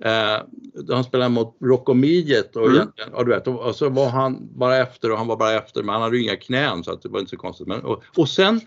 eh, 0.03 0.37
då 0.73 0.93
han 0.93 1.03
spelade 1.03 1.29
mot 1.29 1.57
Rocco 1.61 1.93
Mediet 1.93 2.55
och 2.55 2.67
Mm. 2.67 2.87
du 3.25 3.31
vet, 3.31 3.47
och, 3.47 3.59
och 3.59 3.75
så 3.75 3.89
var 3.89 4.09
han 4.09 4.49
bara 4.57 4.77
efter 4.77 5.11
och 5.11 5.17
han 5.17 5.27
var 5.27 5.37
bara 5.37 5.51
efter 5.53 5.83
men 5.83 5.93
han 5.93 6.01
hade 6.01 6.17
ju 6.17 6.23
inga 6.23 6.35
knän 6.35 6.83
så 6.83 6.91
att 6.91 7.01
det 7.01 7.09
var 7.09 7.19
inte 7.19 7.29
så 7.29 7.37
konstigt. 7.37 7.67
Men, 7.67 7.81
och, 7.81 8.03
och 8.17 8.29
sen, 8.29 8.61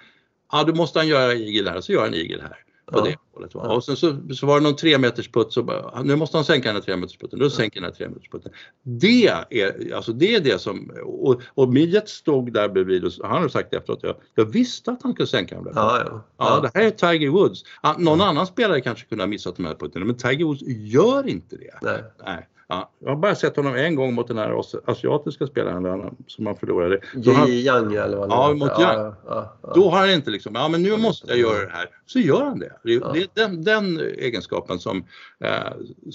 ja 0.53 0.65
då 0.65 0.75
måste 0.75 0.99
han 0.99 1.09
göra 1.09 1.35
igel 1.35 1.69
här 1.69 1.81
så 1.81 1.93
gör 1.93 2.03
han 2.03 2.15
igel 2.15 2.41
här. 2.41 2.57
På 2.93 2.99
Ja. 2.99 3.05
det 3.05 3.17
hållet, 3.35 3.55
va? 3.55 3.63
Och 3.63 3.85
sen 3.85 3.97
så, 3.97 4.17
så 4.35 4.47
var 4.47 4.61
det 4.61 4.63
någon 4.63 4.77
tre 4.77 4.99
meters 4.99 5.31
putt 5.31 5.53
så 5.53 5.63
bara, 5.63 6.03
nu 6.03 6.17
måste 6.17 6.37
han 6.37 6.45
sänka 6.45 6.69
den 6.69 6.77
här 6.77 6.83
tre 6.83 6.97
meters 6.97 7.19
putten. 7.19 7.39
Då 7.39 7.51
sänker 7.51 7.81
den 7.81 7.91
här 7.91 7.97
tre 7.97 8.09
meters 8.09 8.29
putten. 8.31 8.53
Det 8.83 9.27
är, 9.27 9.95
alltså 9.95 10.13
det 10.13 10.35
är 10.35 10.41
det 10.41 10.61
som, 10.61 10.91
och, 11.05 11.43
och 11.55 11.69
Midget 11.69 12.09
stod 12.09 12.53
där 12.53 12.69
bredvid 12.69 13.05
och 13.05 13.29
han 13.29 13.43
har 13.43 13.49
sagt 13.49 13.75
efteråt, 13.75 14.01
jag, 14.03 14.17
jag 14.35 14.45
visste 14.45 14.91
att 14.91 15.03
han 15.03 15.13
skulle 15.13 15.27
sänka 15.27 15.55
den 15.55 15.65
där 15.65 15.73
Ja, 15.75 16.03
ja. 16.07 16.25
Ja, 16.37 16.61
det 16.61 16.71
här 16.75 16.87
är 16.87 16.91
Tiger 16.91 17.29
Woods. 17.29 17.63
Någon 17.99 18.21
annan 18.21 18.47
spelare 18.47 18.81
kanske 18.81 19.07
kunde 19.07 19.25
ha 19.25 19.29
missat 19.29 19.57
de 19.57 19.65
här 19.65 19.75
puttarna 19.75 20.05
men 20.05 20.17
Tiger 20.17 20.45
Woods 20.45 20.63
gör 20.67 21.29
inte 21.29 21.57
det. 21.57 21.79
Nej. 21.83 22.05
Nej. 22.25 22.49
Ja, 22.73 22.91
jag 22.99 23.09
har 23.09 23.17
bara 23.17 23.35
sett 23.35 23.57
honom 23.57 23.75
en 23.75 23.95
gång 23.95 24.15
mot 24.15 24.29
den 24.29 24.39
här 24.39 24.51
as- 24.61 24.75
asiatiska 24.85 25.47
spelaren 25.47 25.83
där 25.83 25.91
han, 25.91 26.17
som 26.27 26.47
han 26.47 26.57
förlorade. 26.57 26.99
Ji 27.17 27.65
Yang 27.67 27.95
eller 27.95 28.17
vad 28.17 28.29
det 28.29 28.35
Ja, 28.35 28.43
heter. 28.47 28.59
mot 28.59 28.69
ja, 28.79 28.95
Yang. 28.95 29.15
ja, 29.27 29.57
ja. 29.63 29.73
då 29.75 29.91
har 29.91 29.99
han 29.99 30.11
inte 30.11 30.31
liksom, 30.31 30.55
ja 30.55 30.69
men 30.69 30.83
nu 30.83 30.97
måste 30.97 31.27
jag 31.29 31.39
göra 31.39 31.65
det 31.65 31.71
här. 31.73 31.87
Så 32.07 32.19
gör 32.19 32.45
han 32.45 32.59
det. 32.59 32.73
Det 32.85 32.95
är, 32.95 33.01
Ja. 33.01 33.13
det 33.15 33.21
är 33.23 33.29
den, 33.49 33.65
den 33.65 34.01
egenskapen 34.01 34.79
som 34.79 35.05
eh, 35.45 35.51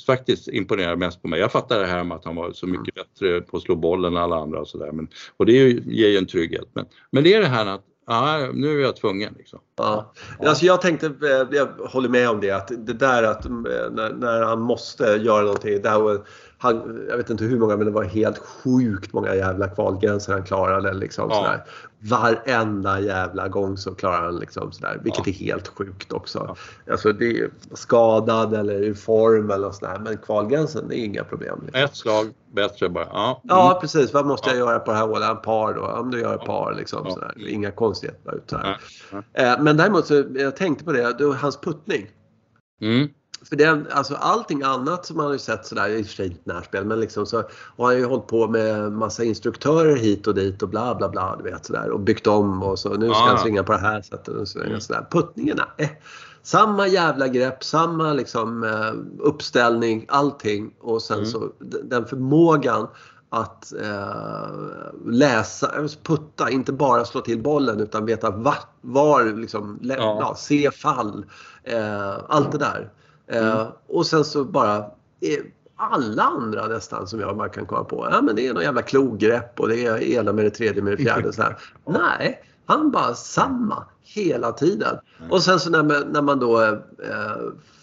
faktiskt 0.08 0.48
imponerar 0.48 0.96
mest 0.96 1.22
på 1.22 1.28
mig. 1.28 1.39
Jag 1.39 1.52
fattar 1.52 1.80
det 1.80 1.86
här 1.88 2.04
med 2.04 2.17
att 2.17 2.26
han 2.26 2.36
var 2.36 2.52
så 2.52 2.67
mycket 2.67 2.96
bättre 2.96 3.41
på 3.41 3.58
att 3.58 3.63
slå 3.63 3.76
bollen 3.76 4.13
än 4.15 4.24
alla 4.24 4.36
andra 4.36 4.60
och 4.60 4.67
sådär. 4.67 4.91
Men, 4.91 5.08
och 5.38 5.46
det 5.46 5.52
är 5.52 5.65
ju, 5.67 5.82
ger 5.86 6.08
ju 6.08 6.17
en 6.17 6.26
trygghet. 6.28 6.65
Men, 6.74 6.86
men 7.12 7.24
det 7.24 7.34
är 7.34 7.39
det 7.41 7.48
här 7.48 7.65
att, 7.65 7.82
ja, 8.08 8.50
nu 8.54 8.78
är 8.80 8.84
jag 8.84 8.96
tvungen 8.96 9.34
liksom. 9.38 9.60
Ja. 9.78 10.13
Alltså 10.46 10.65
jag 10.65 10.82
tänkte, 10.82 11.06
eh, 11.08 11.48
jag 11.58 11.67
håller 11.89 12.10
med 12.10 12.30
om 12.30 12.39
det, 12.41 12.52
att 12.52 12.67
det 12.78 12.93
där 12.93 13.24
att 13.24 13.46
eh, 13.46 13.52
när, 13.91 14.13
när 14.13 14.41
han 14.43 14.60
måste 14.62 15.04
göra 15.04 15.41
någonting. 15.41 15.82
Där 15.82 16.00
var, 16.00 16.22
han, 16.60 17.06
jag 17.10 17.17
vet 17.17 17.30
inte 17.30 17.43
hur 17.43 17.60
många 17.60 17.78
men 17.78 17.86
det 17.86 17.91
var 17.91 18.04
helt 18.04 18.38
sjukt 18.38 19.13
många 19.13 19.36
jävla 19.36 19.67
kvalgränser 19.67 20.34
han 20.34 20.43
klarade. 20.43 20.93
Liksom, 20.93 21.30
Ja. 21.30 21.36
sådär. 21.36 21.63
Varenda 22.00 23.00
jävla 23.00 23.48
gång 23.48 23.78
så 23.78 23.96
klarar 23.96 24.22
han 24.26 24.36
liksom 24.39 24.72
sådär, 24.72 25.00
vilket 25.04 25.28
Ja. 25.28 25.34
är 25.34 25.36
helt 25.36 25.67
sjukt 25.67 26.13
också. 26.13 26.56
Alltså 26.91 27.13
det 27.13 27.39
är 27.39 27.50
skadad 27.74 28.54
eller 28.54 28.74
ur 28.74 28.93
form 28.93 29.52
eller 29.52 29.72
sådär 29.72 30.00
men 30.04 30.17
kvalgränsen 30.17 30.88
det 30.88 31.00
är 31.00 31.04
inga 31.06 31.24
problem. 31.24 31.60
Liksom. 31.65 31.84
Ett 31.84 31.96
slag 31.96 32.26
bättre 32.56 32.89
bara. 32.89 33.08
Ja, 33.13 33.41
Ja 33.43 33.78
precis, 33.82 34.13
vad 34.13 34.26
måste 34.26 34.50
jag 34.50 34.56
Ja. 34.60 34.60
göra 34.60 34.80
på 34.80 34.91
det 34.91 34.98
här 34.98 35.08
hålet? 35.08 35.30
En 35.30 35.38
par 35.41 35.74
då? 35.74 35.82
Ja 35.82 36.02
men 36.02 36.12
då 36.12 36.17
gör 36.17 36.32
jag 36.32 36.46
par 36.46 36.74
liksom. 36.78 37.02
Ja. 37.06 37.13
Sådär. 37.13 37.34
Inga 37.48 37.72
konstigheter. 37.72 38.36
Ut, 38.36 38.43
sådär. 38.50 38.78
Eh, 39.34 39.54
Men 39.62 39.78
däremot 39.78 40.06
så, 40.08 40.24
jag 40.36 40.56
tänkte 40.56 40.86
på 40.86 40.91
det, 40.91 41.15
då, 41.20 41.34
hans 41.34 41.58
puttning. 41.62 42.08
Mm. 42.82 43.08
För 43.50 43.56
det, 43.56 43.86
alltså 43.92 44.16
allting 44.16 44.64
annat 44.64 45.06
som 45.06 45.18
man 45.18 45.26
har 45.26 45.34
ju 45.34 45.40
sett 45.40 45.66
sådär, 45.66 45.90
i 45.90 46.02
och 46.02 46.06
för 46.06 46.14
sig 46.14 46.26
inte 46.26 46.54
närspel, 46.54 46.86
men 46.86 47.00
liksom 47.00 47.26
så 47.26 47.38
har 47.78 47.86
han 47.86 47.98
ju 47.98 48.06
hållit 48.06 48.28
på 48.28 48.48
med 48.48 48.92
massa 48.92 49.24
instruktörer 49.24 49.96
hit 49.96 50.28
och 50.28 50.36
dit 50.36 50.64
och 50.64 50.70
bla 50.70 50.96
bla 50.96 51.10
bla, 51.10 51.36
du 51.36 51.44
vet 51.52 51.66
sådär 51.66 51.90
och 51.90 52.00
byggt 52.00 52.28
om 52.28 52.64
och 52.64 52.80
så 52.80 52.90
nu 52.94 53.10
ska 53.10 53.18
Ah. 53.24 53.28
han 53.28 53.38
svinga 53.38 53.64
på 53.64 53.72
det 53.72 53.78
här 53.80 54.02
sättet 54.02 54.36
och 54.36 54.48
så, 54.48 54.60
Mm. 54.64 54.82
sådär. 54.82 55.08
Puttningarna, 55.12 55.68
eh, 55.78 55.90
samma 56.44 56.88
jävla 56.88 57.28
grepp, 57.28 57.64
samma 57.64 58.14
liksom 58.14 58.64
eh, 58.64 58.94
uppställning, 59.20 60.06
allting 60.10 60.74
och 60.80 61.02
sen 61.02 61.18
Mm. 61.18 61.30
så 61.30 61.52
den 61.84 62.06
förmågan 62.06 62.88
att 63.30 63.74
eh, 63.82 64.50
läsa, 65.06 65.68
alltså 65.68 66.00
putta, 66.04 66.50
inte 66.50 66.72
bara 66.74 67.06
slå 67.06 67.22
till 67.22 67.42
bollen 67.44 67.80
utan 67.80 68.06
veta 68.06 68.30
var, 68.32 68.56
var 68.82 69.24
liksom, 69.26 69.80
ja, 69.82 70.36
se 70.38 70.71
fall, 70.71 71.26
eh, 71.63 72.13
allt 72.28 72.52
det 72.52 72.58
där. 72.58 72.90
Eh, 73.28 73.56
Mm. 73.60 73.67
Och 73.88 74.06
sen 74.06 74.25
så 74.25 74.44
bara 74.44 74.78
eh, 75.21 75.40
alla 75.75 76.23
andra 76.23 76.67
nästan 76.67 77.08
som 77.08 77.19
jag 77.19 77.38
bara 77.38 77.50
kan 77.50 77.65
komma 77.65 77.84
på. 77.84 78.08
Ja 78.12 78.21
men 78.21 78.36
det 78.36 78.48
är 78.48 78.54
någon 78.54 78.63
jävla 78.63 78.82
klogrepp 78.82 79.60
och 79.60 79.67
det 79.67 79.86
är 79.86 80.02
ena 80.04 80.34
med 80.34 80.46
det 80.46 80.50
tredje 80.52 80.82
med 80.82 80.94
det 80.94 81.04
fjärde. 81.04 81.34
Så 81.34 81.42
här. 81.42 81.58
Nej, 81.86 82.44
han 82.65 82.92
bara 82.92 83.13
samma 83.15 83.86
hela 84.04 84.52
tiden. 84.52 84.98
Och 85.30 85.44
sen 85.44 85.60
så 85.60 85.69
när 85.69 85.84
man, 85.84 86.02
när 86.12 86.21
man 86.21 86.40
då 86.40 86.62
eh, 86.63 86.73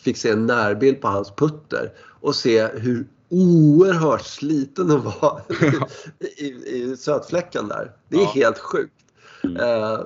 fick 0.03 0.16
se 0.16 0.30
en 0.30 0.47
närbild 0.47 1.01
på 1.01 1.09
hans 1.09 1.30
putter 1.30 1.92
och 2.20 2.34
se 2.34 2.66
hur 2.66 3.07
oerhört 3.28 4.24
sliten 4.24 4.88
den 4.88 5.03
var 5.03 5.40
i, 6.38 6.47
i 6.47 6.97
sötfläcken 6.97 7.68
där. 7.68 7.92
Det 8.09 8.16
är 8.16 8.20
Ja. 8.20 8.30
helt 8.34 8.59
sjukt. 8.59 8.95
Mm. 9.45 9.57
Eh, 9.57 10.01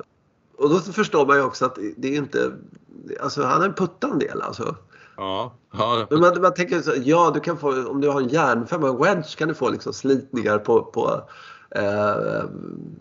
och 0.58 0.70
då 0.70 0.78
förstår 0.78 1.26
man 1.26 1.36
ju 1.36 1.42
också 1.42 1.64
att 1.64 1.78
det 1.96 2.08
är 2.08 2.16
inte... 2.18 2.52
Alltså 3.20 3.42
han 3.42 3.60
har 3.60 3.68
en 3.68 3.74
puttat 3.74 4.12
en 4.12 4.18
del 4.18 4.42
alltså. 4.42 4.76
Ja, 5.18 5.52
ja. 5.72 6.06
Men 6.10 6.20
man, 6.20 6.40
man 6.40 6.54
tänker 6.54 6.80
så, 6.80 6.92
ja 7.04 7.30
du 7.34 7.40
kan 7.40 7.58
få, 7.58 7.88
om 7.90 8.00
du 8.00 8.08
har 8.08 8.20
en 8.20 8.28
järnfemma, 8.28 8.88
en 8.88 8.98
wedge 8.98 9.36
kan 9.38 9.48
du 9.48 9.54
få 9.54 9.70
liksom 9.70 9.92
slitningar 9.92 10.58
på, 10.58 10.82
på 10.82 11.22
eh, 11.70 12.44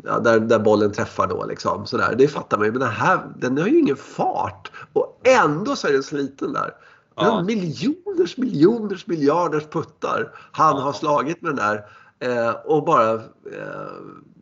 ja, 0.04 0.20
där, 0.20 0.40
där 0.40 0.60
bollen 0.60 0.92
träffar 0.92 1.28
då 1.28 1.46
liksom. 1.46 1.86
Sådär. 1.86 2.16
Det 2.18 2.28
fattar 2.28 2.58
man 2.58 2.66
ju. 2.66 2.72
Men 2.72 2.82
den 2.82 2.90
här, 2.90 3.20
den 3.38 3.58
har 3.58 3.68
ju 3.68 3.80
ingen 3.80 3.96
fart. 3.96 4.72
Och 4.94 5.22
ändå 5.28 5.76
så 5.76 5.88
är 5.88 5.94
den 5.94 6.04
sliten 6.04 6.54
där. 6.54 6.74
Den 7.16 7.26
Ja. 7.26 7.44
miljoners, 7.44 8.38
miljoners, 8.38 9.08
miljarders 9.08 9.64
puttar 9.64 10.32
han 10.52 10.78
har 10.82 10.94
slagit 10.94 11.42
med 11.42 11.56
den 11.56 11.58
där. 11.66 11.86
Eh, 12.20 12.56
och 12.66 12.86
bara, 12.86 13.14
eh, 13.14 13.22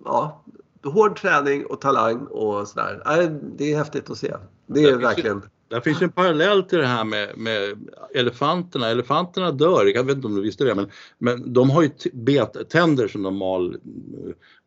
ja, 0.05 0.43
hård 0.83 1.19
träning 1.19 1.65
och 1.65 1.81
talang 1.81 2.25
och 2.25 2.67
sådär. 2.67 3.01
Nej, 3.05 3.39
det 3.57 3.73
är 3.73 3.77
häftigt 3.77 4.09
att 4.09 4.17
se. 4.17 4.35
Det 4.67 4.83
är 4.83 4.97
verkligen... 4.97 5.41
Där 5.67 5.81
finns 5.81 6.01
ju 6.01 6.03
en 6.03 6.11
parallell 6.11 6.63
till 6.63 6.77
det 6.77 6.87
här 6.87 7.03
med, 7.03 7.37
med 7.37 7.77
elefanterna. 8.13 8.89
Elefanterna 8.89 9.51
dör, 9.51 9.85
jag 9.95 10.03
vet 10.03 10.15
inte 10.15 10.27
om 10.27 10.35
du 10.35 10.41
visste 10.41 10.63
det, 10.63 10.75
men, 10.75 10.89
men 11.17 11.53
de 11.53 11.69
har 11.69 11.81
ju 11.81 11.89
bettänder 12.13 13.07
som 13.07 13.23
de 13.23 13.37
mal 13.37 13.73
eh, 13.73 13.79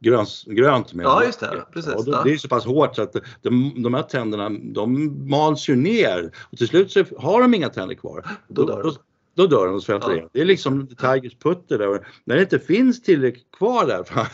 gröns, 0.01 0.45
grönt 0.45 0.95
med. 0.95 1.05
Ja, 1.05 1.25
just 1.25 1.41
det. 1.41 1.65
Precis. 1.73 1.95
Och 1.95 2.05
det, 2.05 2.21
det 2.25 2.33
är 2.33 2.37
så 2.37 2.49
pass 2.49 2.65
hårt 2.65 2.97
så 2.97 3.03
att 3.03 3.17
de, 3.43 3.83
de 3.83 3.95
här 3.95 4.03
tänderna 4.03 4.49
de 4.49 5.15
mals 5.31 5.69
ju 5.69 5.77
ner 5.77 6.31
och 6.51 6.59
till 6.59 6.69
slut 6.69 6.91
så 6.93 7.05
har 7.19 7.43
de 7.43 7.55
inga 7.55 7.69
tänder 7.69 7.95
kvar. 7.95 8.27
Då 8.49 8.67
dör 8.67 8.83
de. 8.83 8.89
Då, 8.89 8.95
då 9.39 9.47
dör 9.47 9.67
de 9.67 9.75
och 9.75 9.83
svälter 9.83 10.17
Ja. 10.17 10.29
Det 10.33 10.41
är 10.41 10.45
liksom 10.45 10.87
Tigers 10.87 11.39
putter 11.39 11.79
där. 11.79 12.09
När 12.25 12.37
det 12.37 12.43
inte 12.43 12.59
finns 12.59 13.03
tillräckligt 13.03 13.51
kvar 13.59 13.87
där. 13.87 14.05
Han, 14.11 14.27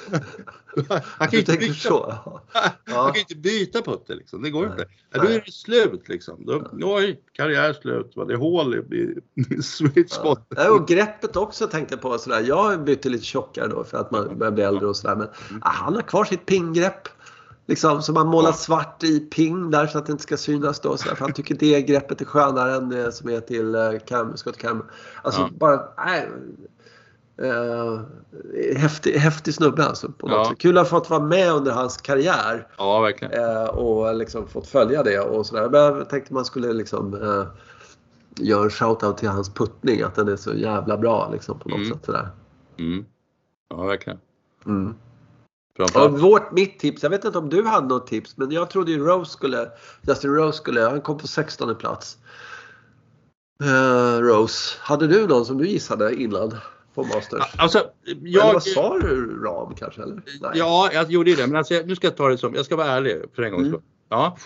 han, 1.19 1.29
kan 1.29 1.39
inte 1.39 1.57
byta, 1.57 1.75
så? 1.75 2.15
han 2.53 2.71
Ja. 2.87 3.05
kan 3.07 3.15
ju 3.15 3.21
inte 3.21 3.35
byta 3.37 3.83
putter 3.83 4.15
liksom. 4.15 4.43
Det 4.43 4.51
går 4.51 4.63
Nej. 4.63 4.71
inte. 4.71 4.87
Ja, 5.13 5.23
då 5.23 5.29
är 5.29 5.43
det 5.47 5.53
slut 5.53 6.09
liksom. 6.09 6.47
Då, 6.47 6.71
oj, 6.73 7.21
karriär 7.33 7.73
slut. 7.73 8.13
Va? 8.17 8.25
Det 8.25 8.35
är 8.35 8.39
hål 8.39 8.75
i, 8.75 9.15
i 9.57 9.63
sweet 9.63 10.11
spot. 10.11 10.47
Ja, 10.57 10.71
och 10.71 10.89
greppet 10.89 11.37
också 11.37 11.67
tänkte 11.67 11.95
jag 11.95 12.03
på. 12.03 12.19
Sådär. 12.19 12.41
Jag 12.41 12.85
bytte 12.85 13.09
lite 13.09 13.25
tjockare 13.25 13.69
då 13.69 13.85
för 13.85 13.99
att 13.99 14.11
man 14.11 14.39
börjar 14.39 14.53
bli 14.53 14.65
äldre 14.65 14.87
och 14.87 14.97
sådär. 14.97 15.17
Men 15.17 15.29
ah, 15.61 15.71
han 15.71 15.95
har 15.95 16.03
kvar 16.03 16.25
sitt 16.25 16.47
pinggrepp. 16.47 17.09
Liksom, 17.67 18.03
som 18.03 18.17
han 18.17 18.27
målar 18.27 18.53
svart 18.53 19.03
i 19.05 19.21
ping 19.21 19.71
där 19.71 19.87
så 19.87 19.99
att 19.99 20.07
det 20.07 20.13
inte 20.13 20.23
ska 20.23 20.37
synas 20.37 20.81
då. 20.81 20.97
Sådär. 20.97 21.15
För 21.15 21.25
han 21.25 21.33
tycker 21.35 21.55
det 21.55 21.83
greppet 21.83 22.21
är 22.21 22.25
skönare 22.25 22.75
än 22.75 22.89
det 22.89 23.13
som 23.13 23.31
är 23.31 23.41
till 23.41 23.75
uh, 23.77 23.99
Cam, 24.07 24.37
Scott 24.37 24.57
Cam. 24.59 24.85
Alltså 25.23 25.41
Ja. 25.41 25.49
bara, 25.59 25.83
nej. 26.07 26.29
Uh, 27.43 28.01
häftig, 28.77 29.13
häftig 29.13 29.55
snubbe 29.55 29.85
alltså. 29.85 30.09
På 30.13 30.27
något 30.29 30.37
Ja. 30.37 30.45
sätt. 30.51 30.59
Kul 30.59 30.79
att 30.79 30.91
ha 30.91 30.99
fått 31.01 31.11
vara 31.11 31.23
med 31.23 31.53
under 31.53 31.73
hans 31.73 31.97
karriär. 31.97 32.69
Ja, 32.79 33.01
verkligen. 33.01 33.33
Eh, 33.45 33.65
och 33.65 34.15
liksom 34.15 34.49
fått 34.49 34.67
följa 34.67 35.03
det 35.03 35.19
och 35.21 35.47
sådär. 35.47 35.69
Men 35.71 35.81
jag 35.99 36.09
tänkte 36.09 36.35
man 36.35 36.45
skulle 36.45 36.73
liksom 36.73 37.15
eh, 37.15 37.47
göra 38.45 38.63
en 38.65 38.71
shoutout 38.71 39.19
till 39.19 39.29
hans 39.29 39.55
puttning. 39.55 40.03
Att 40.03 40.15
den 40.15 40.29
är 40.29 40.37
så 40.37 40.55
jävla 40.55 40.97
bra 40.97 41.29
liksom 41.33 41.59
på 41.59 41.69
något 41.69 41.79
Mm. 41.79 41.93
sätt. 41.93 42.05
Sådär. 42.05 42.29
Mm. 42.79 43.05
Ja, 43.71 43.83
verkligen. 43.83 44.19
Mm. 44.67 44.95
Vårt, 46.11 46.53
mitt 46.53 46.79
tips, 46.79 47.03
jag 47.03 47.11
vet 47.11 47.25
inte 47.25 47.39
om 47.39 47.49
du 47.51 47.63
hade 47.65 47.87
något 47.87 48.07
tips 48.07 48.37
men 48.37 48.51
jag 48.51 48.71
trodde 48.71 48.91
ju 48.93 48.99
Rose 48.99 49.31
skulle, 49.33 49.71
Justin 50.09 50.35
Rose 50.35 50.59
skulle, 50.59 50.81
han 50.81 51.01
kom 51.01 51.19
på 51.19 51.27
16 51.27 51.75
plats. 51.77 52.19
Eh, 53.65 54.19
Rose, 54.21 54.77
hade 54.81 55.07
du 55.07 55.27
någon 55.27 55.45
som 55.47 55.59
du 55.59 55.69
gissade 55.69 56.15
innan 56.23 56.55
på 56.95 57.05
Masters? 57.05 57.43
Alltså, 57.57 57.79
Eller 58.07 58.21
jag... 58.29 58.53
vad 58.53 58.63
sa 58.63 58.99
du? 58.99 59.43
Ram 59.45 59.75
kanske? 59.75 60.03
Eller? 60.03 60.15
Nej. 60.41 60.51
Ja, 60.55 60.91
jag 60.93 61.11
gjorde 61.11 61.31
ju 61.31 61.37
det. 61.37 61.47
Men 61.47 61.57
alltså, 61.57 61.75
nu 61.87 61.97
ska 61.97 62.07
jag 62.07 62.17
ta 62.17 62.29
det 62.29 62.39
som, 62.39 62.55
jag 62.55 62.65
ska 62.65 62.77
vara 62.77 62.89
ärlig 62.89 63.23
för 63.35 63.43
en 63.43 63.53
gångs 63.53 63.63
Mm. 63.67 63.73
skull. 63.73 63.83
Ja, 64.09 64.37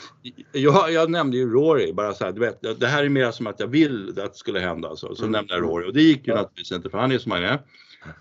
jag, 0.53 0.93
jag 0.93 1.11
nämnde 1.11 1.37
ju 1.37 1.51
Rory, 1.51 1.93
bara 1.93 2.15
så 2.15 2.25
här, 2.25 2.33
du 2.33 2.41
vet, 2.41 2.81
det 2.81 2.87
här 2.87 3.05
är 3.05 3.09
mer 3.09 3.31
som 3.31 3.47
att 3.47 3.61
jag 3.61 3.67
vill 3.67 4.09
att 4.09 4.33
det 4.33 4.39
skulle 4.39 4.61
hända. 4.61 4.97
Så, 4.97 5.15
så 5.15 5.23
Mm. 5.23 5.33
nämnde 5.33 5.55
jag 5.55 5.63
Rory 5.63 5.89
och 5.89 5.93
det 5.95 6.03
gick 6.03 6.27
ju 6.27 6.33
Ja. 6.33 6.37
naturligtvis 6.37 6.73
inte 6.73 6.91
för 6.91 6.99
han 6.99 7.13
är 7.13 7.19
som 7.19 7.33
han 7.33 7.45
är. 7.45 7.59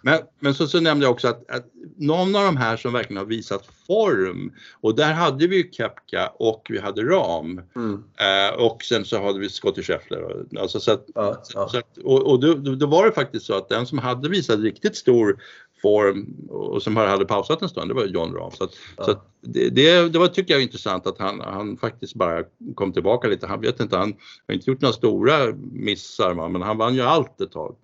Men, 0.02 0.20
men 0.40 0.54
så, 0.54 0.68
så 0.68 0.80
nämnde 0.80 1.06
jag 1.06 1.12
också 1.12 1.28
att, 1.28 1.52
att 1.52 1.66
någon 1.98 2.36
av 2.36 2.44
de 2.44 2.58
här 2.58 2.78
som 2.78 2.94
verkligen 2.94 3.18
har 3.18 3.26
visat 3.26 3.66
form 3.88 4.54
och 4.82 4.96
där 4.96 5.14
hade 5.14 5.48
vi 5.48 5.56
ju 5.58 5.72
Kepka 5.72 6.28
och 6.28 6.68
vi 6.70 6.80
hade 6.80 7.04
Ram 7.04 7.62
Mm. 7.76 8.04
eh, 8.20 8.56
och 8.60 8.84
sen 8.84 9.06
så 9.06 9.22
hade 9.24 9.40
vi 9.40 9.50
Scottie 9.50 9.84
Scheffler. 9.84 10.46
Alltså 10.60 10.80
så 10.80 10.92
att, 10.92 11.06
Ja, 11.16 11.44
ja. 11.54 11.70
så 11.70 11.78
att, 11.78 11.98
och 11.98 12.32
och 12.32 12.40
då, 12.40 12.54
då 12.54 12.88
var 12.88 13.06
det 13.06 13.12
faktiskt 13.12 13.46
så 13.46 13.54
att 13.54 13.70
den 13.70 13.86
som 13.86 13.98
hade 13.98 14.30
visat 14.30 14.60
riktigt 14.60 14.96
stor 14.96 15.42
form 15.82 16.48
och 16.50 16.84
som 16.84 16.96
hade 16.96 17.26
pausat 17.26 17.62
en 17.62 17.70
stund, 17.70 17.90
det 17.90 17.94
var 17.94 18.06
John 18.06 18.34
Rahm. 18.34 18.52
Så, 18.52 18.64
att, 18.64 18.72
Ja. 18.98 19.04
så 19.04 19.14
det, 19.42 19.70
det, 19.70 20.10
det 20.10 20.20
var, 20.20 20.28
tycker 20.28 20.54
jag 20.54 20.64
intressant 20.64 21.08
att 21.08 21.20
han, 21.20 21.40
han 21.42 21.78
faktiskt 21.78 22.14
bara 22.16 22.44
kom 22.76 22.94
tillbaka 22.94 23.28
lite. 23.28 23.48
Han 23.48 23.62
vet 23.62 23.80
inte, 23.80 23.98
han 23.98 24.14
har 24.48 24.56
inte 24.56 24.70
gjort 24.72 24.82
några 24.82 24.94
stora 24.94 25.54
missar 25.72 26.50
men 26.50 26.62
han 26.62 26.78
vann 26.78 26.96
ju 26.96 27.02
allt 27.02 27.42
ett 27.42 27.52
tag. 27.52 27.76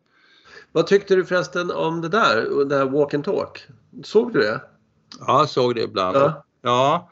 Vad 0.73 0.87
tyckte 0.87 1.15
du 1.15 1.25
förresten 1.25 1.71
om 1.71 2.01
det 2.01 2.09
där, 2.09 2.65
det 2.65 2.75
här 2.75 2.85
walk 2.85 3.13
and 3.13 3.23
talk? 3.23 3.67
Såg 4.03 4.33
du 4.33 4.39
det? 4.39 4.61
Ja, 5.19 5.39
jag 5.39 5.49
såg 5.49 5.75
det 5.75 5.81
ibland. 5.81 6.17
Ja. 6.17 6.45
Ja, 6.61 7.09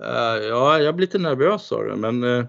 eh, 0.00 0.46
ja 0.46 0.78
jag 0.78 0.96
blir 0.96 1.06
lite 1.06 1.18
nervös 1.18 1.66
sa 1.66 1.82
du, 1.82 1.96
men 1.96 2.24
eh, 2.24 2.44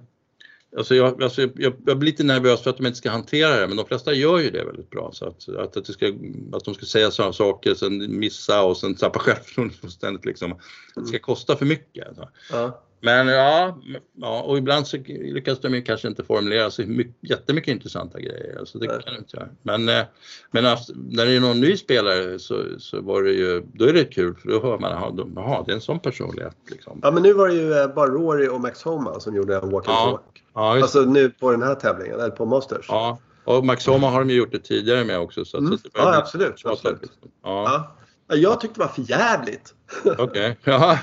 Alltså 0.78 0.96
jag, 0.96 1.24
alltså 1.24 1.42
jag, 1.42 1.74
jag 1.86 1.98
blir 1.98 2.12
lite 2.12 2.24
nervös 2.24 2.62
för 2.62 2.70
att 2.70 2.78
de 2.78 2.86
inte 2.86 2.98
ska 2.98 3.10
hantera 3.10 3.60
det 3.60 3.68
men 3.68 3.78
de 3.78 3.86
flesta 3.86 4.14
gör 4.14 4.40
ju 4.40 4.50
det 4.50 4.64
väldigt 4.64 4.90
bra. 4.90 5.12
Så 5.14 5.26
att, 5.26 5.50
att, 5.50 5.78
att, 5.78 5.86
det 5.86 5.94
ska, 5.94 6.08
att 6.54 6.66
de 6.66 6.74
ska 6.74 6.86
säga 6.86 7.12
sådana 7.12 7.34
saker, 7.34 7.74
sen 7.74 8.20
missa 8.20 8.64
och 8.64 8.78
sen 8.78 8.96
tappa 8.96 9.20
självförtroendet 9.20 9.78
fullständigt. 9.78 10.26
Liksom. 10.26 10.60
Det 10.96 11.06
ska 11.06 11.20
kosta 11.20 11.56
för 11.56 11.66
mycket. 11.66 12.08
Alltså. 12.08 12.30
Ja. 12.52 12.84
Men 13.06 13.28
ja, 13.28 13.78
ja, 14.16 14.42
och 14.42 14.58
ibland 14.58 14.88
så 14.88 14.98
lyckas 15.08 15.60
de 15.60 15.74
ju 15.74 15.82
kanske 15.82 16.08
inte 16.08 16.24
formulera 16.24 16.72
sig 16.72 16.86
mycket, 16.88 17.16
jättemycket 17.30 17.72
intressanta 17.72 18.20
grejer. 18.20 18.60
Alltså 18.60 18.78
det 18.78 18.88
kan 18.88 19.16
inte 19.18 19.38
göra. 19.38 19.48
Men, 19.64 19.90
eh, 19.90 20.04
men 20.52 20.66
alltså, 20.66 20.94
när 20.96 21.26
det 21.26 21.32
är 21.32 21.40
någon 21.40 21.62
ny 21.62 21.78
spelare 21.78 22.40
så, 22.40 22.64
så 22.80 23.02
var 23.02 23.24
det 23.24 23.32
ju, 23.32 23.64
då 23.74 23.86
är 23.86 23.94
det 23.94 24.04
kul 24.06 24.36
för 24.36 24.50
då 24.50 24.62
hör 24.62 24.80
man, 24.80 24.92
jaha, 24.92 25.12
de- 25.12 25.34
jaha 25.36 25.64
det 25.66 25.72
är 25.72 25.76
en 25.76 25.82
sån 25.82 26.00
personlighet. 26.00 26.56
Liksom. 26.70 27.00
ja, 27.04 27.12
men 27.12 27.24
nu 27.24 27.34
var 27.34 27.48
det 27.48 27.54
ju 27.54 27.74
eh, 27.74 27.88
bara 27.88 28.08
Rory 28.10 28.48
och 28.48 28.62
Max 28.62 28.84
Homa 28.84 29.20
som 29.20 29.36
gjorde 29.36 29.56
en 29.58 29.70
walk 29.70 29.88
and 29.88 29.96
Ja. 29.98 30.06
talk. 30.12 30.44
Ja, 30.54 30.82
Alltså 30.82 31.02
nu 31.02 31.30
på 31.30 31.52
den 31.52 31.62
här 31.64 31.76
tävlingen, 31.76 32.20
eller 32.20 32.30
på 32.30 32.46
Masters. 32.46 32.86
ja. 32.90 33.20
Och 33.46 33.66
Max 33.66 33.86
Homa 33.88 34.10
har 34.10 34.20
de 34.20 34.30
ju 34.30 34.36
gjort 34.38 34.52
det 34.52 34.60
tidigare 34.60 35.06
med 35.06 35.20
också. 35.20 35.46
Så, 35.46 35.58
Mm. 35.58 35.72
så 35.78 35.84
det 35.84 35.90
Ja, 35.94 36.16
absolut, 36.18 36.62
absolut. 36.66 37.02
Ja, 37.44 37.90
Ja. 38.28 38.36
Jag 38.36 38.60
tyckte 38.62 38.80
det 38.80 38.86
var 38.86 38.94
för 38.94 39.02
jävligt. 39.12 39.74
okej. 40.18 40.58
Ja. 40.64 41.00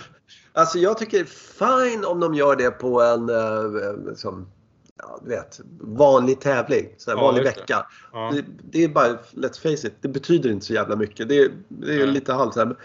Alltså 0.52 0.78
jag 0.78 0.98
tycker 0.98 1.24
fine 1.24 2.04
om 2.04 2.20
de 2.20 2.34
gör 2.34 2.56
det 2.56 2.70
på 2.70 3.02
en 3.02 3.28
eh, 3.28 4.08
liksom, 4.08 4.46
ja, 4.98 5.20
vet, 5.26 5.60
vanlig 5.80 6.40
tävling. 6.40 6.86
Så 6.98 7.10
Ja, 7.10 7.16
vanlig 7.20 7.44
det. 7.44 7.48
vecka. 7.50 7.86
Ja. 8.12 8.32
Det, 8.34 8.44
det 8.70 8.84
är 8.84 8.88
bara, 8.88 9.08
let's 9.32 9.60
face 9.62 9.86
it, 9.88 9.94
det 10.00 10.08
betyder 10.08 10.50
inte 10.50 10.66
så 10.66 10.72
jävla 10.72 10.96
mycket. 10.96 11.28
Det, 11.28 11.38
är- 11.38 11.50
det 11.68 11.92
är 11.94 11.98
Nej. 11.98 12.06
lite 12.06 12.32
halvt 12.32 12.56
här. 12.56 12.76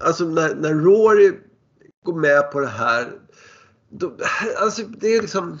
Alltså 0.00 0.24
när, 0.24 0.54
när 0.54 0.74
Rory 0.74 1.32
går 2.04 2.14
med 2.14 2.50
på 2.52 2.60
det 2.60 2.66
här. 2.66 3.12
Då, 3.88 4.12
alltså 4.56 4.82
det 4.82 5.08
är 5.16 5.22
liksom, 5.22 5.58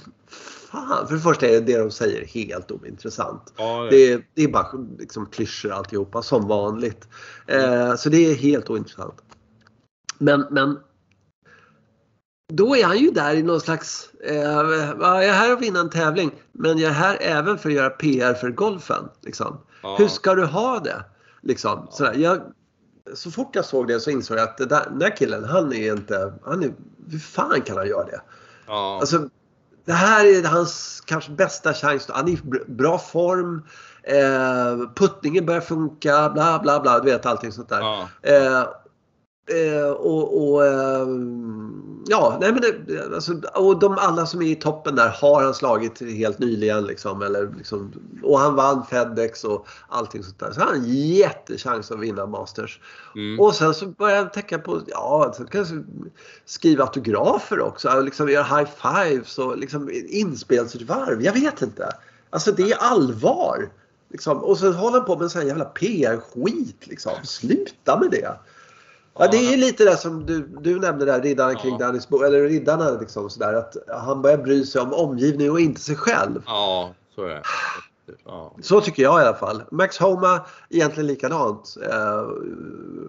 fan. 0.70 1.06
För 1.08 1.14
det 1.14 1.20
första 1.20 1.46
är 1.46 1.60
det 1.60 1.78
de 1.78 1.90
säger 1.90 2.26
helt 2.26 2.70
ointressant. 2.70 3.52
Ja, 3.56 3.86
Det 3.90 4.12
är, 4.12 4.26
det 4.34 4.42
är 4.44 4.48
bara 4.48 4.66
liksom 4.98 5.26
klyschor 5.26 5.72
alltihopa 5.72 6.22
som 6.22 6.48
vanligt. 6.48 7.08
Eh, 7.46 7.94
så 7.94 8.08
det 8.08 8.16
är 8.30 8.34
helt 8.34 8.70
ointressant. 8.70 9.14
Men, 10.18 10.46
men 10.50 10.78
då 12.52 12.76
är 12.76 12.84
han 12.84 12.98
ju 12.98 13.10
där 13.10 13.34
i 13.34 13.42
någon 13.42 13.60
slags, 13.60 14.08
eh, 14.24 14.34
ja, 14.34 14.92
jag 15.00 15.24
är 15.24 15.32
här 15.32 15.52
och 15.52 15.62
vinna 15.62 15.80
en 15.80 15.90
tävling 15.90 16.30
men 16.52 16.78
jag 16.78 16.90
är 16.90 16.94
här 16.94 17.18
även 17.20 17.58
för 17.58 17.68
att 17.68 17.74
göra 17.74 17.90
PR 17.90 18.34
för 18.34 18.50
golfen. 18.50 19.08
Liksom. 19.22 19.58
ja. 19.82 19.96
Hur 19.98 20.08
ska 20.08 20.34
du 20.34 20.44
ha 20.44 20.78
det? 20.78 21.04
Liksom, 21.42 21.86
sådär. 21.90 22.14
Jag, 22.14 22.40
så 23.14 23.30
fort 23.30 23.56
jag 23.56 23.64
såg 23.64 23.88
det 23.88 24.00
så 24.00 24.10
insåg 24.10 24.36
jag 24.38 24.48
att 24.48 24.58
där, 24.58 24.84
den 24.90 24.98
där 24.98 25.16
killen, 25.16 25.44
han 25.44 25.72
är 25.72 25.92
inte, 25.92 26.34
han 26.44 26.62
är, 26.62 26.74
hur 27.10 27.18
fan 27.18 27.60
kan 27.60 27.76
han 27.76 27.88
göra 27.88 28.04
det? 28.04 28.20
Ja. 28.66 28.98
Alltså, 29.00 29.28
det 29.84 29.92
här 29.92 30.24
är 30.24 30.44
hans 30.44 31.02
kanske 31.06 31.30
bästa 31.30 31.74
chans. 31.74 32.06
Han 32.08 32.28
är 32.28 32.32
i 32.32 32.36
br- 32.36 32.70
bra 32.70 32.98
form. 32.98 33.62
Eh, 34.02 34.88
puttningen 34.94 35.46
börjar 35.46 35.60
funka. 35.60 36.30
Bla 36.30 36.58
bla 36.62 36.80
bla. 36.80 36.98
Du 37.00 37.10
vet 37.10 37.26
allting 37.26 37.52
sånt 37.52 37.68
där. 37.68 37.80
ja. 37.80 38.08
Eh, 38.22 38.64
Eh, 39.46 39.90
och, 39.90 40.52
och 40.52 40.66
eh, 40.66 41.06
ja, 42.06 42.38
nej 42.40 42.52
men 42.52 42.62
det, 42.62 43.14
alltså, 43.14 43.32
och 43.54 43.78
de 43.78 43.98
alla 43.98 44.26
som 44.26 44.42
är 44.42 44.46
i 44.46 44.54
toppen 44.54 44.94
där 44.94 45.08
har 45.08 45.42
han 45.42 45.54
slagit 45.54 46.00
helt 46.00 46.38
nyligen 46.38 46.84
liksom, 46.84 47.22
eller 47.22 47.54
liksom, 47.56 47.92
och 48.22 48.38
han 48.38 48.54
vann 48.54 48.86
Fedex 48.86 49.44
och 49.44 49.66
allting 49.88 50.22
sånt 50.22 50.38
där. 50.38 50.52
Så 50.52 50.60
han 50.60 50.68
har 50.68 50.74
en 50.74 50.94
jättechans 50.94 51.90
att 51.90 52.00
vinna 52.00 52.26
Masters. 52.26 52.80
Mm. 53.14 53.40
Och 53.40 53.54
sen 53.54 53.74
så 53.74 53.86
börjar 53.86 54.16
jag 54.16 54.32
tänka 54.32 54.58
på, 54.58 54.80
ja, 54.86 55.34
så 55.36 55.44
kanske 55.44 55.84
skriva 56.44 56.84
autografer 56.84 57.60
också, 57.60 58.00
liksom 58.00 58.28
göra 58.28 58.58
high 58.58 58.70
fives 58.82 59.38
och 59.38 59.58
liksom 59.58 59.90
inspelsvarv. 60.08 61.22
Jag 61.22 61.32
vet 61.32 61.62
inte. 61.62 61.88
Alltså 62.30 62.52
det 62.52 62.72
är 62.72 62.76
allvar. 62.76 63.70
Liksom. 64.10 64.38
Och 64.38 64.58
så 64.58 64.72
håller 64.72 64.98
han 64.98 65.06
på 65.06 65.16
med 65.16 65.22
en 65.22 65.30
sån 65.30 65.40
här 65.40 65.48
jävla 65.48 65.64
PR-skit 65.64 66.86
liksom. 66.86 67.12
Sluta 67.24 68.00
med 68.00 68.10
det. 68.10 68.38
Ja, 69.18 69.28
det 69.30 69.36
är 69.52 69.56
lite 69.56 69.84
det 69.84 69.96
som 69.96 70.26
du, 70.26 70.48
du 70.60 70.78
nämnde 70.80 71.04
där, 71.04 71.20
riddarna 71.22 71.54
kring 71.54 71.76
Ja. 71.80 71.86
Dennis 71.86 72.08
Bo, 72.08 72.22
eller 72.22 72.40
riddarna 72.42 72.90
liksom 72.90 73.30
sådär 73.30 73.52
att 73.54 73.76
han 73.88 74.22
börjar 74.22 74.38
bry 74.38 74.64
sig 74.64 74.80
om 74.80 74.92
omgivningen 74.92 75.52
och 75.52 75.60
inte 75.60 75.80
sig 75.80 75.96
själv. 75.96 76.42
Ja, 76.46 76.94
så 77.14 77.22
är 77.24 77.28
det. 77.28 77.42
Ja. 78.24 78.54
Så 78.62 78.80
tycker 78.80 79.02
jag 79.02 79.20
i 79.20 79.24
alla 79.24 79.36
fall. 79.36 79.62
Max 79.70 79.98
Homa 79.98 80.40
egentligen 80.70 81.06
likadant 81.06 81.76
eh, 81.90 82.22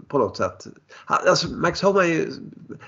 på 0.07 0.17
något 0.17 0.37
sätt. 0.37 0.67
Han, 1.05 1.17
alltså, 1.27 1.47
Max 1.53 1.81
Homa 1.81 2.03
är 2.03 2.09
ju, 2.09 2.31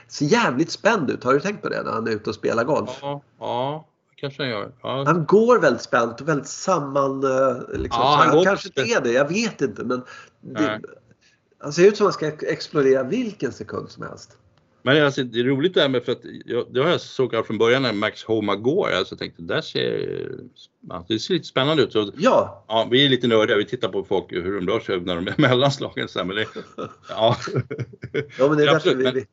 ser 0.07 0.25
jävligt 0.25 0.71
spänd 0.71 1.09
ut. 1.09 1.23
Har 1.23 1.33
du 1.33 1.39
tänkt 1.39 1.61
på 1.61 1.69
det 1.69 1.83
när 1.83 1.91
han 1.91 2.07
är 2.07 2.11
ute 2.11 2.29
och 2.29 2.35
spelar 2.35 2.63
golf? 2.63 2.89
Ja, 3.01 3.21
ja, 3.39 3.87
kanske 4.15 4.43
han 4.43 4.49
gör. 4.49 4.71
Ja. 4.83 5.03
Han 5.07 5.25
går 5.25 5.59
väldigt 5.59 5.81
spänt 5.81 6.21
och 6.21 6.27
väldigt 6.27 6.47
samman... 6.47 7.23
eh, 7.23 7.55
Liksom, 7.73 8.01
Ja, 8.03 8.15
han 8.17 8.27
han 8.27 8.37
går 8.37 8.43
kanske 8.43 8.67
inte 8.67 8.81
är 8.81 9.01
det, 9.01 9.11
jag 9.11 9.27
vet 9.27 9.61
inte. 9.61 9.83
Men 9.83 10.01
det. 10.41 10.81
Han 11.59 11.73
ser 11.73 11.87
ut 11.87 11.97
som 11.97 12.07
att 12.07 12.21
han 12.21 12.31
ska 12.37 12.47
explodera 12.47 13.03
vilken 13.03 13.51
sekund 13.51 13.89
som 13.89 14.03
helst. 14.03 14.37
Men 14.81 15.05
alltså, 15.05 15.23
det 15.23 15.39
är 15.39 15.43
roligt 15.43 15.73
det 15.73 15.81
här 15.81 15.89
med 15.89 16.03
för 16.03 16.11
att 16.11 16.21
jag, 16.45 16.73
det 16.73 16.79
har 16.79 16.89
jag 16.89 17.01
såg 17.01 17.45
från 17.47 17.57
början 17.57 17.81
när 17.81 17.93
Max 17.93 18.23
Homa 18.23 18.55
går. 18.55 18.91
Alltså, 18.91 19.13
jag 19.13 19.19
tänkte 19.19 19.41
där 19.41 19.61
ser, 19.61 20.31
det 21.07 21.19
ser 21.19 21.33
lite 21.33 21.47
spännande 21.47 21.83
ut. 21.83 21.91
Så, 21.91 22.11
Ja, 22.17 22.65
ja, 22.67 22.87
vi 22.91 23.05
är 23.05 23.09
lite 23.09 23.27
nördiga, 23.27 23.57
vi 23.57 23.65
tittar 23.65 23.89
på 23.89 24.03
folk 24.03 24.31
hur 24.31 24.55
de 24.59 24.67
rör 24.67 24.79
sig 24.79 25.01
när 25.01 25.15
de 25.15 25.27
är 25.27 25.35
mellanslagen. 25.41 26.07
Så 26.07 26.19
här, 26.19 26.25
men 26.25 26.35
det, 26.35 26.47
ja. 27.09 27.37
ja 28.37 28.47
men 28.47 28.57
det 28.57 28.63
är 28.63 28.67
därför 28.73 28.95
vi... 28.95 29.03
men- 29.03 29.13
vi 29.13 29.25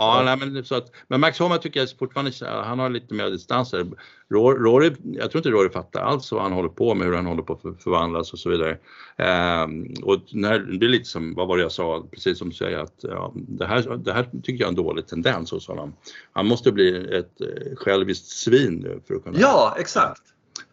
Ja, 0.00 0.22
nej, 0.24 0.36
men, 0.36 0.64
så 0.64 0.74
att, 0.74 0.92
men 1.08 1.20
Max 1.20 1.38
Homa 1.38 1.58
tycker 1.58 1.80
jag 1.80 1.98
fortfarande, 1.98 2.32
han 2.64 2.78
har 2.78 2.90
lite 2.90 3.14
mer 3.14 3.30
distans. 3.30 3.72
här. 3.72 3.86
Rory, 4.32 4.92
jag 5.02 5.30
tror 5.30 5.38
inte 5.38 5.50
Rory 5.50 5.70
fattar 5.70 6.00
alls 6.00 6.32
vad 6.32 6.42
han 6.42 6.52
håller 6.52 6.68
på 6.68 6.94
med, 6.94 7.06
hur 7.06 7.14
han 7.14 7.26
håller 7.26 7.42
på 7.42 7.52
att 7.52 7.62
för- 7.62 7.72
förvandlas 7.72 8.32
och 8.32 8.38
så 8.38 8.50
vidare. 8.50 8.78
Ehm, 9.16 9.94
och 10.02 10.18
när, 10.32 10.58
det 10.58 10.86
är 10.86 10.90
lite 10.90 11.04
som, 11.08 11.34
vad 11.34 11.48
var 11.48 11.56
det 11.56 11.62
jag 11.62 11.72
sa, 11.72 12.04
precis 12.12 12.38
som 12.38 12.48
du 12.48 12.54
säger 12.54 12.78
att 12.78 12.94
ja, 13.02 13.32
det, 13.34 13.66
här, 13.66 13.96
det 13.96 14.12
här 14.12 14.22
tycker 14.42 14.52
jag 14.64 14.66
är 14.66 14.68
en 14.68 14.74
dålig 14.84 15.06
tendens 15.06 15.50
hos 15.50 15.68
honom. 15.68 15.94
Han 16.32 16.46
måste 16.46 16.72
bli 16.72 17.16
ett 17.18 17.40
eh, 17.40 17.76
själviskt 17.76 18.26
svin 18.26 18.74
nu 18.74 19.00
för 19.08 19.14
att 19.14 19.24
kunna, 19.24 19.38
ja, 19.40 19.74
exakt. 19.78 20.22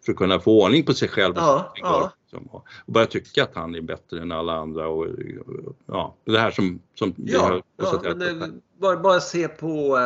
för 0.04 0.12
att 0.12 0.18
kunna 0.18 0.40
få 0.40 0.62
ordning 0.64 0.84
på 0.84 0.94
sig 0.94 1.08
själv. 1.08 1.34
Ja, 1.36 1.72
ja. 1.76 2.12
Liksom, 2.32 2.48
och 2.52 2.64
börja 2.86 3.06
tycka 3.06 3.42
att 3.44 3.54
han 3.54 3.74
är 3.74 3.80
bättre 3.80 4.20
än 4.22 4.32
alla 4.32 4.52
andra 4.52 4.88
och 4.88 5.06
ja, 5.86 6.14
det 6.24 6.38
här 6.38 6.50
som, 6.50 6.80
som 6.94 7.14
Ja, 7.16 7.60
ja 7.76 8.14
men, 8.16 8.62
bara, 8.80 8.96
bara 8.96 9.20
se 9.20 9.48
på, 9.48 9.96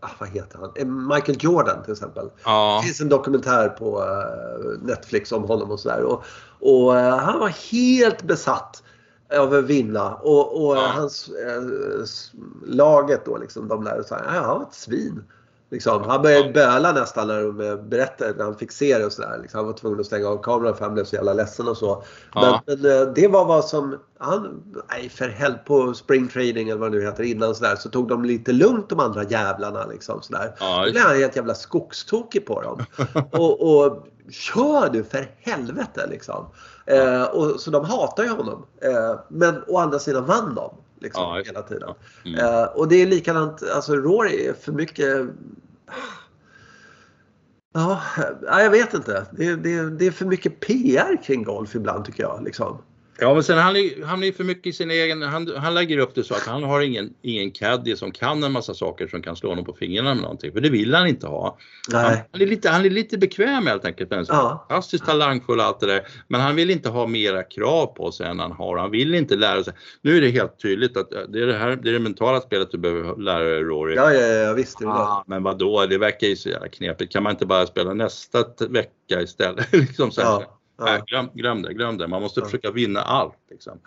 ah, 0.00 0.10
vad 0.20 0.28
heter 0.28 0.58
han, 0.58 0.72
Eh, 0.76 0.86
Michael 0.86 1.38
Jordan 1.40 1.82
till 1.82 1.92
exempel. 1.92 2.30
ja. 2.44 2.78
Det 2.82 2.86
finns 2.86 3.00
en 3.00 3.08
dokumentär 3.08 3.68
på 3.68 4.00
eh, 4.02 4.82
Netflix 4.86 5.32
om 5.32 5.42
honom 5.44 5.70
och 5.70 5.80
sådär. 5.80 6.02
Och, 6.02 6.24
och 6.60 6.98
eh, 6.98 7.16
han 7.18 7.40
var 7.40 7.48
helt 7.72 8.22
besatt 8.22 8.82
av 9.38 9.54
att 9.54 9.64
vinna. 9.64 10.14
Och, 10.14 10.64
och 10.66 10.76
Ja. 10.76 10.86
hans 10.94 11.30
laget 12.66 13.24
då 13.24 13.36
liksom, 13.38 13.68
de 13.68 13.82
lärde 13.84 14.04
sig 14.04 14.18
att 14.18 14.26
han 14.34 14.58
var 14.58 14.62
ett 14.62 14.74
svin. 14.74 15.24
Liksom. 15.72 16.02
Han 16.02 16.22
började 16.22 16.46
Ja. 16.46 16.52
böla 16.52 16.92
nästan 16.92 17.28
när 17.28 17.42
de 17.42 17.88
berättade 17.88 18.34
när 18.36 18.44
han 18.44 18.56
fick 18.56 18.72
se 18.72 18.98
det 18.98 19.04
och 19.06 19.12
sådär. 19.12 19.38
Liksom. 19.42 19.58
Han 19.58 19.66
var 19.66 19.72
tvungen 19.72 20.00
att 20.00 20.06
stänga 20.06 20.28
av 20.28 20.42
kameran 20.42 20.76
för 20.76 20.84
han 20.84 20.94
blev 20.94 21.04
så 21.04 21.16
jävla 21.16 21.32
ledsen 21.32 21.68
och 21.68 21.76
så. 21.76 22.02
Ja. 22.34 22.62
Men, 22.66 22.80
men 22.80 23.00
eh, 23.00 23.12
det 23.14 23.28
var 23.28 23.44
vad 23.44 23.64
som, 23.64 23.98
han, 24.18 24.62
nej 24.90 25.08
för 25.08 25.28
helvete 25.28 25.64
på 25.66 25.94
spring 25.94 26.28
trading 26.28 26.68
eller 26.68 26.80
vad 26.80 26.92
det 26.92 26.98
nu 26.98 27.04
heter 27.04 27.22
innan 27.24 27.54
sådär 27.54 27.76
så 27.76 27.88
tog 27.88 28.08
de 28.08 28.24
lite 28.24 28.52
lugnt 28.52 28.88
de 28.88 29.00
andra 29.00 29.24
jävlarna 29.24 29.86
liksom 29.86 30.22
sådär. 30.22 30.54
Ja, 30.60 30.84
Då 30.86 30.92
blev 30.92 31.02
han 31.04 31.16
helt 31.16 31.36
jävla 31.36 31.54
skogstokig 31.54 32.46
på 32.46 32.62
dem. 32.62 32.84
och, 33.32 33.76
och 33.84 34.06
kör 34.30 34.90
du 34.92 35.04
för 35.04 35.30
helvete 35.40 36.06
liksom. 36.10 36.46
Eh, 36.86 37.22
och, 37.22 37.60
så 37.60 37.70
de 37.70 37.84
hatar 37.84 38.22
ju 38.22 38.30
honom. 38.30 38.66
Eh, 38.82 39.20
men 39.28 39.62
å 39.66 39.78
andra 39.78 39.98
sidan 39.98 40.26
vann 40.26 40.54
de. 40.54 40.74
Liksom, 41.02 41.22
Ja, 41.22 41.42
hela 41.46 41.62
tiden. 41.62 41.94
Mm. 42.24 42.38
Eh, 42.38 42.64
och 42.64 42.88
det 42.88 43.02
är 43.02 43.06
likadant, 43.06 43.62
alltså 43.62 43.96
Rory 43.96 44.46
är 44.46 44.54
för 44.54 44.72
mycket 44.72 45.26
Ja, 47.74 48.02
ja, 48.42 48.62
jag 48.62 48.70
vet 48.70 48.94
inte. 48.94 49.26
Det, 49.30 49.56
det, 49.56 49.90
det 49.90 50.06
är 50.06 50.10
för 50.10 50.26
mycket 50.26 50.60
PR 50.60 51.22
kring 51.22 51.42
golf 51.42 51.74
ibland 51.74 52.04
tycker 52.04 52.22
jag. 52.22 52.42
Liksom. 52.44 52.78
Ja, 53.18 53.34
men 53.34 53.42
sen 53.42 53.58
han 53.58 53.76
är, 53.76 54.04
han 54.04 54.24
är 54.24 54.32
för 54.32 54.44
mycket 54.44 54.66
i 54.66 54.72
sin 54.72 54.90
egen, 54.90 55.22
han, 55.22 55.52
han 55.56 55.74
lägger 55.74 55.98
upp 55.98 56.14
det 56.14 56.24
så 56.24 56.34
att 56.34 56.46
han 56.46 56.62
har 56.62 56.80
ingen, 56.80 57.14
ingen 57.22 57.50
caddy 57.50 57.96
som 57.96 58.12
kan 58.12 58.44
en 58.44 58.52
massa 58.52 58.74
saker 58.74 59.06
som 59.06 59.22
kan 59.22 59.36
slå 59.36 59.48
honom 59.48 59.64
på 59.64 59.72
fingrarna 59.72 60.14
med 60.14 60.22
någonting. 60.22 60.52
För 60.52 60.60
det 60.60 60.70
vill 60.70 60.94
han 60.94 61.06
inte 61.06 61.26
ha. 61.26 61.58
Han, 61.92 62.02
Nej. 62.02 62.28
han, 62.32 62.40
är, 62.40 62.46
lite, 62.46 62.70
han 62.70 62.84
är 62.84 62.90
lite 62.90 63.18
bekväm 63.18 63.66
helt 63.66 63.84
enkelt. 63.84 64.12
en 64.12 64.26
sån 64.26 64.36
Ja. 64.36 64.66
Fantastiskt 64.68 65.06
talangfull 65.06 65.58
och 65.58 65.64
allt 65.64 65.80
det 65.80 65.86
där. 65.86 66.06
Men 66.28 66.40
han 66.40 66.56
vill 66.56 66.70
inte 66.70 66.88
ha 66.88 67.06
mera 67.06 67.42
krav 67.42 67.86
på 67.86 68.12
sig 68.12 68.26
än 68.26 68.38
han 68.38 68.52
har. 68.52 68.76
Han 68.76 68.90
vill 68.90 69.14
inte 69.14 69.36
lära 69.36 69.64
sig. 69.64 69.74
Nu 70.02 70.16
är 70.16 70.20
det 70.20 70.30
helt 70.30 70.58
tydligt 70.58 70.96
att 70.96 71.10
det 71.10 71.42
är 71.42 71.46
det 71.46 71.58
här, 71.58 71.76
det 71.76 71.88
är 71.88 71.92
det 71.92 71.98
mentala 71.98 72.40
spelet 72.40 72.70
du 72.70 72.78
behöver 72.78 73.16
lära 73.16 73.44
dig 73.44 73.62
Rory. 73.62 73.94
Ja, 73.94 74.12
ja, 74.12 74.26
ja, 74.26 74.52
visst 74.52 74.80
är 74.80 74.86
det 74.86 74.92
det. 74.92 74.98
Ah, 74.98 75.24
men 75.26 75.42
vad 75.42 75.58
då? 75.58 75.86
det 75.86 75.98
verkar 75.98 76.26
ju 76.26 76.36
så 76.36 76.48
jävla 76.48 76.68
knepigt. 76.68 77.12
Kan 77.12 77.22
man 77.22 77.30
inte 77.30 77.46
bara 77.46 77.66
spela 77.66 77.94
nästa 77.94 78.44
vecka 78.68 79.22
istället? 79.22 79.72
liksom 79.72 80.10
så. 80.10 80.20
Ja, 80.20 80.58
Nej, 80.84 80.98
ja. 80.98 81.04
glöm, 81.06 81.28
glöm 81.34 81.62
det, 81.62 81.74
glöm 81.74 81.98
det. 81.98 82.08
Man 82.08 82.22
måste 82.22 82.40
Ja. 82.40 82.44
försöka 82.44 82.70
vinna 82.70 83.00
allt. 83.00 83.36
Liksom. 83.50 83.78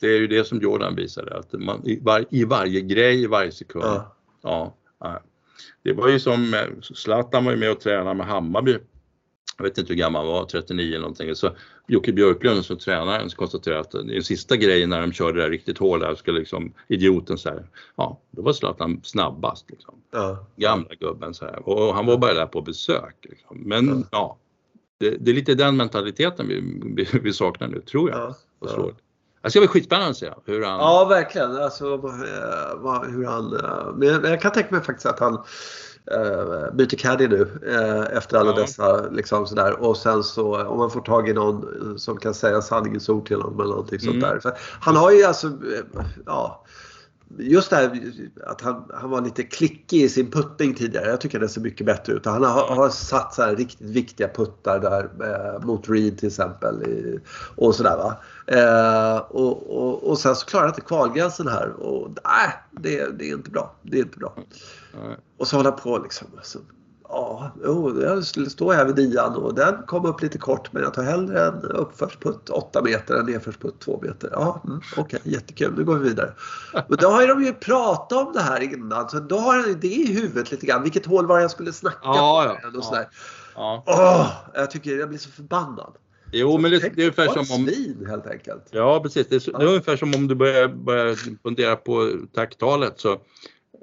Det 0.00 0.06
är 0.06 0.18
ju 0.18 0.26
det 0.26 0.44
som 0.44 0.58
Jordan 0.60 0.94
visade, 0.96 1.38
att 1.38 1.52
man, 1.52 1.86
i, 1.86 2.00
var, 2.02 2.24
i 2.30 2.44
varje 2.44 2.80
grej, 2.80 3.22
i 3.22 3.26
varje 3.26 3.52
sekund. 3.52 3.84
Ja. 3.84 4.16
Ja. 4.42 4.74
ja. 5.00 5.20
Det 5.82 5.92
var 5.92 6.08
ju 6.08 6.20
som, 6.20 6.54
eh, 6.54 6.60
Zlatan 6.94 7.44
var 7.44 7.52
ju 7.52 7.58
med 7.58 7.70
och 7.70 7.80
tränade 7.80 8.14
med 8.14 8.26
Hammarby. 8.26 8.78
Jag 9.56 9.64
vet 9.64 9.78
inte 9.78 9.92
hur 9.92 9.98
gammal 10.00 10.24
han 10.26 10.32
var, 10.34 10.44
39 10.44 10.88
eller 10.88 10.98
någonting. 11.00 11.34
Så 11.34 11.50
Jocke 11.88 12.12
Björklund 12.12 12.64
som 12.64 12.78
tränaren 12.78 13.30
så 13.30 13.36
konstaterade 13.36 13.80
att 13.80 13.90
den 13.90 14.22
sista 14.22 14.56
grejen 14.56 14.90
när 14.90 15.00
de 15.00 15.12
körde 15.12 15.38
det 15.38 15.42
där 15.42 15.50
riktigt 15.50 15.78
hårt 15.78 16.00
där 16.00 16.14
skulle 16.14 16.38
liksom 16.38 16.72
idioten 16.88 17.38
så 17.38 17.48
här, 17.48 17.66
ja 17.96 18.20
då 18.30 18.42
var 18.42 18.52
Zlatan 18.52 19.00
snabbast 19.04 19.70
liksom 19.70 19.94
Ja. 20.12 20.46
gamla 20.56 20.94
gubben 21.00 21.34
så 21.34 21.44
här. 21.44 21.68
Och 21.68 21.94
han 21.94 22.06
var 22.06 22.18
bara 22.18 22.34
där 22.34 22.46
på 22.46 22.60
besök. 22.62 23.16
Liksom. 23.22 23.56
Men 23.60 24.06
ja, 24.12 24.38
det, 25.00 25.10
det 25.20 25.30
är 25.30 25.34
lite 25.34 25.54
den 25.54 25.76
mentaliteten 25.76 26.48
vi, 26.48 26.60
vi, 26.96 27.18
vi 27.22 27.32
saknar 27.32 27.68
nu, 27.68 27.80
tror 27.80 28.10
jag. 28.10 28.18
Ja. 28.18 28.34
Ja. 28.60 28.68
så. 28.68 28.92
Det 29.42 29.50
ska 29.50 29.60
bli 29.60 29.68
skitspännande 29.68 30.10
att 30.10 30.16
se 30.16 30.30
hur 30.44 30.64
han... 30.64 30.78
Ja, 30.78 31.06
verkligen. 31.08 31.56
Alltså, 31.56 31.84
eh, 31.94 33.02
hur 33.10 33.24
han, 33.26 33.56
eh, 33.56 33.94
men 33.96 34.08
jag- 34.30 34.40
kan 34.40 34.52
tänka 34.52 34.74
mig 34.74 34.84
faktiskt 34.84 35.06
att 35.06 35.18
han 35.20 35.34
eh, 36.12 36.72
byter 36.74 36.96
caddy 36.96 37.28
nu 37.28 37.48
eh, 37.66 38.16
efter 38.16 38.38
alla 38.38 38.50
Ja. 38.50 38.56
dessa 38.56 39.08
liksom 39.10 39.46
sådär. 39.46 39.80
Och 39.82 39.96
sen 39.96 40.24
så 40.24 40.62
om 40.66 40.78
man 40.78 40.90
får 40.90 41.00
tag 41.00 41.28
i 41.28 41.32
någon 41.32 41.98
som 41.98 42.16
kan 42.16 42.34
säga 42.34 42.62
sanningens 42.62 43.08
ord 43.08 43.26
till 43.26 43.36
honom 43.40 43.60
eller 43.60 43.70
någonting 43.70 44.00
sånt 44.00 44.16
Mm. 44.16 44.28
där. 44.30 44.38
För 44.40 44.52
han 44.80 44.96
har 44.96 45.10
ju 45.10 45.24
alltså, 45.24 45.52
ja. 46.26 46.64
Just 47.38 47.70
det 47.70 47.76
här 47.76 48.02
att 48.46 48.60
han, 48.60 48.84
han 48.94 49.10
var 49.10 49.20
lite 49.20 49.42
klickig 49.42 50.02
i 50.02 50.08
sin 50.08 50.30
puttning 50.30 50.74
tidigare. 50.74 51.08
Jag 51.08 51.20
tycker 51.20 51.40
det 51.40 51.48
ser 51.48 51.60
mycket 51.60 51.86
bättre 51.86 52.12
ut. 52.12 52.26
Han 52.26 52.44
har, 52.44 52.74
har 52.74 52.88
satt 52.88 53.34
så 53.34 53.42
här 53.42 53.56
riktigt 53.56 53.90
viktiga 53.90 54.28
puttar 54.28 54.80
där 54.80 55.10
eh, 55.24 55.66
mot 55.66 55.88
Reed 55.88 56.18
till 56.18 56.28
exempel. 56.28 56.82
I, 56.82 57.20
och 57.56 57.74
sådär 57.74 57.96
va. 57.96 58.16
Eh, 58.46 59.18
och, 59.18 59.76
och, 59.76 60.10
och 60.10 60.18
sen 60.18 60.36
så 60.36 60.46
klarar 60.46 60.66
han 60.66 60.74
inte 60.74 60.80
kvalgränsen 60.80 61.48
här. 61.48 61.68
Och 61.68 62.08
nej, 62.24 62.62
det, 62.70 63.18
det 63.18 63.30
är 63.30 63.34
inte 63.34 63.50
bra. 63.50 63.74
Det 63.82 63.98
är 63.98 64.02
inte 64.02 64.18
bra. 64.18 64.34
Ja. 64.92 65.16
Och 65.36 65.46
så 65.46 65.56
hålla 65.56 65.72
på 65.72 65.98
liksom. 65.98 66.28
Alltså, 66.36 66.58
ja, 67.12 67.50
jo, 67.64 68.02
jag 68.02 68.24
står 68.24 68.72
här 68.72 68.84
vid 68.84 68.96
nian 69.08 69.36
och 69.36 69.54
den 69.54 69.74
kom 69.86 70.04
upp 70.06 70.22
lite 70.22 70.38
kort 70.38 70.72
men 70.72 70.82
jag 70.82 70.94
tar 70.94 71.02
hellre 71.02 71.46
en 71.46 71.62
uppförsputt 71.64 72.48
8 72.50 72.82
meter 72.82 73.14
än 73.14 73.26
nedförsputt 73.26 73.80
2 73.80 74.00
meter. 74.02 74.28
Ja, 74.32 74.62
mm, 74.66 74.80
okej, 74.96 75.20
jättekul. 75.24 75.74
Nu 75.76 75.84
går 75.84 75.94
vi 75.98 76.08
vidare. 76.08 76.32
Men 76.88 76.98
då 77.00 77.08
har 77.08 77.20
ju 77.20 77.26
de 77.26 77.44
ju 77.44 77.52
pratat 77.52 78.26
om 78.26 78.32
det 78.32 78.40
här 78.40 78.60
innan 78.60 79.08
så 79.08 79.18
då 79.20 79.38
har 79.38 79.66
ju 79.66 79.74
det 79.74 79.86
i 79.88 80.12
huvudet 80.12 80.50
lite 80.50 80.66
grann. 80.66 80.82
Vilket 80.82 81.06
hål 81.06 81.26
var 81.26 81.40
jag 81.40 81.50
skulle 81.50 81.72
snacka 81.72 81.98
Ja, 82.02 82.44
på? 82.48 82.58
ja, 82.62 82.68
Och 82.68 82.74
ja. 82.76 82.82
sådär. 82.82 83.08
Ja. 83.54 83.84
Åh, 83.86 84.30
jag 84.54 84.70
tycker 84.70 84.98
jag 84.98 85.08
blir 85.08 85.18
så 85.18 85.30
förbannad. 85.30 85.92
Jo, 86.32 86.58
men 86.58 86.70
det, 86.70 86.78
det 86.78 86.86
är 86.86 86.98
ungefär 86.98 87.26
som 87.28 87.38
om... 87.60 87.66
svin 87.66 88.06
helt 88.08 88.26
enkelt. 88.26 88.64
Ja, 88.70 89.00
precis. 89.02 89.26
Det 89.28 89.34
är, 89.34 89.38
så- 89.40 89.58
det 89.58 89.64
är 89.64 89.68
ungefär 89.68 89.96
som 89.96 90.14
om 90.14 90.28
du 90.28 90.34
börjar, 90.34 90.68
börjar 90.68 91.14
fundera 91.42 91.76
på 91.76 92.10
tacktalet. 92.34 93.00
Så 93.00 93.18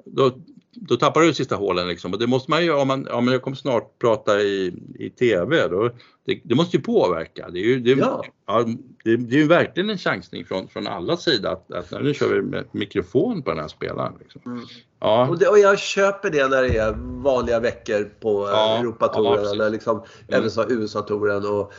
då 0.06 0.30
då 0.70 0.96
tappar 0.96 1.20
du 1.20 1.34
sista 1.34 1.56
hålen 1.56 1.88
liksom. 1.88 2.12
Och 2.12 2.18
det 2.18 2.26
måste 2.26 2.50
man 2.50 2.64
ju, 2.64 2.72
om 2.72 2.88
man, 2.88 3.06
ja 3.10 3.20
men 3.20 3.32
jag 3.32 3.42
kommer 3.42 3.56
snart 3.56 3.98
prata 3.98 4.40
i, 4.40 4.74
i 4.98 5.10
TV, 5.10 5.68
då, 5.68 5.90
det, 6.26 6.40
det 6.44 6.54
måste 6.54 6.76
ju 6.76 6.82
påverka. 6.82 7.50
Det 7.50 7.58
är 7.58 7.64
ju, 7.64 7.80
det, 7.80 7.90
Ja. 7.90 8.24
ja, 8.46 8.64
det, 9.04 9.16
det 9.16 9.36
är 9.36 9.40
ju 9.40 9.46
verkligen 9.46 9.90
en 9.90 9.98
chansning 9.98 10.44
från, 10.44 10.68
från 10.68 10.86
alla 10.86 11.16
sidor 11.16 11.50
att, 11.52 11.72
att 11.72 12.02
nu 12.02 12.14
kör 12.14 12.34
vi 12.34 12.42
med 12.42 12.64
mikrofon 12.72 13.42
på 13.42 13.50
den 13.50 13.58
här 13.60 13.68
spelaren. 13.68 14.12
Liksom. 14.20 14.40
Mm. 14.46 14.64
Ja, 15.00 15.28
Och, 15.28 15.38
det, 15.38 15.48
och 15.48 15.58
jag 15.58 15.78
köper 15.78 16.30
det 16.30 16.48
när 16.48 16.62
det 16.62 16.76
är 16.76 16.92
vanliga 17.22 17.60
veckor 17.60 18.04
på 18.20 18.48
Ja, 18.48 18.50
ja, 18.52 18.74
ja, 18.74 18.78
Europatouren 18.80 19.36
precis. 19.36 19.52
eller 19.52 19.70
liksom 19.70 19.96
Mm. 19.96 20.04
även 20.40 20.50
så 20.50 20.64
USA-touren 20.68 21.46
och 21.46 21.72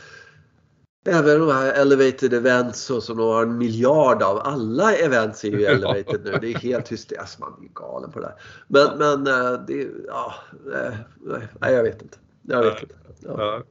även 1.06 1.40
de 1.40 1.48
här 1.52 1.72
elevated 1.72 2.34
events 2.34 2.80
så 2.80 3.00
som 3.00 3.16
de 3.16 3.26
har 3.28 3.42
en 3.42 3.58
miljard 3.58 4.22
av. 4.22 4.38
Alla 4.38 4.94
events 4.94 5.44
är 5.44 5.48
ju 5.48 5.64
elevated 5.66 6.20
nu. 6.24 6.38
Det 6.40 6.52
är 6.52 6.58
helt 6.58 6.88
hysteriskt. 6.92 7.38
Man 7.38 7.54
blir 7.58 7.70
galen 7.74 8.10
på 8.12 8.20
det 8.20 8.26
där. 8.26 8.34
Men, 8.68 8.98
men 8.98 9.26
eh, 9.52 9.60
det 9.66 9.88
ja, 10.06 10.34
eh, 10.74 10.94
nej 11.60 11.74
jag 11.74 11.82
vet 11.82 12.02
inte. 12.02 12.18
Jag 12.42 12.62
vet 12.62 12.82
inte. 12.82 12.94
Ja. 13.20 13.62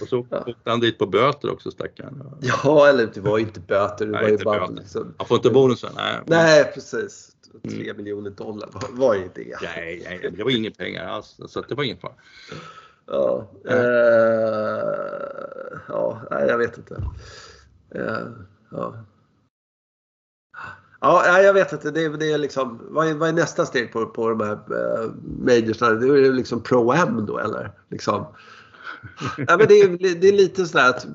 Och 0.00 0.08
så 0.08 0.26
Ja. 0.30 0.44
åkte 0.46 0.70
han 0.70 0.80
dit 0.80 0.98
på 0.98 1.06
böter 1.06 1.52
också 1.52 1.70
stackaren. 1.70 2.22
ja, 2.40 2.88
eller 2.88 3.06
det 3.14 3.20
var 3.20 3.38
inte 3.38 3.60
böter. 3.60 4.06
Det 4.06 4.12
Nej, 4.12 4.22
var 4.22 4.30
inte 4.30 4.44
bara 4.44 4.60
böter. 4.60 4.74
liksom, 4.74 5.14
Han 5.18 5.26
får 5.26 5.36
inte 5.36 5.50
bonusen. 5.50 5.90
Nej, 5.96 6.20
Nej, 6.26 6.70
precis. 6.74 7.30
Mm. 7.64 7.76
Tre 7.76 7.94
miljoner 7.94 8.30
dollar. 8.30 8.68
Vad, 8.90 9.16
är 9.16 9.28
det? 9.34 9.56
nej, 9.62 10.02
nej, 10.04 10.30
det 10.36 10.44
var 10.44 10.50
inga 10.50 10.70
pengar 10.70 11.06
alls. 11.06 11.40
Så 11.48 11.60
det 11.68 11.74
var 11.74 11.84
ingen 11.84 11.98
fara. 11.98 12.12
Ja, 13.06 13.48
eh, 13.68 13.78
ja 15.88 16.20
nej, 16.30 16.46
jag 16.48 16.58
vet 16.58 16.78
inte. 16.78 17.02
Eh, 17.90 18.18
ja. 18.70 18.94
Ja, 21.00 21.22
nej, 21.26 21.44
jag 21.44 21.54
vet 21.54 21.72
inte. 21.72 21.90
Det, 21.90 22.04
är- 22.04 22.10
det 22.10 22.32
är 22.32 22.38
liksom, 22.38 22.80
vad, 22.90 23.08
är, 23.08 23.14
vad 23.14 23.28
är 23.28 23.32
nästa 23.32 23.66
steg 23.66 23.92
på, 23.92 24.06
på 24.06 24.28
de 24.28 24.40
här 24.40 24.52
eh, 24.52 25.10
majorsna? 25.40 25.90
Det 25.90 26.06
är 26.06 26.32
liksom 26.32 26.60
Pro-Am 26.62 27.26
då 27.26 27.38
eller? 27.38 27.70
Liksom. 27.88 28.24
Ja, 29.36 29.56
men 29.56 29.66
det, 29.68 29.74
är, 29.80 30.14
det 30.20 30.28
är 30.28 30.32
lite 30.32 30.66
sådär 30.66 30.88
att 30.90 31.06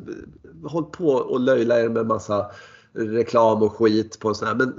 håll 0.63 0.85
på 0.85 1.07
och 1.09 1.39
löjla 1.39 1.79
er 1.79 1.89
med 1.89 2.05
massa 2.05 2.51
reklam 2.93 3.63
och 3.63 3.75
skit 3.75 4.19
på 4.19 4.33
sån 4.33 4.47
här. 4.47 4.55
Men 4.55 4.73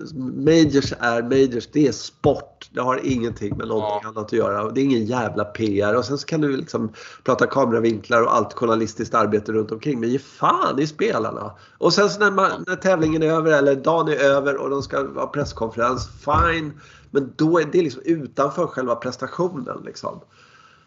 majors 0.44 0.92
är 1.00 1.22
majors. 1.22 1.68
Det 1.72 1.86
är 1.88 1.92
sport. 1.92 2.68
Det 2.72 2.80
har 2.80 3.00
ingenting 3.04 3.56
med 3.56 3.68
någonting 3.68 4.00
Ja. 4.02 4.08
annat 4.08 4.26
att 4.26 4.32
göra. 4.32 4.70
Det 4.70 4.80
är 4.80 4.84
ingen 4.84 5.04
jävla 5.04 5.44
PR. 5.44 5.94
Och 5.96 6.04
sen 6.04 6.18
så 6.18 6.26
kan 6.26 6.40
du 6.40 6.56
liksom 6.56 6.92
prata 7.24 7.46
kameravinklar 7.46 8.22
och 8.22 8.34
allt 8.36 8.52
journalistiskt 8.52 9.14
arbete 9.14 9.52
runt 9.52 9.72
omkring. 9.72 10.00
Men 10.00 10.08
ge 10.11 10.18
fan 10.18 10.78
i 10.80 10.86
spelarna. 10.86 11.52
Och 11.78 11.92
sen 11.92 12.11
så 12.11 12.20
när, 12.20 12.30
man, 12.30 12.64
när 12.66 12.76
tävlingen 12.76 13.22
är 13.22 13.26
över 13.26 13.52
eller 13.58 13.74
dagen 13.76 14.08
är 14.08 14.16
över 14.16 14.56
och 14.56 14.70
de 14.70 14.82
ska 14.82 15.06
ha 15.14 15.26
presskonferens. 15.26 16.08
Fine. 16.24 16.72
Men 17.11 17.32
då 17.36 17.58
är 17.61 17.64
det 17.72 17.82
liksom 17.82 18.02
utanför 18.04 18.66
själva 18.66 18.94
prestationen 18.94 19.82
liksom. 19.84 20.20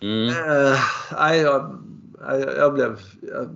Mm, 0.01 0.27
Eh, 0.29 0.79
nej, 1.19 1.41
jag, 1.41 1.77
jag, 2.27 2.41
jag 2.57 2.73
blev... 2.73 2.99
Jag, 3.21 3.49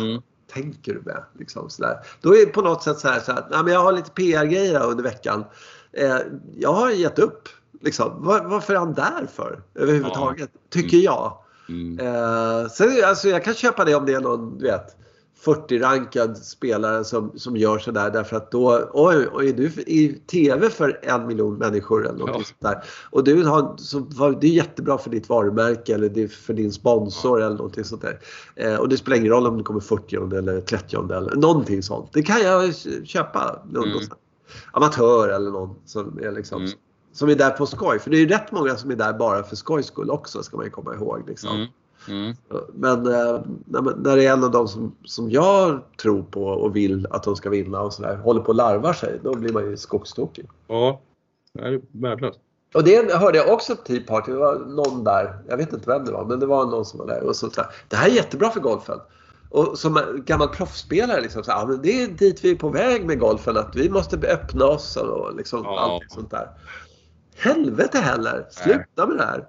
mm, 0.00 0.22
tänker 0.56 0.94
du 0.94 1.02
med? 1.04 1.24
Liksom, 1.38 1.70
sådär. 1.70 1.98
Då 2.20 2.36
är 2.36 2.46
det 2.46 2.52
på 2.52 2.62
något 2.62 2.82
sätt 2.82 2.98
så 2.98 3.08
här, 3.08 3.20
så 3.20 3.32
här 3.32 3.46
nej, 3.50 3.62
men 3.64 3.72
jag 3.72 3.80
har 3.80 3.92
lite 3.92 4.10
PR-grejer 4.10 4.86
under 4.86 5.04
veckan. 5.04 5.44
Eh, 5.92 6.18
jag 6.56 6.72
har 6.72 6.90
gett 6.90 7.18
upp. 7.18 7.48
Liksom. 7.80 8.24
Var, 8.24 8.40
varför 8.40 8.74
är 8.74 8.78
han 8.78 8.94
där 8.94 9.26
för 9.34 9.62
överhuvudtaget? 9.74 10.50
Tycker 10.70 10.96
jag. 10.96 11.38
mm. 11.68 11.98
Eh, 11.98 12.68
sen, 12.68 13.04
alltså, 13.04 13.28
jag 13.28 13.44
kan 13.44 13.54
köpa 13.54 13.84
det 13.84 13.94
om 13.94 14.06
det 14.06 14.14
är 14.14 14.20
någon, 14.20 14.58
du 14.58 14.64
vet, 14.64 14.96
40-rankad 15.44 16.36
spelare 16.38 17.04
som, 17.04 17.32
som 17.38 17.56
gör 17.56 17.78
sådär 17.78 18.10
därför 18.10 18.36
att 18.36 18.50
då, 18.50 18.90
oj, 18.92 19.28
oj, 19.32 19.48
är 19.48 19.52
du 19.52 19.64
i 19.86 20.20
TV 20.26 20.70
för 20.70 21.00
en 21.02 21.26
miljon 21.26 21.54
människor 21.54 22.06
eller 22.06 22.18
något 22.18 22.28
Ja. 22.28 22.34
sånt 22.34 22.60
där. 22.60 22.84
Och 23.10 23.24
du 23.24 23.44
har, 23.44 23.74
så, 23.78 23.98
det 24.40 24.46
är 24.46 24.50
jättebra 24.50 24.98
för 24.98 25.10
ditt 25.10 25.28
varumärke 25.28 25.94
eller 25.94 26.08
det 26.08 26.22
är 26.22 26.28
för 26.28 26.54
din 26.54 26.72
sponsor 26.72 27.42
eller 27.42 27.56
någonting 27.56 27.84
sånt 27.84 28.02
där. 28.02 28.18
Eh, 28.56 28.76
och 28.76 28.88
det 28.88 28.96
spelar 28.96 29.16
ingen 29.16 29.32
roll 29.32 29.46
om 29.46 29.58
det 29.58 29.64
kommer 29.64 29.80
40 29.80 30.36
eller 30.36 30.60
30 30.60 30.96
eller 30.96 31.36
någonting 31.36 31.82
sånt. 31.82 32.10
Det 32.12 32.22
kan 32.22 32.40
jag 32.42 32.74
köpa. 33.04 33.62
Någon, 33.70 33.84
Mm. 33.88 33.98
amatör 34.72 35.28
eller 35.28 35.50
någon 35.50 35.74
som 35.84 36.18
är 36.22 36.32
liksom 36.32 36.60
Mm. 36.62 36.72
som 37.12 37.28
är 37.28 37.34
där 37.34 37.50
på 37.50 37.66
skoj. 37.66 37.98
För 37.98 38.10
det 38.10 38.16
är 38.16 38.20
ju 38.20 38.28
rätt 38.28 38.52
många 38.52 38.76
som 38.76 38.90
är 38.90 38.96
där 38.96 39.12
bara 39.12 39.42
för 39.42 39.56
skojs 39.56 39.86
skull 39.86 40.10
också 40.10 40.42
ska 40.42 40.56
man 40.56 40.66
ju 40.66 40.70
komma 40.70 40.94
ihåg. 40.94 41.22
Liksom. 41.28 41.50
Mm. 41.56 41.66
Mm. 42.08 42.34
Men 42.72 43.06
eh, 43.06 43.40
när, 43.64 44.14
det 44.14 44.24
är 44.24 44.32
en 44.32 44.44
av 44.44 44.50
dem 44.50 44.68
som, 44.68 44.96
som 45.04 45.30
jag 45.30 45.80
tror 46.02 46.22
på 46.22 46.44
och 46.44 46.76
vill 46.76 47.06
att 47.10 47.22
de 47.22 47.36
ska 47.36 47.50
vinna 47.50 47.80
och 47.80 47.92
sådär, 47.92 48.16
håller 48.16 48.40
på 48.40 48.48
och 48.48 48.54
larvar 48.54 48.92
sig, 48.92 49.20
då 49.22 49.34
blir 49.34 49.52
man 49.52 49.70
ju 49.70 49.76
skogstokig. 49.76 50.48
Ja, 50.66 51.00
det 51.52 51.60
är 51.60 51.80
värdelöst. 51.92 52.40
Och 52.74 52.84
det 52.84 53.14
hörde 53.14 53.38
jag 53.38 53.52
också 53.52 53.76
på 53.76 53.82
Tea 53.82 54.00
Party. 54.06 54.32
Det 54.32 54.38
var 54.38 54.58
någon 54.58 55.04
där, 55.04 55.38
jag 55.48 55.56
vet 55.56 55.72
inte 55.72 55.90
vem 55.90 56.04
det 56.04 56.12
var, 56.12 56.24
men 56.24 56.40
det 56.40 56.46
var 56.46 56.64
någon 56.66 56.84
som 56.84 56.98
var 56.98 57.06
där 57.06 57.22
och 57.22 57.36
så. 57.36 57.50
Det 57.88 57.96
här 57.96 58.08
är 58.08 58.12
jättebra 58.12 58.50
för 58.50 58.60
golfen. 58.60 58.98
Och 59.50 59.78
som 59.78 60.22
gammal 60.26 60.48
proffsspelare, 60.48 61.20
liksom, 61.20 61.44
så, 61.44 61.50
ja, 61.50 61.66
men 61.68 61.82
det 61.82 62.02
är 62.02 62.08
dit 62.08 62.44
vi 62.44 62.50
är 62.50 62.56
på 62.56 62.68
väg 62.68 63.06
med 63.06 63.18
golfen. 63.18 63.56
Att 63.56 63.76
vi 63.76 63.90
måste 63.90 64.16
öppna 64.16 64.64
oss 64.64 64.96
och 64.96 65.36
liksom, 65.36 65.62
Ja. 65.64 65.80
allt 65.80 66.12
sånt 66.12 66.30
där. 66.30 66.50
Helvete 67.36 67.98
heller! 67.98 68.46
Sluta 68.50 69.06
med 69.06 69.16
det 69.16 69.24
här. 69.24 69.46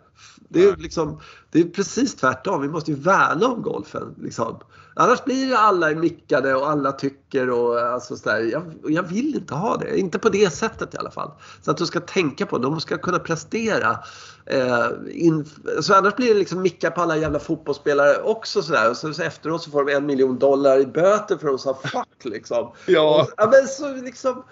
Det 0.50 0.64
är, 0.64 0.76
liksom, 0.76 1.20
det 1.52 1.60
är 1.60 1.64
precis 1.64 2.16
tvärtom. 2.16 2.62
Vi 2.62 2.68
måste 2.68 2.92
ju 2.92 2.98
värna 2.98 3.48
om 3.48 3.62
golfen. 3.62 4.16
Liksom. 4.18 4.60
Annars 4.96 5.24
blir 5.24 5.56
alla 5.56 5.90
mickade 5.90 6.56
och 6.56 6.70
alla 6.70 6.92
tycker 6.92 7.50
och 7.50 7.80
alltså 7.80 8.18
sådär. 8.18 8.40
Jag, 8.40 8.64
jag 8.88 9.04
vill 9.04 9.36
inte 9.36 9.54
ha 9.54 9.78
det. 9.78 10.00
Inte 10.00 10.20
på 10.20 10.30
det 10.30 10.54
sättet 10.54 10.94
i 10.94 10.98
alla 10.98 11.12
fall. 11.12 11.32
Så 11.62 11.72
att 11.72 11.78
du 11.78 11.86
ska 11.86 12.00
tänka 12.00 12.46
på, 12.46 12.58
de 12.58 12.82
ska 12.82 12.98
kunna 12.98 13.20
prestera. 13.20 14.00
Eh, 14.46 14.88
in, 15.10 15.46
så 15.82 15.94
annars 15.94 16.16
blir 16.16 16.34
det 16.34 16.40
liksom 16.40 16.62
micka 16.62 16.92
på 16.92 17.02
alla 17.02 17.18
jävla 17.18 17.40
fotbollsspelare 17.40 18.22
också 18.22 18.62
sådär. 18.62 18.90
Och 18.90 18.98
så, 18.98 19.14
så 19.14 19.24
efteråt 19.24 19.64
så 19.64 19.72
får 19.72 19.86
de 19.86 19.94
en 19.94 20.06
miljon 20.06 20.40
dollar 20.40 20.80
i 20.80 20.86
böter 20.86 21.38
för 21.38 21.48
att 21.48 21.54
de 21.54 21.60
sa 21.60 21.74
fuck 21.74 22.26
liksom. 22.26 22.72
Ja. 22.86 23.22
Och, 23.22 23.34
ja 23.38 23.50
men 23.52 23.68
så 23.68 23.94
liksom. 23.94 24.44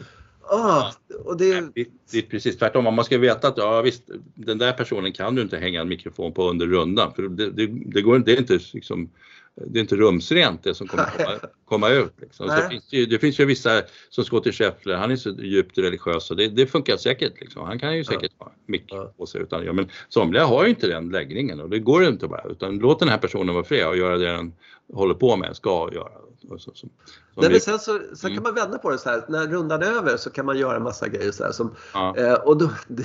Ah, 0.49 0.91
och 1.25 1.37
det, 1.37 1.61
Det, 1.75 1.87
det 2.11 2.17
är 2.17 2.21
precis 2.21 2.57
tvärtom. 2.57 2.95
Man 2.95 3.05
ska 3.05 3.17
veta 3.17 3.47
att 3.47 3.57
ja, 3.57 3.81
visst, 3.81 4.03
den 4.35 4.57
där 4.57 4.71
personen 4.73 5.11
kan 5.13 5.35
du 5.35 5.41
inte 5.41 5.57
hänga 5.57 5.81
en 5.81 5.87
mikrofon 5.89 6.33
på 6.33 6.49
under 6.49 6.67
rundan. 6.67 7.13
För 7.13 7.21
det, 7.21 7.49
det, 7.51 7.67
det, 7.67 8.01
går, 8.01 8.19
det, 8.19 8.31
är 8.33 8.37
inte, 8.37 8.59
liksom, 8.73 9.09
det 9.55 9.79
är 9.79 9.81
inte 9.81 9.95
rumsrent 9.95 10.63
det 10.63 10.75
som 10.75 10.87
kommer 10.87 11.05
komma, 11.17 11.39
komma 11.65 11.89
ut. 11.89 12.13
Liksom. 12.21 12.47
Så 12.47 12.53
Nej. 12.53 12.63
det, 12.63 12.69
finns 12.69 12.93
ju, 12.93 13.05
det 13.05 13.19
finns 13.19 13.39
ju 13.39 13.45
vissa 13.45 13.81
som 14.09 14.23
Scottie 14.23 14.51
Scheffler, 14.51 14.95
han 14.95 15.11
är 15.11 15.15
så 15.15 15.29
djupt 15.29 15.77
religiös 15.77 16.31
och 16.31 16.37
det, 16.37 16.47
det 16.47 16.67
funkar 16.67 16.97
säkert. 16.97 17.41
Liksom. 17.41 17.65
Han 17.65 17.79
kan 17.79 17.97
ju 17.97 18.03
säkert 18.03 18.31
ha 18.39 18.51
mick 18.65 18.83
Ja. 18.87 19.13
på 19.17 19.25
sig. 19.25 19.41
Utan, 19.41 19.65
ja, 19.65 19.73
men 19.73 19.89
somliga 20.09 20.45
har 20.45 20.63
ju 20.63 20.69
inte 20.69 20.87
den 20.87 21.09
läggningen 21.09 21.59
och 21.59 21.69
det 21.69 21.79
går 21.79 22.03
ju 22.03 22.09
inte 22.09 22.27
bara. 22.27 22.43
Utan 22.49 22.77
låt 22.77 22.99
den 22.99 23.09
här 23.09 23.17
personen 23.17 23.53
vara 23.55 23.63
fri 23.65 23.85
och 23.85 23.97
göra 23.97 24.17
det 24.17 24.25
den 24.25 24.53
håller 24.93 25.13
på 25.13 25.35
med, 25.35 25.55
ska 25.55 25.89
göra. 25.93 26.11
Så, 26.49 26.57
så, 26.59 26.71
som 26.73 26.89
Nej, 27.35 27.49
men 27.49 27.59
sen 27.59 27.79
så, 27.79 27.99
sen 28.15 28.31
Mm. 28.31 28.35
kan 28.35 28.43
man 28.43 28.63
vända 28.63 28.77
på 28.77 28.89
det 28.89 28.97
så 28.97 29.09
här. 29.09 29.25
När 29.27 29.47
rundan 29.47 29.81
är 29.81 29.85
över 29.91 30.17
så 30.17 30.29
kan 30.29 30.45
man 30.45 30.57
göra 30.57 30.79
massa 30.79 31.07
grejer 31.07 31.31
så 31.31 31.43
här. 31.43 31.51
Som, 31.51 31.75
ja. 31.93 32.17
eh, 32.17 32.33
och 32.33 32.57
då, 32.57 32.69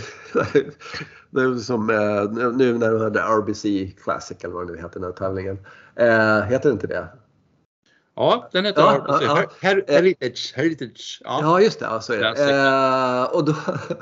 nu, 1.30 1.58
som, 1.58 1.90
eh, 1.90 2.50
nu 2.52 2.78
när 2.78 2.92
de 2.92 3.00
hade 3.00 3.20
RBC 3.20 3.94
Classic 4.02 4.36
eller 4.44 4.54
vad 4.54 4.66
det 4.66 4.72
nu 4.72 4.78
heter 4.78 5.00
den 5.00 5.04
här 5.04 5.12
tävlingen. 5.12 5.58
Eh, 5.96 6.40
heter 6.42 6.68
det 6.68 6.72
inte 6.72 6.86
det? 6.86 7.08
ja, 8.16 8.48
den 8.52 8.64
heter 8.64 8.82
Ja, 8.82 9.04
ja, 9.08 9.18
ja. 9.22 9.44
Her, 9.60 9.84
Heritage. 9.88 10.52
Heritage. 10.56 11.20
Ja. 11.24 11.38
Ja, 11.42 11.60
just 11.60 11.78
det. 11.80 11.84
Ja, 11.86 12.00
så 12.00 12.12
är 12.12 12.18
det. 12.18 12.52
Eh, 12.52 13.24
och 13.36 13.44
då, 13.44 13.54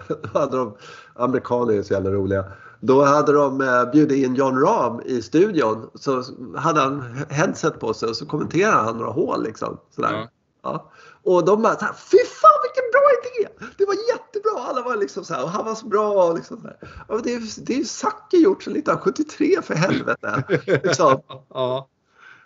då 0.33 0.39
hade 0.39 0.57
de, 0.57 0.77
amerikaner 1.15 1.75
är 1.75 1.83
så 1.83 1.93
jävla 1.93 2.11
roliga. 2.11 2.45
Då 2.81 3.05
hade 3.05 3.33
de 3.33 3.61
eh, 3.61 3.91
bjudit 3.91 4.27
in 4.27 4.35
John 4.35 4.61
Rahm 4.61 5.01
i 5.05 5.23
studion. 5.23 5.91
Så 5.95 6.23
hade 6.57 6.81
han 6.81 7.25
headset 7.29 7.81
på 7.81 7.95
sig 7.95 8.09
och 8.09 8.17
så 8.17 8.27
kommenterade 8.27 8.83
han 8.83 8.97
några 8.97 9.11
hål 9.11 9.43
liksom. 9.43 9.81
Sådär. 9.95 10.13
Ja. 10.13 10.29
Ja. 10.63 10.91
Och 11.23 11.45
de 11.45 11.63
bara 11.63 11.75
såhär, 11.75 11.93
fy 11.93 12.19
fan 12.19 12.59
vilken 12.63 12.91
bra 12.93 13.03
idé! 13.11 13.69
Det 13.79 13.85
var 13.85 13.95
jättebra! 13.95 14.63
Alla 14.69 14.83
var 14.83 14.97
liksom 14.97 15.25
såhär, 15.25 15.43
och 15.43 15.51
han 15.51 15.65
var 15.65 15.75
så 15.75 15.87
bra. 15.87 16.33
Liksom 16.33 16.61
såhär. 16.61 16.77
Ja, 17.09 17.21
det 17.25 17.35
är 17.35 17.65
det 17.67 17.73
är 17.73 17.79
ju 17.79 17.85
Zacke 17.85 18.37
gjort 18.37 18.63
sedan 18.63 18.73
1973 18.77 19.63
för 19.63 19.75
helvete. 19.75 20.45
liksom. 20.83 21.21
Ja. 21.49 21.89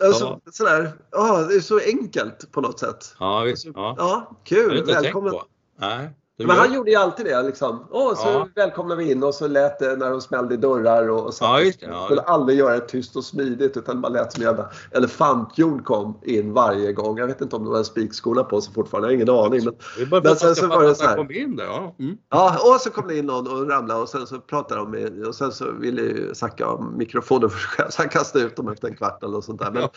alltså, 0.03 0.39
sådär, 0.51 0.91
ja, 1.11 1.37
det 1.37 1.55
är 1.55 1.59
så 1.59 1.79
enkelt 1.79 2.51
på 2.51 2.61
något 2.61 2.79
sätt. 2.79 3.15
Ja, 3.19 3.41
visst. 3.41 3.65
Ja, 3.65 3.95
Ja. 3.97 4.37
Kul! 4.43 4.85
Välkommen! 4.85 5.33
Nej. 5.79 6.09
Men 6.37 6.49
han 6.49 6.73
gjorde 6.73 6.91
ju 6.91 6.97
alltid 6.97 7.25
det 7.25 7.41
liksom. 7.41 7.87
Åh, 7.91 8.15
så 8.15 8.27
Ja. 8.27 8.47
välkomnar 8.55 8.95
vi 8.95 9.11
in 9.11 9.23
och 9.23 9.35
så 9.35 9.47
lät 9.47 9.79
det 9.79 9.95
när 9.95 10.09
de 10.09 10.21
smällde 10.21 10.53
i 10.53 10.57
dörrar 10.57 11.09
och, 11.09 11.25
och 11.25 11.33
så. 11.33 11.43
Ja, 11.45 11.61
just 11.61 11.81
ja. 11.81 12.05
skulle 12.05 12.21
aldrig 12.21 12.59
göra 12.59 12.73
det 12.73 12.79
tyst 12.87 13.15
och 13.15 13.23
smidigt 13.23 13.77
utan 13.77 14.01
bara 14.01 14.09
lät 14.09 14.33
som 14.33 14.41
en 14.43 14.47
jävla 14.49 14.69
elefantjord 14.91 15.85
kom 15.85 16.19
in 16.23 16.53
varje 16.53 16.93
gång. 16.93 17.17
Jag 17.17 17.27
vet 17.27 17.41
inte 17.41 17.55
om 17.55 17.63
de 17.63 17.71
hade 17.71 17.85
spikskorna 17.85 18.43
på 18.43 18.61
sig 18.61 18.73
fortfarande, 18.73 19.07
jag 19.07 19.11
har 19.11 19.15
ingen 19.15 19.29
aning. 19.45 19.77
Men, 20.11 20.21
Men 20.23 20.35
sen 20.35 20.55
så 20.55 20.67
var 20.67 20.83
det 20.83 20.95
så 20.95 21.03
här. 21.05 21.15
kom 21.15 21.31
in 21.31 21.55
där. 21.55 21.65
Ja. 21.65 21.95
Mm. 21.99 22.17
ja, 22.29 22.57
och 22.75 22.81
så 22.81 22.89
kom 22.89 23.07
det 23.07 23.17
in 23.17 23.25
någon 23.25 23.47
och 23.47 23.69
ramlade 23.69 24.01
och 24.01 24.09
sen 24.09 24.27
så 24.27 24.39
pratade 24.39 24.79
de 24.81 24.91
med, 24.91 25.27
och 25.27 25.35
sen 25.35 25.51
så 25.51 25.71
ville 25.71 26.01
ju 26.01 26.33
Zacke 26.35 26.65
ha 26.65 26.81
mikrofonen 26.97 27.49
för 27.49 27.59
sig 27.59 27.67
själv 27.69 27.89
så 27.89 28.01
han 28.01 28.09
kastade 28.09 28.45
ut 28.45 28.55
dem 28.55 28.67
efter 28.69 28.87
en 28.87 28.95
kvart 28.95 29.23
eller 29.23 29.41
sånt 29.41 29.59
där. 29.61 29.71
Men 29.71 29.89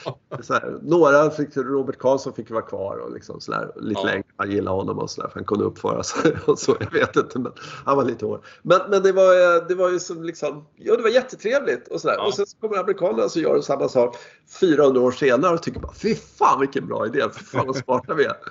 så 0.43 0.53
här, 0.53 0.79
några 0.83 1.31
fick, 1.31 1.57
Robert 1.57 1.99
Karlsson 1.99 2.33
fick 2.33 2.51
vara 2.51 2.63
kvar 2.63 2.97
och 2.97 3.13
liksom 3.13 3.41
sådär, 3.41 3.73
lite 3.77 4.01
Ja. 4.01 4.07
längre. 4.07 4.25
Han 4.37 4.51
gillade 4.51 4.77
honom 4.77 4.99
och 4.99 5.11
sådär 5.11 5.29
för 5.29 5.35
han 5.41 5.45
kunde 5.45 5.65
uppföra 5.65 6.03
sig. 6.03 6.26
och 6.47 6.59
så, 6.59 6.77
jag 6.81 6.91
vet 6.91 7.17
inte, 7.17 7.39
men 7.39 7.53
han 7.85 7.97
var 7.97 8.05
lite 8.05 8.27
hård. 8.27 8.45
Men, 8.63 8.81
men 8.91 9.03
det, 9.03 9.13
var, 9.13 9.69
det 9.69 9.75
var 9.75 9.91
ju 9.91 10.01
som 10.01 10.23
liksom, 10.23 10.67
ja 10.77 10.97
det 10.97 11.03
var 11.03 11.11
jättetrevligt 11.11 11.89
och 11.89 12.01
sådär. 12.01 12.15
Ja. 12.19 12.27
Och 12.27 12.35
sen 12.35 12.47
så 12.47 12.59
kommer 12.59 12.77
amerikanerna 12.77 13.25
och 13.25 13.37
gör 13.37 13.61
samma 13.61 13.89
sak 13.89 14.17
400 14.61 15.01
år 15.01 15.13
senare 15.13 15.55
och 15.55 15.63
tycker 15.63 15.81
bara 15.81 15.95
fy 15.95 16.15
fan 16.15 16.61
vilken 16.61 16.87
bra 16.87 17.07
idé, 17.07 17.23
fy 17.39 17.45
fan 17.45 17.67
vad 17.67 17.77
smarta 17.77 18.15
vi 18.15 18.25
är. 18.25 18.37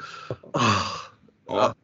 Ja. 1.47 1.75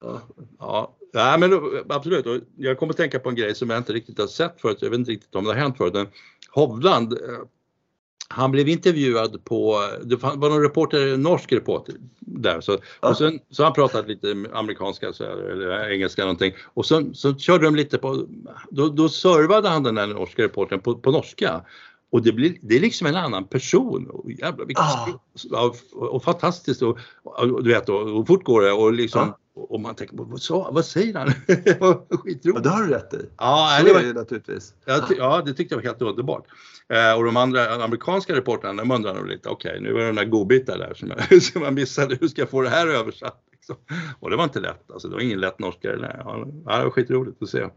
Ja. 0.00 0.20
ja. 0.58 0.96
ja. 1.12 1.36
men 1.38 1.60
absolut. 1.88 2.44
Jag 2.56 2.78
kommer 2.78 2.92
att 2.92 2.96
tänka 2.96 3.18
på 3.18 3.28
en 3.28 3.34
grej 3.34 3.54
som 3.54 3.70
jag 3.70 3.78
inte 3.78 3.92
riktigt 3.92 4.18
har 4.18 4.26
sett 4.26 4.60
förut. 4.60 4.78
Jag 4.80 4.90
vet 4.90 4.98
inte 4.98 5.10
riktigt 5.10 5.34
om 5.34 5.44
det 5.44 5.50
har 5.50 5.56
hänt 5.56 5.76
förut. 5.76 5.94
Men 5.94 6.06
Hovland, 6.50 7.12
eh, 7.12 7.18
han 8.28 8.50
blev 8.50 8.68
intervjuad 8.68 9.44
på, 9.44 9.80
det 10.04 10.16
var 10.16 10.48
någon 10.50 10.62
reporter, 10.62 11.16
norsk 11.16 11.52
reporter 11.52 11.94
där. 12.18 12.60
Så, 12.60 12.78
och 13.00 13.16
sen, 13.16 13.40
så 13.50 13.64
han 13.64 13.72
pratat 13.72 14.08
lite 14.08 14.44
amerikanska 14.52 15.12
så, 15.12 15.24
eller 15.24 15.90
engelska 15.90 16.22
någonting 16.22 16.52
och 16.64 16.86
sen 16.86 17.14
så 17.14 17.34
körde 17.38 17.64
de 17.64 17.76
lite 17.76 17.98
på, 17.98 18.26
då, 18.70 18.88
då 18.88 19.08
servade 19.08 19.68
han 19.68 19.82
den 19.82 19.94
där 19.94 20.06
norska 20.06 20.42
reportern 20.42 20.80
på, 20.80 20.94
på 20.94 21.10
norska. 21.10 21.60
Och 22.10 22.22
det, 22.22 22.32
blir, 22.32 22.56
det 22.60 22.76
är 22.76 22.80
liksom 22.80 23.06
en 23.06 23.16
annan 23.16 23.44
person. 23.44 24.10
Och, 24.10 24.30
jävlar, 24.30 24.66
vilket 24.66 24.84
ah. 24.84 25.08
och, 25.50 25.76
och, 26.14 26.24
fantastiskt 26.24 26.82
och, 26.82 26.98
och, 27.22 27.64
du 27.64 27.70
vet 27.70 27.88
och, 27.88 28.18
och 28.18 28.26
fort 28.26 28.44
går 28.44 28.62
det 28.62 28.72
och 28.72 28.92
liksom 28.92 29.28
ah. 29.28 29.38
Och 29.56 29.80
man 29.80 29.94
tänker 29.94 30.16
vad, 30.16 30.42
sa, 30.42 30.70
vad 30.72 30.84
säger 30.84 31.14
han? 31.14 31.28
Skitroligt. 32.18 32.44
Ja, 32.44 32.60
det 32.60 32.68
har 32.68 32.82
du 32.82 32.88
rätt 32.88 33.14
i. 33.14 33.26
Ja, 33.38 33.82
det, 33.84 33.92
var, 33.92 34.02
det 34.02 34.12
naturligtvis. 34.12 34.74
Ja, 34.84 35.08
ja, 35.18 35.42
det 35.46 35.54
tyckte 35.54 35.74
jag 35.74 35.82
var 35.82 35.88
helt 35.88 36.02
underbart. 36.02 36.44
Eh, 36.88 37.18
och 37.18 37.24
de 37.24 37.36
andra 37.36 37.84
amerikanska 37.84 38.36
reportrarna 38.36 38.82
de 38.82 38.90
undrar 38.90 39.14
nog 39.14 39.26
lite, 39.26 39.48
okej 39.48 39.70
okay, 39.70 39.82
nu 39.82 39.92
var 39.92 40.00
det 40.00 40.06
den 40.06 40.14
där 40.14 40.24
godbitar 40.24 40.78
där 40.78 40.94
som 40.94 41.12
jag, 41.16 41.42
som 41.42 41.62
jag 41.62 41.74
missade, 41.74 42.18
hur 42.20 42.28
ska 42.28 42.42
jag 42.42 42.50
få 42.50 42.62
det 42.62 42.68
här 42.68 42.86
översatt? 42.86 43.42
Liksom. 43.52 43.76
Och 44.20 44.30
det 44.30 44.36
var 44.36 44.44
inte 44.44 44.60
lätt, 44.60 44.90
alltså, 44.90 45.08
det 45.08 45.14
var 45.14 45.22
ingen 45.22 45.40
lätt 45.40 45.58
norska. 45.58 45.88
Ja, 45.88 46.46
det 46.64 46.84
var 46.84 46.90
skitroligt 46.90 47.42
att 47.42 47.48
se. 47.48 47.68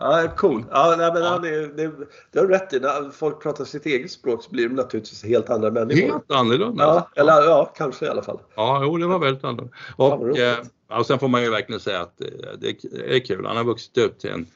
Ja, 0.00 0.28
cool. 0.36 0.64
Ja, 0.70 0.94
nej, 0.98 1.12
men 1.12 1.22
ja. 1.22 1.38
Det, 1.38 1.66
det, 1.66 1.92
det 2.32 2.38
har 2.38 2.46
du 2.46 2.52
rätt 2.54 2.72
i. 2.72 2.80
När 2.80 3.10
folk 3.10 3.42
pratar 3.42 3.64
sitt 3.64 3.86
eget 3.86 4.10
språk 4.10 4.42
så 4.42 4.50
blir 4.50 4.68
de 4.68 4.74
naturligtvis 4.74 5.24
helt 5.24 5.50
andra 5.50 5.70
människor. 5.70 6.12
Helt 6.12 6.30
annorlunda. 6.30 6.84
Ja, 6.84 7.08
eller 7.22 7.32
ja, 7.32 7.72
kanske 7.76 8.06
i 8.06 8.08
alla 8.08 8.22
fall. 8.22 8.40
Ja, 8.54 8.80
jo, 8.84 8.96
det 8.96 9.06
var 9.06 9.18
väldigt 9.18 9.44
annorlunda. 9.44 9.76
Och, 9.96 10.38
ja, 10.38 10.56
och 10.98 11.06
sen 11.06 11.18
får 11.18 11.28
man 11.28 11.42
ju 11.42 11.50
verkligen 11.50 11.80
säga 11.80 12.00
att 12.00 12.18
det, 12.18 12.56
det 12.90 13.16
är 13.16 13.26
kul. 13.26 13.46
Han 13.46 13.56
har 13.56 13.64
vuxit 13.64 13.98
upp 13.98 14.18
till 14.18 14.30
en 14.30 14.46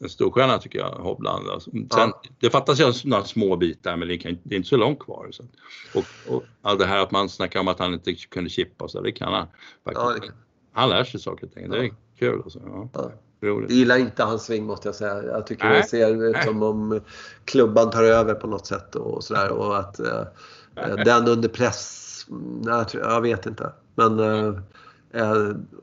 en 0.00 0.08
storstjärna 0.08 0.58
tycker 0.58 0.78
jag, 0.78 0.90
Hovland. 0.90 1.48
Alltså, 1.48 1.70
sen, 1.70 1.88
ja. 1.90 2.22
Det 2.38 2.50
fattas 2.50 2.80
ju 2.80 2.92
några 3.04 3.24
små 3.24 3.56
bitar 3.56 3.96
men 3.96 4.08
det, 4.08 4.18
kan, 4.18 4.38
det 4.42 4.54
är 4.54 4.56
inte 4.56 4.68
så 4.68 4.76
långt 4.76 4.98
kvar. 4.98 5.28
Så. 5.30 5.44
Och, 5.94 6.34
och 6.34 6.42
allt 6.62 6.78
det 6.78 6.86
här 6.86 6.98
att 6.98 7.10
man 7.10 7.28
snackar 7.28 7.60
om 7.60 7.68
att 7.68 7.78
han 7.78 7.94
inte 7.94 8.14
kunde 8.14 8.50
chippa 8.50 8.88
så, 8.88 9.00
det 9.00 9.12
kan 9.12 9.32
han 9.32 9.46
faktiskt. 9.84 10.32
Ja, 10.32 10.34
Han 10.72 10.88
lär 10.88 11.04
sig 11.04 11.20
saker 11.20 11.46
och 11.46 11.52
ting, 11.52 11.70
det 11.70 11.78
är 11.78 11.94
kul. 12.18 12.40
Alltså. 12.44 12.60
Ja. 12.92 13.12
Jag 13.46 13.70
gillar 13.70 13.96
inte 13.96 14.22
hans 14.22 14.44
sving 14.44 14.66
måste 14.66 14.88
jag 14.88 14.94
säga. 14.94 15.22
Jag 15.24 15.46
tycker 15.46 15.68
Nej. 15.68 15.80
det 15.80 15.88
ser 15.88 16.30
ut 16.30 16.44
som 16.44 16.62
om 16.62 17.00
klubban 17.44 17.90
tar 17.90 18.02
över 18.02 18.34
på 18.34 18.46
något 18.46 18.66
sätt 18.66 18.94
och 18.94 19.24
sådär 19.24 19.48
och 19.50 19.78
att 19.78 20.00
eh, 20.00 20.24
den 21.04 21.28
under 21.28 21.48
press, 21.48 22.26
jag 22.92 23.20
vet 23.20 23.46
inte. 23.46 23.72
Men 23.94 24.20
eh, 24.20 24.54
Eh, 24.54 24.60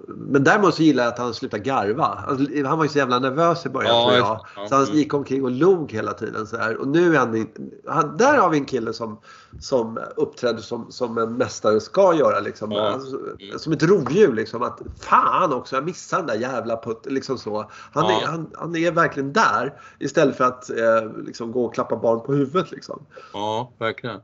men 0.08 0.44
däremot 0.44 0.76
så 0.76 0.84
gillar 0.84 1.04
jag 1.04 1.14
att 1.14 1.20
han 1.20 1.34
slutade 1.34 1.64
garva. 1.64 2.24
Han 2.66 2.78
var 2.78 2.84
ju 2.86 2.90
så 2.90 2.98
jävla 2.98 3.20
nervös 3.20 3.66
i 3.66 3.70
början 3.70 3.96
ja, 3.96 4.08
tror 4.08 4.18
jag. 4.18 4.46
Ja. 4.56 4.68
Så 4.68 4.76
han 4.76 4.86
gick 4.86 5.14
omkring 5.14 5.44
och 5.44 5.52
log 5.52 5.92
hela 5.92 6.14
tiden 6.14 6.48
så 6.48 6.58
här. 6.58 6.78
Och 6.78 6.88
nu 6.88 7.16
är 7.16 7.20
han, 7.20 7.48
han 7.88 8.18
Där 8.18 8.38
har 8.38 8.50
vi 8.50 8.58
en 8.58 8.66
kille 8.66 8.94
som, 8.94 9.20
som 9.60 10.00
uppträder 10.16 10.62
som, 10.62 10.92
som 10.92 11.18
en 11.18 11.34
mästare 11.34 11.80
ska 11.80 12.14
göra. 12.14 12.40
Liksom. 12.40 12.72
Ja. 12.72 12.90
Alltså, 12.90 13.18
som 13.58 13.74
ett 13.74 13.84
rovdjur 13.84 14.34
liksom. 14.34 14.64
Att, 14.64 14.80
fan 15.00 15.54
också, 15.54 15.76
jag 15.76 15.86
missade 15.86 16.22
den 16.22 16.28
där 16.28 16.50
jävla 16.50 16.78
putten. 16.78 17.14
Liksom 17.14 17.38
så. 17.38 17.72
Han, 17.92 18.06
är, 18.06 18.28
han, 18.28 18.50
han 18.54 18.76
är 18.76 18.92
verkligen 18.92 19.34
där. 19.34 19.82
Istället 20.00 20.38
för 20.38 20.44
att 20.44 20.70
eh, 20.70 21.24
liksom, 21.26 21.52
gå 21.52 21.66
och 21.66 21.74
klappa 21.74 21.96
barn 21.96 22.22
på 22.26 22.34
huvudet. 22.34 22.72
Liksom. 22.72 23.06
Ja, 23.34 23.72
verkligen. 23.78 24.20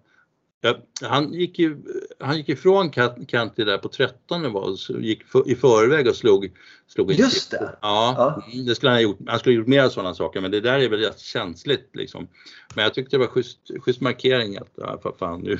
Ja, 0.65 0.77
han, 1.01 1.33
gick 1.33 1.59
ju, 1.59 1.77
han 2.19 2.37
gick 2.37 2.49
ifrån 2.49 2.89
Kanti 3.27 3.63
där 3.63 3.77
på 3.77 3.89
13 3.89 4.53
var, 4.53 4.99
gick 5.01 5.23
för, 5.23 5.49
i 5.49 5.55
förväg 5.55 6.07
och 6.07 6.15
slog, 6.15 6.51
slog 6.87 7.11
Just 7.11 7.51
det! 7.51 7.77
Ja, 7.81 8.15
ja, 8.17 8.61
det 8.65 8.75
skulle 8.75 8.89
han 8.89 8.97
ha 8.97 9.01
gjort. 9.01 9.17
Han 9.27 9.39
skulle 9.39 9.55
ha 9.55 9.59
gjort 9.59 9.67
mer 9.67 9.89
sådana 9.89 10.13
saker 10.13 10.41
men 10.41 10.51
det 10.51 10.61
där 10.61 10.79
är 10.79 10.89
väl 10.89 10.99
rätt 10.99 11.19
känsligt 11.19 11.89
liksom. 11.93 12.27
Men 12.75 12.83
jag 12.83 12.93
tyckte 12.93 13.15
det 13.15 13.19
var 13.19 13.27
schysst, 13.27 13.59
schysst 13.79 14.01
markering 14.01 14.57
att 14.57 14.71
ja, 14.75 14.99
för 15.03 15.15
fan, 15.19 15.41
nu, 15.41 15.59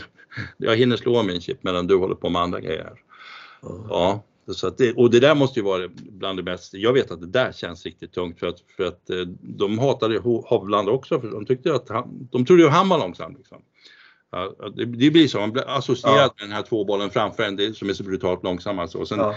jag 0.57 0.75
hinner 0.75 0.97
slå 0.97 1.23
min 1.23 1.41
chip 1.41 1.63
medan 1.63 1.87
du 1.87 1.95
håller 1.95 2.15
på 2.15 2.29
med 2.29 2.41
andra 2.41 2.59
grejer. 2.59 2.93
Mm. 3.63 3.81
Ja. 3.89 4.23
Så 4.47 4.69
det, 4.69 4.93
och 4.93 5.09
det 5.09 5.19
där 5.19 5.35
måste 5.35 5.59
ju 5.59 5.65
vara 5.65 5.89
bland 5.95 6.39
det 6.39 6.43
mest, 6.43 6.73
jag 6.73 6.93
vet 6.93 7.11
att 7.11 7.21
det 7.21 7.27
där 7.27 7.51
känns 7.51 7.85
riktigt 7.85 8.13
tungt 8.13 8.39
för 8.39 8.47
att, 8.47 8.59
för 8.77 8.83
att 8.83 9.09
eh, 9.09 9.17
de 9.41 9.79
hatade 9.79 10.19
Hovland 10.19 10.89
också 10.89 11.21
för 11.21 11.27
de 11.27 11.45
tyckte 11.45 11.75
att 11.75 11.89
han, 11.89 12.27
de 12.31 12.45
trodde 12.45 12.63
ju 12.63 12.69
han 12.69 12.89
var 12.89 12.99
långsam. 12.99 13.35
Liksom. 13.37 13.61
Ja, 14.31 14.69
det, 14.75 14.85
det, 14.85 15.11
blir 15.11 15.27
så, 15.27 15.39
man 15.39 15.51
blir 15.51 15.69
associerad 15.69 16.17
ja. 16.17 16.33
med 16.39 16.49
den 16.49 16.51
här 16.51 16.61
tvåbollen 16.61 17.09
framför 17.09 17.43
en 17.43 17.55
det, 17.55 17.77
som 17.77 17.89
är 17.89 17.93
så 17.93 18.03
brutalt 18.03 18.43
långsam 18.43 18.79
alltså. 18.79 18.97
Och 18.97 19.07
sen 19.07 19.19
ja. 19.19 19.35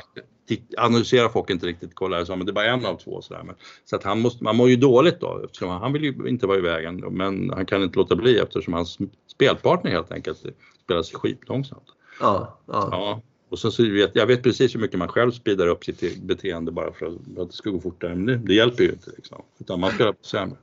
analyserar 0.77 1.29
folk 1.29 1.51
inte 1.51 1.67
riktigt, 1.67 1.95
kollar 1.95 2.25
så, 2.25 2.37
men 2.37 2.47
det 2.47 2.51
är 2.51 2.55
bara 2.55 2.67
en 2.67 2.87
av 2.87 2.95
två 2.95 3.23
sådär. 3.23 3.43
Men, 3.43 3.55
så 3.85 3.97
att 3.97 4.05
han 4.05 4.21
måste, 4.21 4.45
man 4.45 4.57
mår 4.57 4.69
ju 4.69 4.77
dåligt 4.77 5.21
då 5.21 5.43
eftersom 5.45 5.69
han 5.69 5.93
vill 5.93 6.05
ju 6.05 6.29
inte 6.29 6.47
vara 6.47 6.59
i 6.59 6.61
vägen 6.61 6.97
men 6.97 7.51
han 7.51 7.67
kan 7.67 7.83
inte 7.83 7.99
låta 7.99 8.17
bli 8.17 8.39
eftersom 8.39 8.75
hans 8.75 8.99
spelpartner 9.27 9.91
helt 9.91 10.13
enkelt 10.13 10.39
spelar 10.85 11.03
sig 11.03 11.19
skitlångsamt. 11.19 11.87
Ja, 12.21 12.59
ja. 12.67 12.89
ja. 12.91 13.23
Och 13.49 13.59
sen 13.59 13.73
så 13.73 13.83
vet 13.83 14.11
jag 14.15 14.27
vet 14.27 14.43
precis 14.43 14.75
hur 14.75 14.81
mycket 14.81 14.99
man 14.99 15.09
själv 15.09 15.31
speedar 15.31 15.67
upp 15.67 15.85
sitt 15.85 16.23
beteende 16.23 16.73
bara 16.73 16.93
för 16.93 17.07
att, 17.07 17.49
det 17.49 17.53
ska 17.53 17.71
gå 17.71 17.81
fortare. 17.81 18.15
Men 18.15 18.27
det, 18.27 18.37
det 18.37 18.55
hjälper 18.55 18.85
ju 18.85 18.91
inte 18.91 19.11
liksom. 19.17 19.43
Utan 19.59 19.81
man 19.81 19.91
spelar 19.91 20.13
på 20.13 20.25
sämre. 20.25 20.57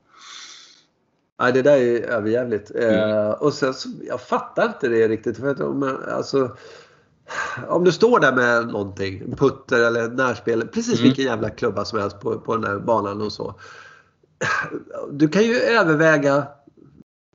Nej, 1.40 1.54
det 1.54 1.62
där 1.62 1.78
är 1.78 2.02
överjävligt. 2.02 2.72
Mm. 2.72 3.10
Eh, 3.10 3.30
och 3.30 3.54
sen 3.54 3.74
så, 3.74 3.90
jag 4.08 4.22
fattar 4.22 4.66
inte 4.66 4.88
det 4.88 5.08
riktigt. 5.08 5.38
För 5.38 5.48
att 5.48 5.60
om, 5.60 5.98
alltså, 6.12 6.56
om 7.68 7.84
du 7.84 7.92
står 7.92 8.20
där 8.20 8.34
med 8.36 8.68
någonting, 8.68 9.36
putter 9.36 9.84
eller 9.84 10.10
närspel, 10.10 10.68
precis 10.68 11.00
mm. 11.00 11.04
vilken 11.04 11.26
jävla 11.26 11.50
klubba 11.50 11.86
som 11.86 12.00
helst 12.00 12.20
på, 12.20 12.40
på 12.40 12.56
den 12.56 12.62
där 12.62 12.80
banan 12.80 13.22
och 13.22 13.32
så. 13.32 13.56
Du 15.12 15.28
kan 15.28 15.44
ju 15.44 15.56
överväga 15.56 16.48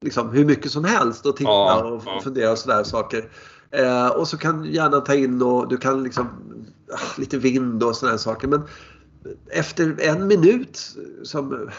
liksom, 0.00 0.30
hur 0.30 0.44
mycket 0.44 0.72
som 0.72 0.84
helst 0.84 1.26
och 1.26 1.36
titta 1.36 1.50
ja, 1.50 1.84
och 1.84 2.02
ja. 2.06 2.20
fundera 2.24 2.52
och 2.52 2.58
sådär 2.58 2.84
saker. 2.84 3.28
Eh, 3.70 4.08
och 4.08 4.28
så 4.28 4.38
kan 4.38 4.62
du 4.62 4.70
gärna 4.70 5.00
ta 5.00 5.14
in 5.14 5.42
och 5.42 5.68
du 5.68 5.76
kan 5.76 6.02
liksom 6.02 6.28
ah, 6.92 7.18
lite 7.18 7.38
vind 7.38 7.82
och 7.82 7.96
sådana 7.96 8.18
saker. 8.18 8.48
Men 8.48 8.62
efter 9.50 10.00
en 10.00 10.26
minut 10.26 10.96
som 11.22 11.70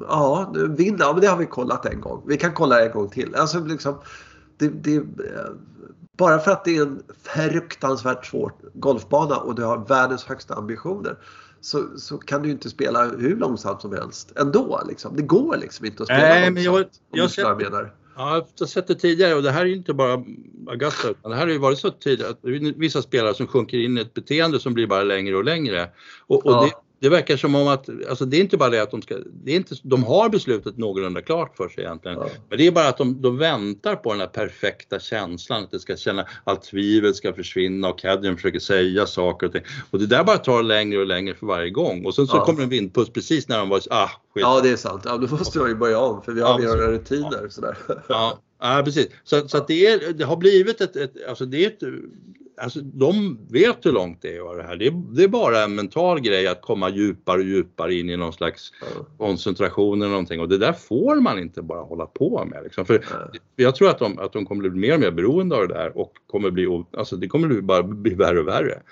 ja, 0.00 0.52
vinna, 0.68 0.96
ja, 0.98 1.12
men 1.12 1.20
det 1.20 1.26
har 1.26 1.36
vi 1.36 1.46
kollat 1.46 1.86
en 1.86 2.00
gång. 2.00 2.22
Vi 2.26 2.36
kan 2.36 2.52
kolla 2.52 2.84
en 2.84 2.92
gång 2.92 3.10
till. 3.10 3.34
Alltså, 3.34 3.64
liksom, 3.64 3.98
det, 4.58 4.68
det, 4.68 5.02
bara 6.16 6.38
för 6.38 6.50
att 6.50 6.64
det 6.64 6.76
är 6.76 6.82
en 6.82 7.02
fruktansvärt 7.22 8.26
svår 8.26 8.52
golfbana 8.74 9.36
och 9.36 9.54
du 9.54 9.62
har 9.62 9.88
världens 9.88 10.24
högsta 10.24 10.54
ambitioner 10.54 11.16
så, 11.60 11.98
så 11.98 12.18
kan 12.18 12.42
du 12.42 12.50
inte 12.50 12.70
spela 12.70 13.04
hur 13.04 13.36
långsamt 13.36 13.80
som 13.80 13.92
helst 13.92 14.32
ändå. 14.36 14.82
Liksom. 14.88 15.16
Det 15.16 15.22
går 15.22 15.56
liksom 15.56 15.86
inte 15.86 16.02
att 16.02 16.08
spela 16.08 16.20
Nej, 16.20 16.50
långsamt. 16.50 16.54
Men 16.54 16.64
jag, 16.64 16.78
jag, 16.80 16.88
jag, 17.10 17.30
jag 17.36 17.62
menar. 17.62 17.92
Ja, 18.16 18.34
jag 18.34 18.64
har 18.64 18.66
sett 18.66 18.86
det 18.86 18.94
tidigare 18.94 19.34
och 19.34 19.42
det 19.42 19.50
här 19.50 19.60
är 19.60 19.66
ju 19.66 19.76
inte 19.76 19.94
bara 19.94 20.24
Augusta 20.68 21.08
utan 21.08 21.30
det 21.30 21.36
här 21.36 21.46
har 21.46 21.52
ju 21.52 21.58
varit 21.58 21.78
så 21.78 21.90
tidigare 21.90 22.30
att 22.30 22.38
vissa 22.76 23.02
spelare 23.02 23.34
som 23.34 23.46
sjunker 23.46 23.78
in 23.78 23.98
i 23.98 24.00
ett 24.00 24.14
beteende 24.14 24.60
som 24.60 24.74
blir 24.74 24.86
bara 24.86 25.02
längre 25.02 25.36
och 25.36 25.44
längre. 25.44 25.90
Och, 26.26 26.46
och 26.46 26.52
ja. 26.52 26.60
det, 26.60 26.70
det 27.04 27.10
verkar 27.10 27.36
som 27.36 27.54
om 27.54 27.68
att, 27.68 27.88
alltså 28.08 28.24
det 28.24 28.36
är 28.36 28.40
inte 28.40 28.56
bara 28.56 28.70
det 28.70 28.82
att 28.82 28.90
de 28.90 29.02
ska, 29.02 29.16
det 29.44 29.52
är 29.52 29.56
inte, 29.56 29.74
de 29.82 30.04
har 30.04 30.28
beslutet 30.28 30.76
någorlunda 30.76 31.22
klart 31.22 31.56
för 31.56 31.68
sig 31.68 31.84
egentligen. 31.84 32.18
Ja. 32.18 32.28
Men 32.48 32.58
det 32.58 32.66
är 32.66 32.70
bara 32.72 32.88
att 32.88 32.98
de, 32.98 33.22
de 33.22 33.38
väntar 33.38 33.96
på 33.96 34.12
den 34.12 34.20
här 34.20 34.26
perfekta 34.26 34.98
känslan, 34.98 35.64
att 35.64 35.70
det 35.70 35.78
ska 35.78 35.96
känna, 35.96 36.26
allt 36.44 36.62
tvivel 36.62 37.14
ska 37.14 37.32
försvinna 37.32 37.88
och 37.88 37.98
Cadmium 37.98 38.36
försöker 38.36 38.58
säga 38.58 39.06
saker 39.06 39.46
och 39.46 39.52
ting. 39.52 39.62
Och 39.90 39.98
det 39.98 40.06
där 40.06 40.24
bara 40.24 40.38
tar 40.38 40.62
längre 40.62 40.98
och 40.98 41.06
längre 41.06 41.34
för 41.34 41.46
varje 41.46 41.70
gång. 41.70 42.06
Och 42.06 42.14
sen 42.14 42.26
så 42.26 42.36
ja. 42.36 42.44
kommer 42.44 42.62
en 42.62 42.68
vindpuss 42.68 43.10
precis 43.10 43.48
när 43.48 43.58
de 43.58 43.68
var, 43.68 43.80
ah 43.90 44.08
skit. 44.34 44.42
Ja 44.42 44.60
det 44.62 44.70
är 44.70 44.76
sant, 44.76 45.02
ja, 45.04 45.16
då 45.16 45.36
måste 45.36 45.58
jag 45.58 45.68
ju 45.68 45.74
börja 45.74 45.98
om 45.98 46.22
för 46.22 46.32
vi 46.32 46.40
har 46.40 46.48
ja, 46.48 46.58
mera 46.58 46.90
rutiner. 46.90 47.40
Ja. 47.42 47.50
Sådär. 47.50 47.76
Ja. 48.08 48.38
Ja 48.60 48.82
precis, 48.84 49.06
så, 49.24 49.48
så 49.48 49.56
att 49.56 49.68
det, 49.68 49.86
är, 49.86 50.12
det 50.12 50.24
har 50.24 50.36
blivit 50.36 50.80
ett, 50.80 50.96
ett, 50.96 51.12
alltså 51.28 51.46
det 51.46 51.64
är 51.64 51.66
ett 51.66 51.82
alltså, 52.56 52.80
de 52.80 53.38
vet 53.50 53.86
hur 53.86 53.92
långt 53.92 54.22
det 54.22 54.36
är 54.36 54.56
det 54.56 54.62
här. 54.62 54.76
Det 54.76 54.86
är, 54.86 55.02
det 55.14 55.24
är, 55.24 55.28
bara 55.28 55.64
en 55.64 55.74
mental 55.74 56.20
grej 56.20 56.46
att 56.46 56.62
komma 56.62 56.90
djupare 56.90 57.38
och 57.38 57.44
djupare 57.44 57.94
in 57.94 58.10
i 58.10 58.16
någon 58.16 58.32
slags 58.32 58.72
koncentration 59.18 60.02
eller 60.02 60.10
någonting 60.10 60.40
och 60.40 60.48
det 60.48 60.58
där 60.58 60.72
får 60.72 61.20
man 61.20 61.38
inte 61.38 61.62
bara 61.62 61.82
hålla 61.82 62.06
på 62.06 62.44
med. 62.44 62.64
Liksom. 62.64 62.86
För. 62.86 63.04
Jag 63.56 63.74
tror 63.74 63.90
att 63.90 63.98
de, 63.98 64.18
att 64.18 64.32
de 64.32 64.46
kommer 64.46 64.68
bli 64.68 64.80
mer 64.80 64.94
och 64.94 65.00
mer 65.00 65.10
beroende 65.10 65.56
av 65.56 65.68
det 65.68 65.74
där 65.74 65.98
och 65.98 66.12
kommer 66.26 66.50
bli, 66.50 66.84
alltså 66.96 67.16
det 67.16 67.28
kommer 67.28 67.60
bara 67.60 67.82
bli 67.82 68.14
värre 68.14 68.40
och 68.40 68.48
värre. 68.48 68.82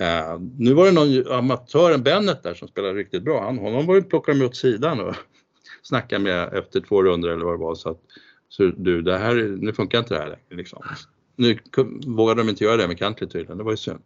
Uh, 0.00 0.40
nu 0.58 0.74
var 0.74 0.86
det 0.86 0.92
någon 0.92 1.38
amatören 1.38 2.02
Bennet 2.02 2.42
där 2.42 2.54
som 2.54 2.68
spelade 2.68 2.94
riktigt 2.94 3.22
bra. 3.22 3.44
Han, 3.44 3.58
honom 3.58 3.86
var 3.86 3.94
ju 3.94 4.02
plockade 4.02 4.38
de 4.38 4.44
åt 4.44 4.56
sidan 4.56 5.00
och 5.00 5.14
snackade 5.82 6.24
med 6.24 6.54
efter 6.54 6.80
två 6.80 7.02
runder 7.02 7.28
eller 7.28 7.44
vad 7.44 7.54
det 7.54 7.64
var. 7.64 7.74
Så 7.74 7.90
att, 7.90 8.00
så 8.48 8.62
du, 8.62 9.02
det 9.02 9.18
här, 9.18 9.34
nu 9.60 9.72
funkar 9.72 9.98
inte 9.98 10.14
det 10.14 10.20
här 10.20 10.28
längre 10.28 10.56
liksom. 10.56 10.82
Nu 11.36 11.58
vågade 12.06 12.40
de 12.40 12.48
inte 12.48 12.64
göra 12.64 12.76
det 12.76 12.88
med 12.88 12.98
Cantley 12.98 13.30
tydligen, 13.30 13.58
det 13.58 13.64
var 13.64 13.70
ju 13.70 13.76
synd. 13.76 13.98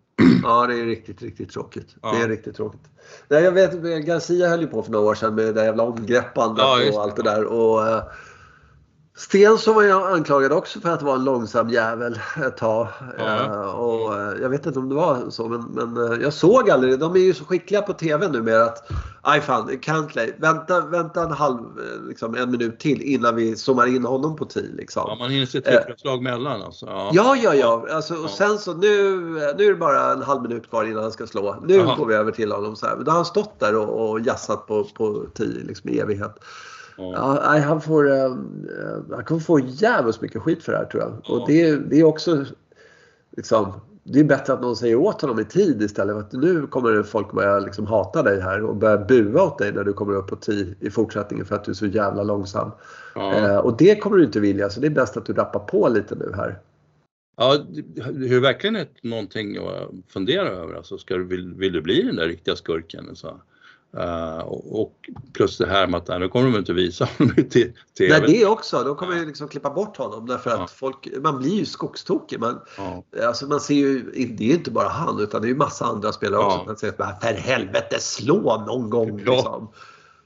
Ja, 0.42 0.66
det 0.66 0.80
är 0.80 0.84
riktigt, 0.84 1.22
riktigt 1.22 1.50
tråkigt. 1.50 1.96
Ja. 2.02 2.12
Det 2.12 2.24
är 2.24 2.28
riktigt 2.28 2.56
tråkigt. 2.56 2.80
Nej, 3.28 3.44
jag 3.44 3.52
vet, 3.52 3.72
Garcia 4.06 4.48
höll 4.48 4.60
ju 4.60 4.66
på 4.66 4.82
för 4.82 4.92
några 4.92 5.06
år 5.06 5.14
sedan 5.14 5.34
med 5.34 5.54
det 5.54 5.64
jävla 5.64 5.82
omgreppandet 5.82 6.64
Ja, 6.64 6.80
och 6.92 7.02
allt 7.02 7.16
det 7.16 7.22
där. 7.22 7.44
Och, 7.44 7.88
eh, 7.88 8.02
Stensson 9.18 9.74
var 9.74 9.82
jag 9.82 10.12
anklagad 10.12 10.52
också 10.52 10.80
för 10.80 10.90
att 10.90 11.02
vara 11.02 11.16
en 11.16 11.24
långsam 11.24 11.70
jävel 11.70 12.18
ett 12.46 12.56
tag. 12.56 12.88
Ja. 13.18 13.44
Eh, 13.44 13.68
och, 13.70 14.14
eh, 14.14 14.32
jag 14.42 14.48
vet 14.48 14.66
inte 14.66 14.78
om 14.78 14.88
det 14.88 14.94
var 14.94 15.30
så, 15.30 15.48
men, 15.48 15.60
men 15.62 16.12
eh, 16.12 16.22
jag 16.22 16.32
såg 16.32 16.70
aldrig. 16.70 16.98
De 16.98 17.14
är 17.14 17.20
ju 17.20 17.34
så 17.34 17.44
skickliga 17.44 17.82
på 17.82 17.92
TV 17.92 18.28
numera 18.28 18.64
att 18.64 18.90
aj 19.22 19.40
fan, 19.40 19.78
Cantley, 19.82 20.32
vänta, 20.38 20.80
vänta 20.80 21.22
en 21.22 21.30
halv, 21.32 21.58
liksom, 22.08 22.34
en 22.34 22.50
minut 22.50 22.78
till 22.80 23.02
innan 23.02 23.36
vi 23.36 23.56
zoomar 23.56 23.86
in 23.86 24.04
honom 24.04 24.36
på 24.36 24.44
tee. 24.44 24.70
Liksom. 24.76 25.04
Ja, 25.08 25.14
man 25.14 25.30
hinner 25.30 25.46
se 25.46 25.60
trippelslag 25.60 26.22
mellan 26.22 26.62
alltså. 26.62 26.86
Ja. 26.86 27.10
Ja, 27.12 27.36
ja, 27.42 27.54
ja. 27.54 27.86
Alltså, 27.92 28.14
och 28.14 28.20
Ja. 28.24 28.28
sen 28.28 28.58
så 28.58 28.74
nu, 28.74 29.20
nu 29.58 29.64
är 29.64 29.68
det 29.68 29.74
bara 29.74 30.12
en 30.12 30.22
halv 30.22 30.42
minut 30.42 30.70
kvar 30.70 30.84
innan 30.84 31.02
han 31.02 31.12
ska 31.12 31.26
slå. 31.26 31.56
Nu 31.66 31.74
Jaha. 31.74 31.96
går 31.96 32.06
vi 32.06 32.14
över 32.14 32.32
till 32.32 32.52
honom. 32.52 32.76
Så 32.76 32.86
här. 32.86 32.96
Då 32.96 33.10
har 33.10 33.16
han 33.16 33.24
stått 33.24 33.60
där 33.60 33.76
och, 33.76 34.10
och 34.10 34.20
jassat 34.20 34.66
på, 34.66 34.84
på 34.84 35.24
tio 35.34 35.64
liksom, 35.64 35.90
i 35.90 35.98
evighet. 35.98 36.44
Ja. 36.96 37.58
Han, 37.64 37.80
får, 37.80 38.10
eh, 38.10 38.24
eh, 38.24 38.30
han 39.10 39.24
kommer 39.24 39.40
få 39.40 39.58
jävligt 39.58 40.20
mycket 40.20 40.42
skit 40.42 40.62
för 40.62 40.72
det 40.72 40.78
här 40.78 40.84
tror 40.84 41.02
jag. 41.02 41.12
Ja. 41.24 41.34
Och 41.34 41.48
det, 41.48 41.76
det 41.76 42.00
är 42.00 42.04
också 42.04 42.44
liksom, 43.36 43.72
det 44.04 44.20
är 44.20 44.24
bättre 44.24 44.52
att 44.52 44.60
någon 44.60 44.76
säger 44.76 44.96
åt 44.96 45.20
honom 45.20 45.40
i 45.40 45.44
tid 45.44 45.82
istället 45.82 46.14
för 46.14 46.20
att 46.20 46.32
nu 46.32 46.66
kommer 46.66 47.02
folk 47.02 47.32
börja 47.32 47.58
liksom 47.58 47.86
hata 47.86 48.22
dig 48.22 48.40
här 48.40 48.62
och 48.62 48.76
börja 48.76 48.98
bua 48.98 49.42
åt 49.42 49.58
dig 49.58 49.72
när 49.72 49.84
du 49.84 49.92
kommer 49.92 50.14
upp 50.14 50.26
på 50.26 50.36
10 50.36 50.74
i 50.80 50.90
fortsättningen 50.90 51.46
för 51.46 51.54
att 51.54 51.64
du 51.64 51.70
är 51.70 51.74
så 51.74 51.86
jävla 51.86 52.22
långsam. 52.22 52.70
Ja. 53.14 53.34
Eh, 53.34 53.56
och 53.56 53.76
det 53.76 53.96
kommer 53.96 54.16
du 54.16 54.24
inte 54.24 54.40
vilja 54.40 54.70
så 54.70 54.80
det 54.80 54.86
är 54.86 54.90
bäst 54.90 55.16
att 55.16 55.26
du 55.26 55.32
rappar 55.32 55.60
på 55.60 55.88
lite 55.88 56.14
nu 56.14 56.32
här. 56.34 56.58
Ja, 57.36 57.56
det 58.12 58.34
är 58.34 58.40
verkligen 58.40 58.76
ett, 58.76 59.02
någonting 59.02 59.56
att 59.56 60.12
fundera 60.12 60.48
över. 60.48 60.74
Alltså, 60.74 60.98
ska 60.98 61.16
du, 61.16 61.24
vill, 61.24 61.54
vill 61.54 61.72
du 61.72 61.82
bli 61.82 62.02
den 62.02 62.16
där 62.16 62.26
riktiga 62.26 62.56
skurken? 62.56 63.16
Så? 63.16 63.40
Uh, 64.00 64.38
och, 64.48 65.10
plus 65.32 65.58
det 65.58 65.66
här 65.66 65.86
med 65.86 65.98
att 65.98 66.08
nej, 66.08 66.18
nu 66.18 66.28
kommer 66.28 66.50
de 66.50 66.58
inte 66.58 66.72
visa 66.72 67.08
honom 67.18 67.34
i 67.38 67.42
TV. 67.42 67.72
Nej, 68.00 68.20
det 68.26 68.46
också. 68.46 68.84
De 68.84 68.96
kommer 68.96 69.16
ju 69.16 69.26
liksom 69.26 69.48
klippa 69.48 69.70
bort 69.70 69.96
honom 69.96 70.26
därför 70.26 70.50
Ja. 70.50 70.64
att 70.64 70.70
folk, 70.70 71.08
man 71.20 71.38
blir 71.38 71.54
ju 71.54 71.64
skogstokig. 71.66 72.40
Man, 72.40 72.60
Ja. 72.76 73.04
alltså 73.26 73.46
man 73.46 73.60
ser 73.60 73.74
ju, 73.74 74.02
det 74.12 74.44
är 74.44 74.48
ju 74.48 74.54
inte 74.54 74.70
bara 74.70 74.88
han 74.88 75.20
utan 75.20 75.40
det 75.42 75.46
är 75.46 75.50
ju 75.50 75.56
massa 75.56 75.84
andra 75.84 76.12
spelare 76.12 76.40
Ja. 76.40 76.46
också. 76.54 76.66
Man 76.66 76.76
säger 76.76 76.94
bara, 76.96 77.16
för 77.20 77.28
helvete 77.34 77.96
slå 78.00 78.64
någon 78.66 78.90
gång 78.90 79.20
Ja. 79.26 79.32
liksom. 79.34 79.68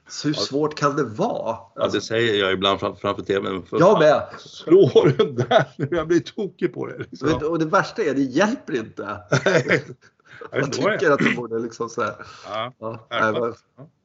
Så 0.08 0.28
hur 0.28 0.34
svårt 0.34 0.74
kan 0.74 0.96
det 0.96 1.04
vara? 1.04 1.30
ja, 1.34 1.72
Alltså, 1.76 1.98
det 1.98 2.04
säger 2.04 2.34
jag 2.44 2.52
ibland 2.52 2.80
framför, 2.80 3.00
framför 3.00 3.22
TVn. 3.22 3.62
För 3.66 3.78
jag 3.78 3.98
med. 3.98 4.22
Slå 4.38 4.90
den 5.18 5.34
där 5.34 5.64
nu, 5.76 5.88
jag 5.96 6.08
blir 6.08 6.20
tokig 6.20 6.74
på 6.74 6.86
det. 6.86 6.98
Liksom. 6.98 7.28
Men- 7.28 7.44
Och 7.46 7.58
det 7.58 7.64
värsta 7.64 8.02
är, 8.02 8.14
det 8.14 8.22
hjälper 8.22 8.76
inte. 8.76 9.02
jag 10.52 10.72
tycker 10.72 11.10
att 11.10 11.18
de 11.18 11.34
borde 11.36 11.58
liksom 11.58 11.88
så 11.88 12.02
här, 12.02 12.14
Ja. 12.46 12.72
ja, 12.78 12.98
Ja, 13.10 13.54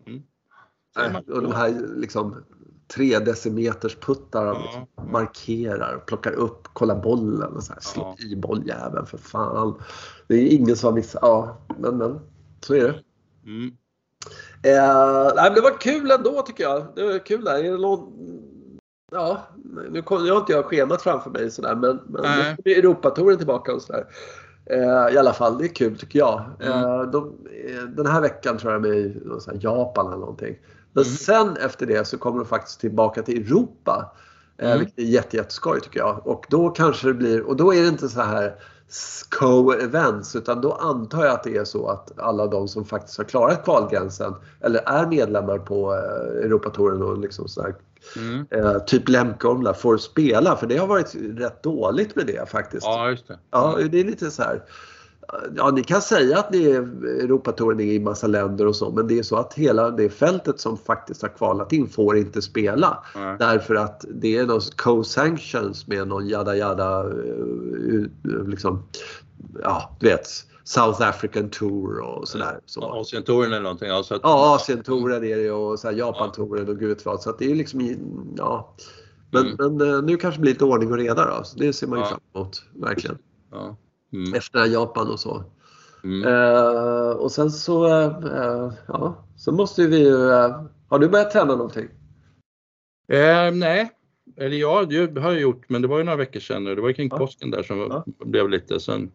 Mm. 0.07 0.23
nej, 1.13 1.23
och 1.35 1.41
de 1.41 1.51
här 1.51 1.69
liksom 1.95 2.43
tre 2.87 3.19
decimeters 3.19 3.95
puttar 3.95 4.45
Ja. 4.45 4.61
liksom, 4.61 5.11
markerar, 5.11 5.97
plockar 5.97 6.31
upp, 6.31 6.67
kollar 6.73 6.95
bollen 6.95 7.53
och 7.55 7.63
så 7.63 7.73
här, 7.73 7.81
slå 7.81 8.15
Ja. 8.19 8.25
i 8.25 8.35
bolljäveln 8.35 9.05
för 9.05 9.17
fan. 9.17 9.81
Det 10.27 10.35
är 10.35 10.47
ingen 10.47 10.75
som 10.75 10.87
har 10.87 10.93
missat. 10.95 11.19
Ja, 11.21 11.57
men, 11.77 11.97
men 11.97 12.19
så 12.61 12.73
är 12.75 12.81
det. 12.83 12.99
Mm. 13.45 13.77
Eh, 14.63 15.33
nej, 15.35 15.51
det 15.55 15.61
var 15.61 15.77
kul 15.81 16.11
ändå 16.11 16.41
tycker 16.41 16.63
jag. 16.63 16.85
Det 16.95 17.03
var 17.03 17.25
kul 17.25 17.43
där. 17.43 17.63
Är 17.63 17.71
det 17.71 17.77
någon... 17.77 18.13
Ja, 19.11 19.41
nu 19.91 20.03
har 20.07 20.37
inte 20.37 20.51
jag 20.53 20.65
schemat 20.65 21.01
framför 21.01 21.29
mig 21.29 21.51
sådär 21.51 21.75
men, 21.75 21.99
men 22.07 22.21
nu 22.21 22.55
kommer 22.55 22.77
Europatouren 22.79 23.37
tillbaka 23.37 23.73
och 23.73 23.81
sådär. 23.81 24.05
Eh, 24.65 25.13
I 25.13 25.17
alla 25.17 25.33
fall, 25.33 25.57
det 25.57 25.65
är 25.65 25.75
kul 25.75 25.97
tycker 25.97 26.19
jag. 26.19 26.43
Mm. 26.59 26.83
Eh, 26.83 27.01
de, 27.01 27.33
eh, 27.67 27.83
den 27.83 28.05
här 28.07 28.21
veckan 28.21 28.57
tror 28.57 28.73
jag 28.73 28.83
de 28.83 28.89
är 28.89 28.95
i 28.95 29.57
Japan 29.59 30.07
eller 30.07 30.17
någonting. 30.17 30.57
Men 30.93 31.03
Mm. 31.03 31.15
sen 31.15 31.57
efter 31.57 31.85
det 31.85 32.07
så 32.07 32.17
kommer 32.17 32.37
de 32.39 32.45
faktiskt 32.45 32.79
tillbaka 32.79 33.21
till 33.21 33.41
Europa. 33.41 34.11
Mm. 34.57 34.79
Vilket 34.79 34.99
är 34.99 35.03
jätte, 35.03 35.37
jätteskoj 35.37 35.81
tycker 35.81 35.99
jag. 35.99 36.27
Och 36.27 36.45
då 36.49 36.69
kanske 36.69 37.07
det 37.07 37.13
blir, 37.13 37.41
och 37.41 37.55
då 37.55 37.73
är 37.73 37.81
det 37.81 37.87
inte 37.87 38.09
så 38.09 38.21
här 38.21 38.55
co-events 39.39 40.37
utan 40.37 40.61
då 40.61 40.71
antar 40.71 41.25
jag 41.25 41.33
att 41.33 41.43
det 41.43 41.57
är 41.57 41.65
så 41.65 41.87
att 41.87 42.19
alla 42.19 42.47
de 42.47 42.67
som 42.67 42.85
faktiskt 42.85 43.17
har 43.17 43.25
klarat 43.25 43.63
kvalgränsen 43.63 44.35
eller 44.61 44.79
är 44.85 45.07
medlemmar 45.07 45.57
på 45.57 45.93
Europatouren 46.43 47.03
och 47.03 47.17
liksom 47.17 47.47
så 47.47 47.67
Mm. 48.17 48.45
eh, 48.51 48.79
typ 48.79 49.09
Lemke 49.09 49.47
där 49.47 49.73
får 49.73 49.97
spela 49.97 50.55
för 50.55 50.67
det 50.67 50.77
har 50.77 50.87
varit 50.87 51.15
rätt 51.15 51.63
dåligt 51.63 52.15
med 52.15 52.27
det 52.27 52.49
faktiskt. 52.49 52.85
Ja, 52.85 53.09
just 53.09 53.27
det. 53.27 53.39
Ja, 53.51 53.79
det 53.91 53.99
är 53.99 54.03
lite 54.03 54.31
så 54.31 54.43
här. 54.43 54.61
Ja, 55.55 55.71
ni 55.71 55.83
kan 55.83 56.01
säga 56.01 56.39
att 56.39 56.51
ni 56.51 56.65
är 56.65 56.81
Europatouren 57.23 57.79
i 57.79 57.99
massa 57.99 58.27
länder 58.27 58.67
och 58.67 58.75
så, 58.75 58.91
men 58.91 59.07
det 59.07 59.19
är 59.19 59.23
så 59.23 59.35
att 59.35 59.53
hela 59.53 59.91
det 59.91 60.09
fältet 60.09 60.59
som 60.59 60.77
faktiskt 60.77 61.21
har 61.21 61.29
kvalat 61.29 61.73
in 61.73 61.87
får 61.87 62.17
inte 62.17 62.41
spela. 62.41 63.03
Nej. 63.15 63.35
Därför 63.39 63.75
att 63.75 64.05
det 64.09 64.37
är 64.37 64.45
något 64.45 64.77
co-sanctions 64.77 65.87
med 65.87 66.07
någon 66.07 66.27
jada 66.27 66.55
jada, 66.55 66.99
eh, 66.99 68.47
liksom, 68.47 68.83
ja 69.63 69.97
du 69.99 70.07
vet, 70.07 70.27
South 70.67 71.01
African 71.01 71.49
Tour 71.49 71.99
och 71.99 72.27
sådär. 72.27 72.59
Så. 72.65 72.99
Asientouren 72.99 73.51
eller 73.51 73.61
någonting. 73.63 73.89
Alltså 73.89 74.15
att, 74.15 74.21
Ja, 74.23 74.55
Asientouren 74.55 75.23
är 75.23 75.37
det 75.37 75.51
och 75.51 75.79
så 75.79 75.87
här 75.87 75.95
Japantouren 75.95 76.69
och 76.69 76.79
gud 76.79 76.99
vad. 77.05 77.21
Så 77.21 77.29
att 77.29 77.39
det 77.39 77.51
är 77.51 77.55
liksom, 77.55 77.81
i- 77.81 77.99
ja. 78.37 78.75
Men, 79.31 79.45
Mm. 79.47 79.77
men 79.77 79.89
eh, 79.93 80.01
nu 80.01 80.17
kanske 80.17 80.37
det 80.39 80.41
blir 80.41 80.51
lite 80.53 80.65
ordning 80.65 80.91
och 80.91 80.97
reda 80.97 81.37
då. 81.37 81.43
Så 81.43 81.57
det 81.59 81.73
ser 81.73 81.87
man 81.87 81.99
ju 81.99 82.03
Ja. 82.05 82.09
fram 82.09 82.19
emot, 82.35 82.63
verkligen. 82.73 83.17
Ja. 83.51 83.75
Mm. 84.13 84.33
Efter 84.33 84.65
Japan 84.65 85.07
och 85.11 85.19
så. 85.19 85.43
Mm. 86.03 86.27
Eh, 86.27 87.09
och 87.09 87.31
sen 87.31 87.51
så, 87.51 87.85
eh, 87.87 88.71
ja, 88.87 89.25
så 89.37 89.51
måste 89.51 89.87
vi 89.87 89.97
ju, 89.99 90.29
eh, 90.31 90.61
har 90.89 90.99
du 90.99 91.09
börjat 91.09 91.31
träna 91.31 91.55
någonting? 91.55 91.87
Eh, 93.07 93.51
nej, 93.53 93.91
eller 94.37 94.57
ja, 94.57 94.85
det 94.85 95.21
har 95.21 95.31
jag 95.31 95.41
gjort, 95.41 95.69
men 95.69 95.81
det 95.81 95.87
var 95.87 95.97
ju 95.97 96.03
några 96.03 96.17
veckor 96.17 96.39
sedan 96.39 96.63
nu. 96.63 96.75
Det 96.75 96.81
var 96.81 96.87
ju 96.87 96.93
kring 96.93 97.09
Ja. 97.11 97.17
påsken 97.17 97.51
där 97.51 97.63
som 97.63 97.77
Ja. 97.79 98.05
blev 98.25 98.49
lite. 98.49 98.79
Sen, 98.79 99.11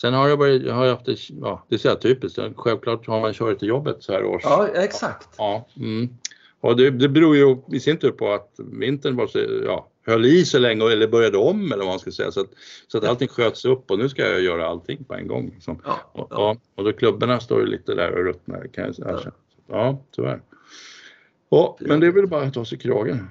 sen 0.00 0.14
har 0.14 0.28
jag, 0.28 0.38
börjat, 0.38 0.74
har 0.74 0.84
jag 0.84 0.92
haft 0.94 1.06
det, 1.06 1.16
ja, 1.40 1.66
det 1.68 1.74
är 1.74 1.78
så 1.78 1.88
här 1.88 1.96
typiskt. 1.96 2.38
Självklart 2.56 3.06
har 3.06 3.20
man 3.20 3.32
kört 3.34 3.58
till 3.58 3.68
jobbet 3.68 3.96
så 4.00 4.12
här 4.12 4.24
års. 4.24 4.42
Ja, 4.44 4.68
exakt. 4.74 5.28
Ja, 5.38 5.68
mm. 5.76 6.08
och 6.60 6.76
det, 6.76 6.90
det 6.90 7.08
beror 7.08 7.36
ju 7.36 7.56
i 7.72 7.80
sin 7.80 7.96
tur 7.96 8.10
på 8.10 8.32
att 8.32 8.54
vintern 8.72 9.16
var 9.16 9.26
så, 9.26 9.38
ja, 9.64 9.88
höll 10.06 10.24
i 10.26 10.44
så 10.44 10.58
länge 10.58 10.84
och- 10.84 10.92
eller 10.92 11.08
började 11.08 11.38
om 11.38 11.66
eller 11.72 11.76
vad 11.84 11.86
man 11.86 11.98
ska 11.98 12.10
säga. 12.10 12.30
Så 12.32 12.40
att, 12.40 12.50
så 12.88 12.98
att 12.98 13.04
allting 13.04 13.28
sköts 13.28 13.64
upp 13.64 13.90
och 13.90 13.98
nu 13.98 14.08
ska 14.08 14.22
jag 14.22 14.40
göra 14.42 14.66
allting 14.66 15.04
på 15.04 15.14
en 15.14 15.26
gång. 15.26 15.50
Liksom. 15.54 15.80
Ja, 15.84 16.00
Och, 16.12 16.26
ja. 16.30 16.36
ja, 16.36 16.56
och 16.74 16.84
då 16.84 16.92
klubborna 16.92 17.40
står 17.40 17.60
ju 17.60 17.66
lite 17.66 17.94
där 17.94 18.10
och 18.12 18.24
ruttnar 18.24 18.66
kan 18.72 18.84
jag 18.84 18.94
säga. 18.94 19.20
Ja. 19.24 19.30
Ja, 19.68 19.98
tyvärr. 20.16 20.40
Ja, 21.48 21.76
men 21.80 22.00
det 22.00 22.06
är 22.06 22.10
väl 22.12 22.26
bara 22.26 22.42
att 22.42 22.54
ta 22.54 22.64
sig 22.64 22.78
kragen. 22.78 23.30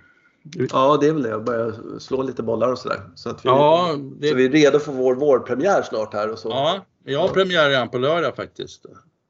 Ja, 0.71 0.97
det 1.01 1.07
är 1.07 1.13
väl 1.13 1.23
det. 1.23 1.35
Att 1.35 1.45
börja 1.45 1.73
slå 1.99 2.23
lite 2.23 2.43
bollar 2.43 2.71
och 2.71 2.79
sådär. 2.79 3.01
Så 3.15 3.29
att 3.29 3.45
vi, 3.45 3.49
Ja, 3.49 3.95
det, 4.17 4.29
så 4.29 4.35
vi 4.35 4.45
är 4.45 4.49
redo 4.49 4.79
för 4.79 4.91
vår 4.91 5.15
vårpremiär 5.15 5.81
snart 5.81 6.13
här 6.13 6.31
och 6.31 6.39
så. 6.39 6.49
ja, 6.49 6.85
jag 7.05 7.19
har 7.19 7.27
premiär 7.29 7.69
redan 7.69 7.89
på 7.89 7.97
lördag 7.97 8.35
faktiskt. 8.35 8.85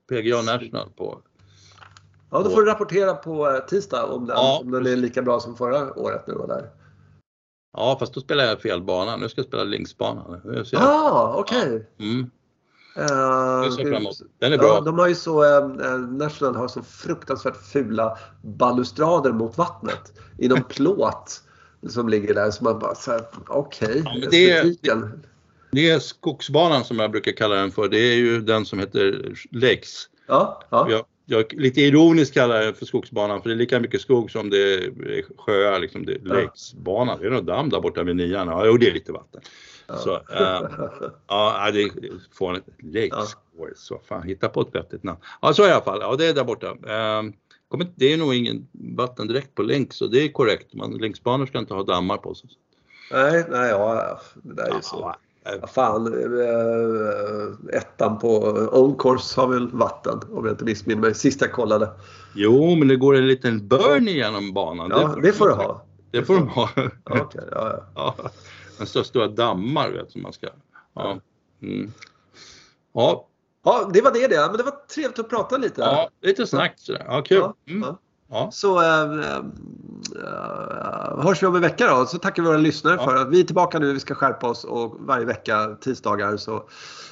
PGA 0.09 0.41
National 0.41 0.89
på. 0.97 1.19
Ja, 2.31 2.41
då 2.43 2.49
får 2.49 2.61
du 2.61 2.67
rapportera 2.67 3.13
på 3.13 3.49
eh, 3.49 3.59
tisdag 3.59 4.03
om 4.05 4.25
den, 4.27 4.35
Ja, 4.37 4.59
om 4.63 4.71
den 4.71 4.85
är 4.87 4.95
lika 4.95 5.21
bra 5.21 5.39
som 5.39 5.55
förra 5.55 5.99
året 5.99 6.27
när 6.27 6.33
du 6.33 6.39
var 6.39 6.47
där. 6.47 6.69
Ja, 7.77 7.97
fast 7.99 8.13
då 8.13 8.19
spelar 8.21 8.43
jag 8.45 8.61
fel 8.61 8.83
bana. 8.83 9.17
Nu 9.17 9.29
ska 9.29 9.39
jag 9.41 9.47
spela 9.47 9.63
linksbanan. 9.63 10.41
Jag. 10.71 10.81
Ah, 10.81 11.35
okej. 11.37 11.89
Mm, 11.99 12.19
Eh, 12.21 12.21
det 12.21 12.44
emot. 12.95 14.17
Den 14.39 14.53
är 14.53 14.57
Ja, 14.57 14.61
bra. 14.61 14.81
de 14.81 14.99
har 14.99 15.07
ju 15.07 15.15
så, 15.15 15.43
eh, 15.43 15.85
eh, 15.87 15.99
National 15.99 16.55
har 16.55 16.67
så 16.67 16.81
fruktansvärt 16.83 17.57
fula 17.71 18.17
balustrader 18.41 19.31
mot 19.31 19.57
vattnet 19.57 20.13
i 20.37 20.47
någon 20.47 20.63
plåt 20.69 21.41
som 21.87 22.09
ligger 22.09 22.33
där. 22.33 22.51
Så 22.51 22.63
man 22.63 22.79
bara 22.79 22.95
såhär, 22.95 23.21
okej, 23.47 24.01
Ja, 24.05 24.17
men 24.19 24.29
det 24.29 24.51
är-. 24.51 24.75
Det 25.71 25.89
är 25.89 25.99
skogsbanan 25.99 26.83
som 26.83 26.99
jag 26.99 27.11
brukar 27.11 27.31
kalla 27.31 27.55
den 27.55 27.71
för. 27.71 27.87
Det 27.87 27.97
är 27.99 28.15
ju 28.15 28.41
den 28.41 28.65
som 28.65 28.79
heter 28.79 29.33
Lakes. 29.51 30.09
Ja, 30.27 30.63
ja. 30.69 30.87
Jag, 30.89 31.03
jag 31.25 31.53
lite 31.53 31.81
ironiskt 31.81 32.33
kallar 32.33 32.61
den 32.61 32.73
för 32.73 32.85
skogsbanan 32.85 33.41
för 33.41 33.49
det 33.49 33.55
är 33.55 33.57
lika 33.57 33.79
mycket 33.79 34.01
skog 34.01 34.31
som 34.31 34.49
det 34.49 34.73
är 34.73 34.91
sjöar. 35.37 35.79
Liksom 35.79 36.05
det 36.05 36.11
är 36.13 36.19
Ja. 36.23 36.33
Lakesbanan. 36.33 37.19
Det 37.19 37.25
är 37.27 37.31
någon 37.31 37.45
damm 37.45 37.69
där 37.69 37.81
borta 37.81 38.03
vid 38.03 38.15
nian. 38.15 38.47
Ja, 38.47 38.65
jo, 38.65 38.77
det 38.77 38.87
är 38.89 38.93
lite 38.93 39.11
vatten. 39.11 39.41
Ja. 39.87 39.97
Så, 39.97 40.15
eh, 40.29 40.61
ja, 41.27 41.71
det 41.73 41.83
är 41.83 41.91
fånigt. 42.33 42.65
Lakes 42.83 43.35
Course. 43.57 43.93
Vad 43.93 44.03
fan, 44.05 44.23
hitta 44.23 44.49
på 44.49 44.61
ett 44.61 44.75
vettigt 44.75 45.03
namn. 45.03 45.19
Ja, 45.41 45.53
så 45.53 45.67
i 45.67 45.71
alla 45.71 45.83
fall. 45.83 45.99
Ja, 46.01 46.15
det 46.15 46.25
är 46.25 46.33
där 46.33 46.43
borta. 46.43 46.67
Eh, 46.67 47.23
kommer, 47.67 47.87
det 47.95 48.13
är 48.13 48.17
nog 48.17 48.33
ingen 48.33 48.67
vatten 48.71 49.27
direkt 49.27 49.55
på 49.55 49.63
länk 49.63 49.93
så 49.93 50.07
det 50.07 50.23
är 50.23 50.31
korrekt. 50.31 50.73
Man, 50.73 51.13
ska 51.47 51.59
inte 51.59 51.73
ha 51.73 51.83
dammar 51.83 52.17
på 52.17 52.35
sig. 52.35 52.49
Nej, 53.11 53.45
nej, 53.49 53.69
ja, 53.69 54.19
det 54.33 54.53
där 54.53 54.63
är 54.63 54.75
ju 54.75 54.81
så. 54.81 54.99
Ja, 55.01 55.15
Ja, 55.61 55.67
fan, 55.67 56.07
eh, 56.07 57.77
ettan 57.77 58.19
på 58.19 58.29
Old 58.71 59.01
Course 59.01 59.41
har 59.41 59.47
väl 59.47 59.67
vatten 59.71 60.19
om 60.31 60.45
jag 60.45 60.53
inte 60.53 60.63
missminner 60.63 61.01
mig. 61.01 61.15
Sist 61.15 61.41
jag 61.41 61.51
kollade. 61.51 61.89
Jo, 62.35 62.75
men 62.75 62.87
det 62.87 62.95
går 62.95 63.15
en 63.15 63.27
liten 63.27 63.67
burn 63.67 64.07
igenom 64.07 64.53
banan. 64.53 64.89
Ja, 64.89 65.15
det 65.23 65.33
får 65.33 65.47
du 65.47 65.53
ha. 65.53 65.85
Det 66.11 66.23
får 66.23 66.33
de 66.33 66.47
ha. 66.47 66.69
Okej, 67.03 67.41
ja, 67.51 67.85
ja. 67.95 68.15
Ja. 68.77 68.81
en 68.81 68.87
så 68.87 69.03
stora 69.03 69.27
dammar 69.27 69.89
vet 69.89 70.11
som 70.11 70.21
man 70.21 70.33
ska. 70.33 70.47
Ja. 70.93 71.19
Mm. 71.61 71.91
Ja, 72.93 73.27
Ja, 73.65 73.89
det 73.93 74.01
var 74.01 74.11
det 74.11 74.27
det. 74.27 74.47
Men 74.47 74.57
det 74.57 74.63
var 74.63 74.87
trevligt 74.95 75.19
att 75.19 75.29
prata 75.29 75.57
lite. 75.57 75.81
ja, 75.81 76.09
lite 76.21 76.47
snack 76.47 76.73
sådär. 76.77 77.05
Ja, 77.07 77.21
kul. 77.21 77.43
Mm. 77.69 77.81
ja. 77.81 77.97
Ja. 78.29 78.51
Så 78.51 78.81
äh, 78.81 79.19
äh, 79.29 79.43
hörs 81.23 81.43
vi 81.43 81.47
om 81.47 81.55
en 81.55 81.61
vecka 81.61 81.87
då. 81.87 82.05
Så 82.05 82.17
tackar 82.17 82.43
vi 82.43 82.47
våra 82.49 82.57
lyssnare 82.57 82.97
för 82.97 83.15
att 83.15 83.29
vi 83.29 83.39
är 83.39 83.43
tillbaka 83.43 83.79
nu. 83.79 83.93
Vi 83.93 83.99
ska 83.99 84.15
skärpa 84.15 84.49
oss 84.49 84.63
och 84.63 84.95
varje 84.99 85.25
vecka 85.25 85.77
tisdagar 85.81 86.37
så 86.37 86.55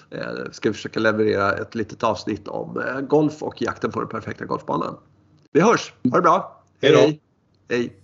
äh, 0.10 0.52
ska 0.52 0.70
vi 0.70 0.74
försöka 0.74 1.00
leverera 1.00 1.54
ett 1.54 1.76
litet 1.76 2.04
avsnitt 2.04 2.48
om 2.48 2.84
golf 3.10 3.44
och 3.44 3.62
jakten 3.62 3.92
på 3.92 4.00
den 4.00 4.10
perfekta 4.10 4.46
golfbanan. 4.46 4.98
Vi 5.52 5.62
hörs. 5.62 5.94
Ha 6.12 6.18
det 6.18 6.22
bra. 6.22 6.64
Hej 6.82 6.92
då. 6.92 6.98
Hej. 6.98 7.22
Hej. 7.70 8.00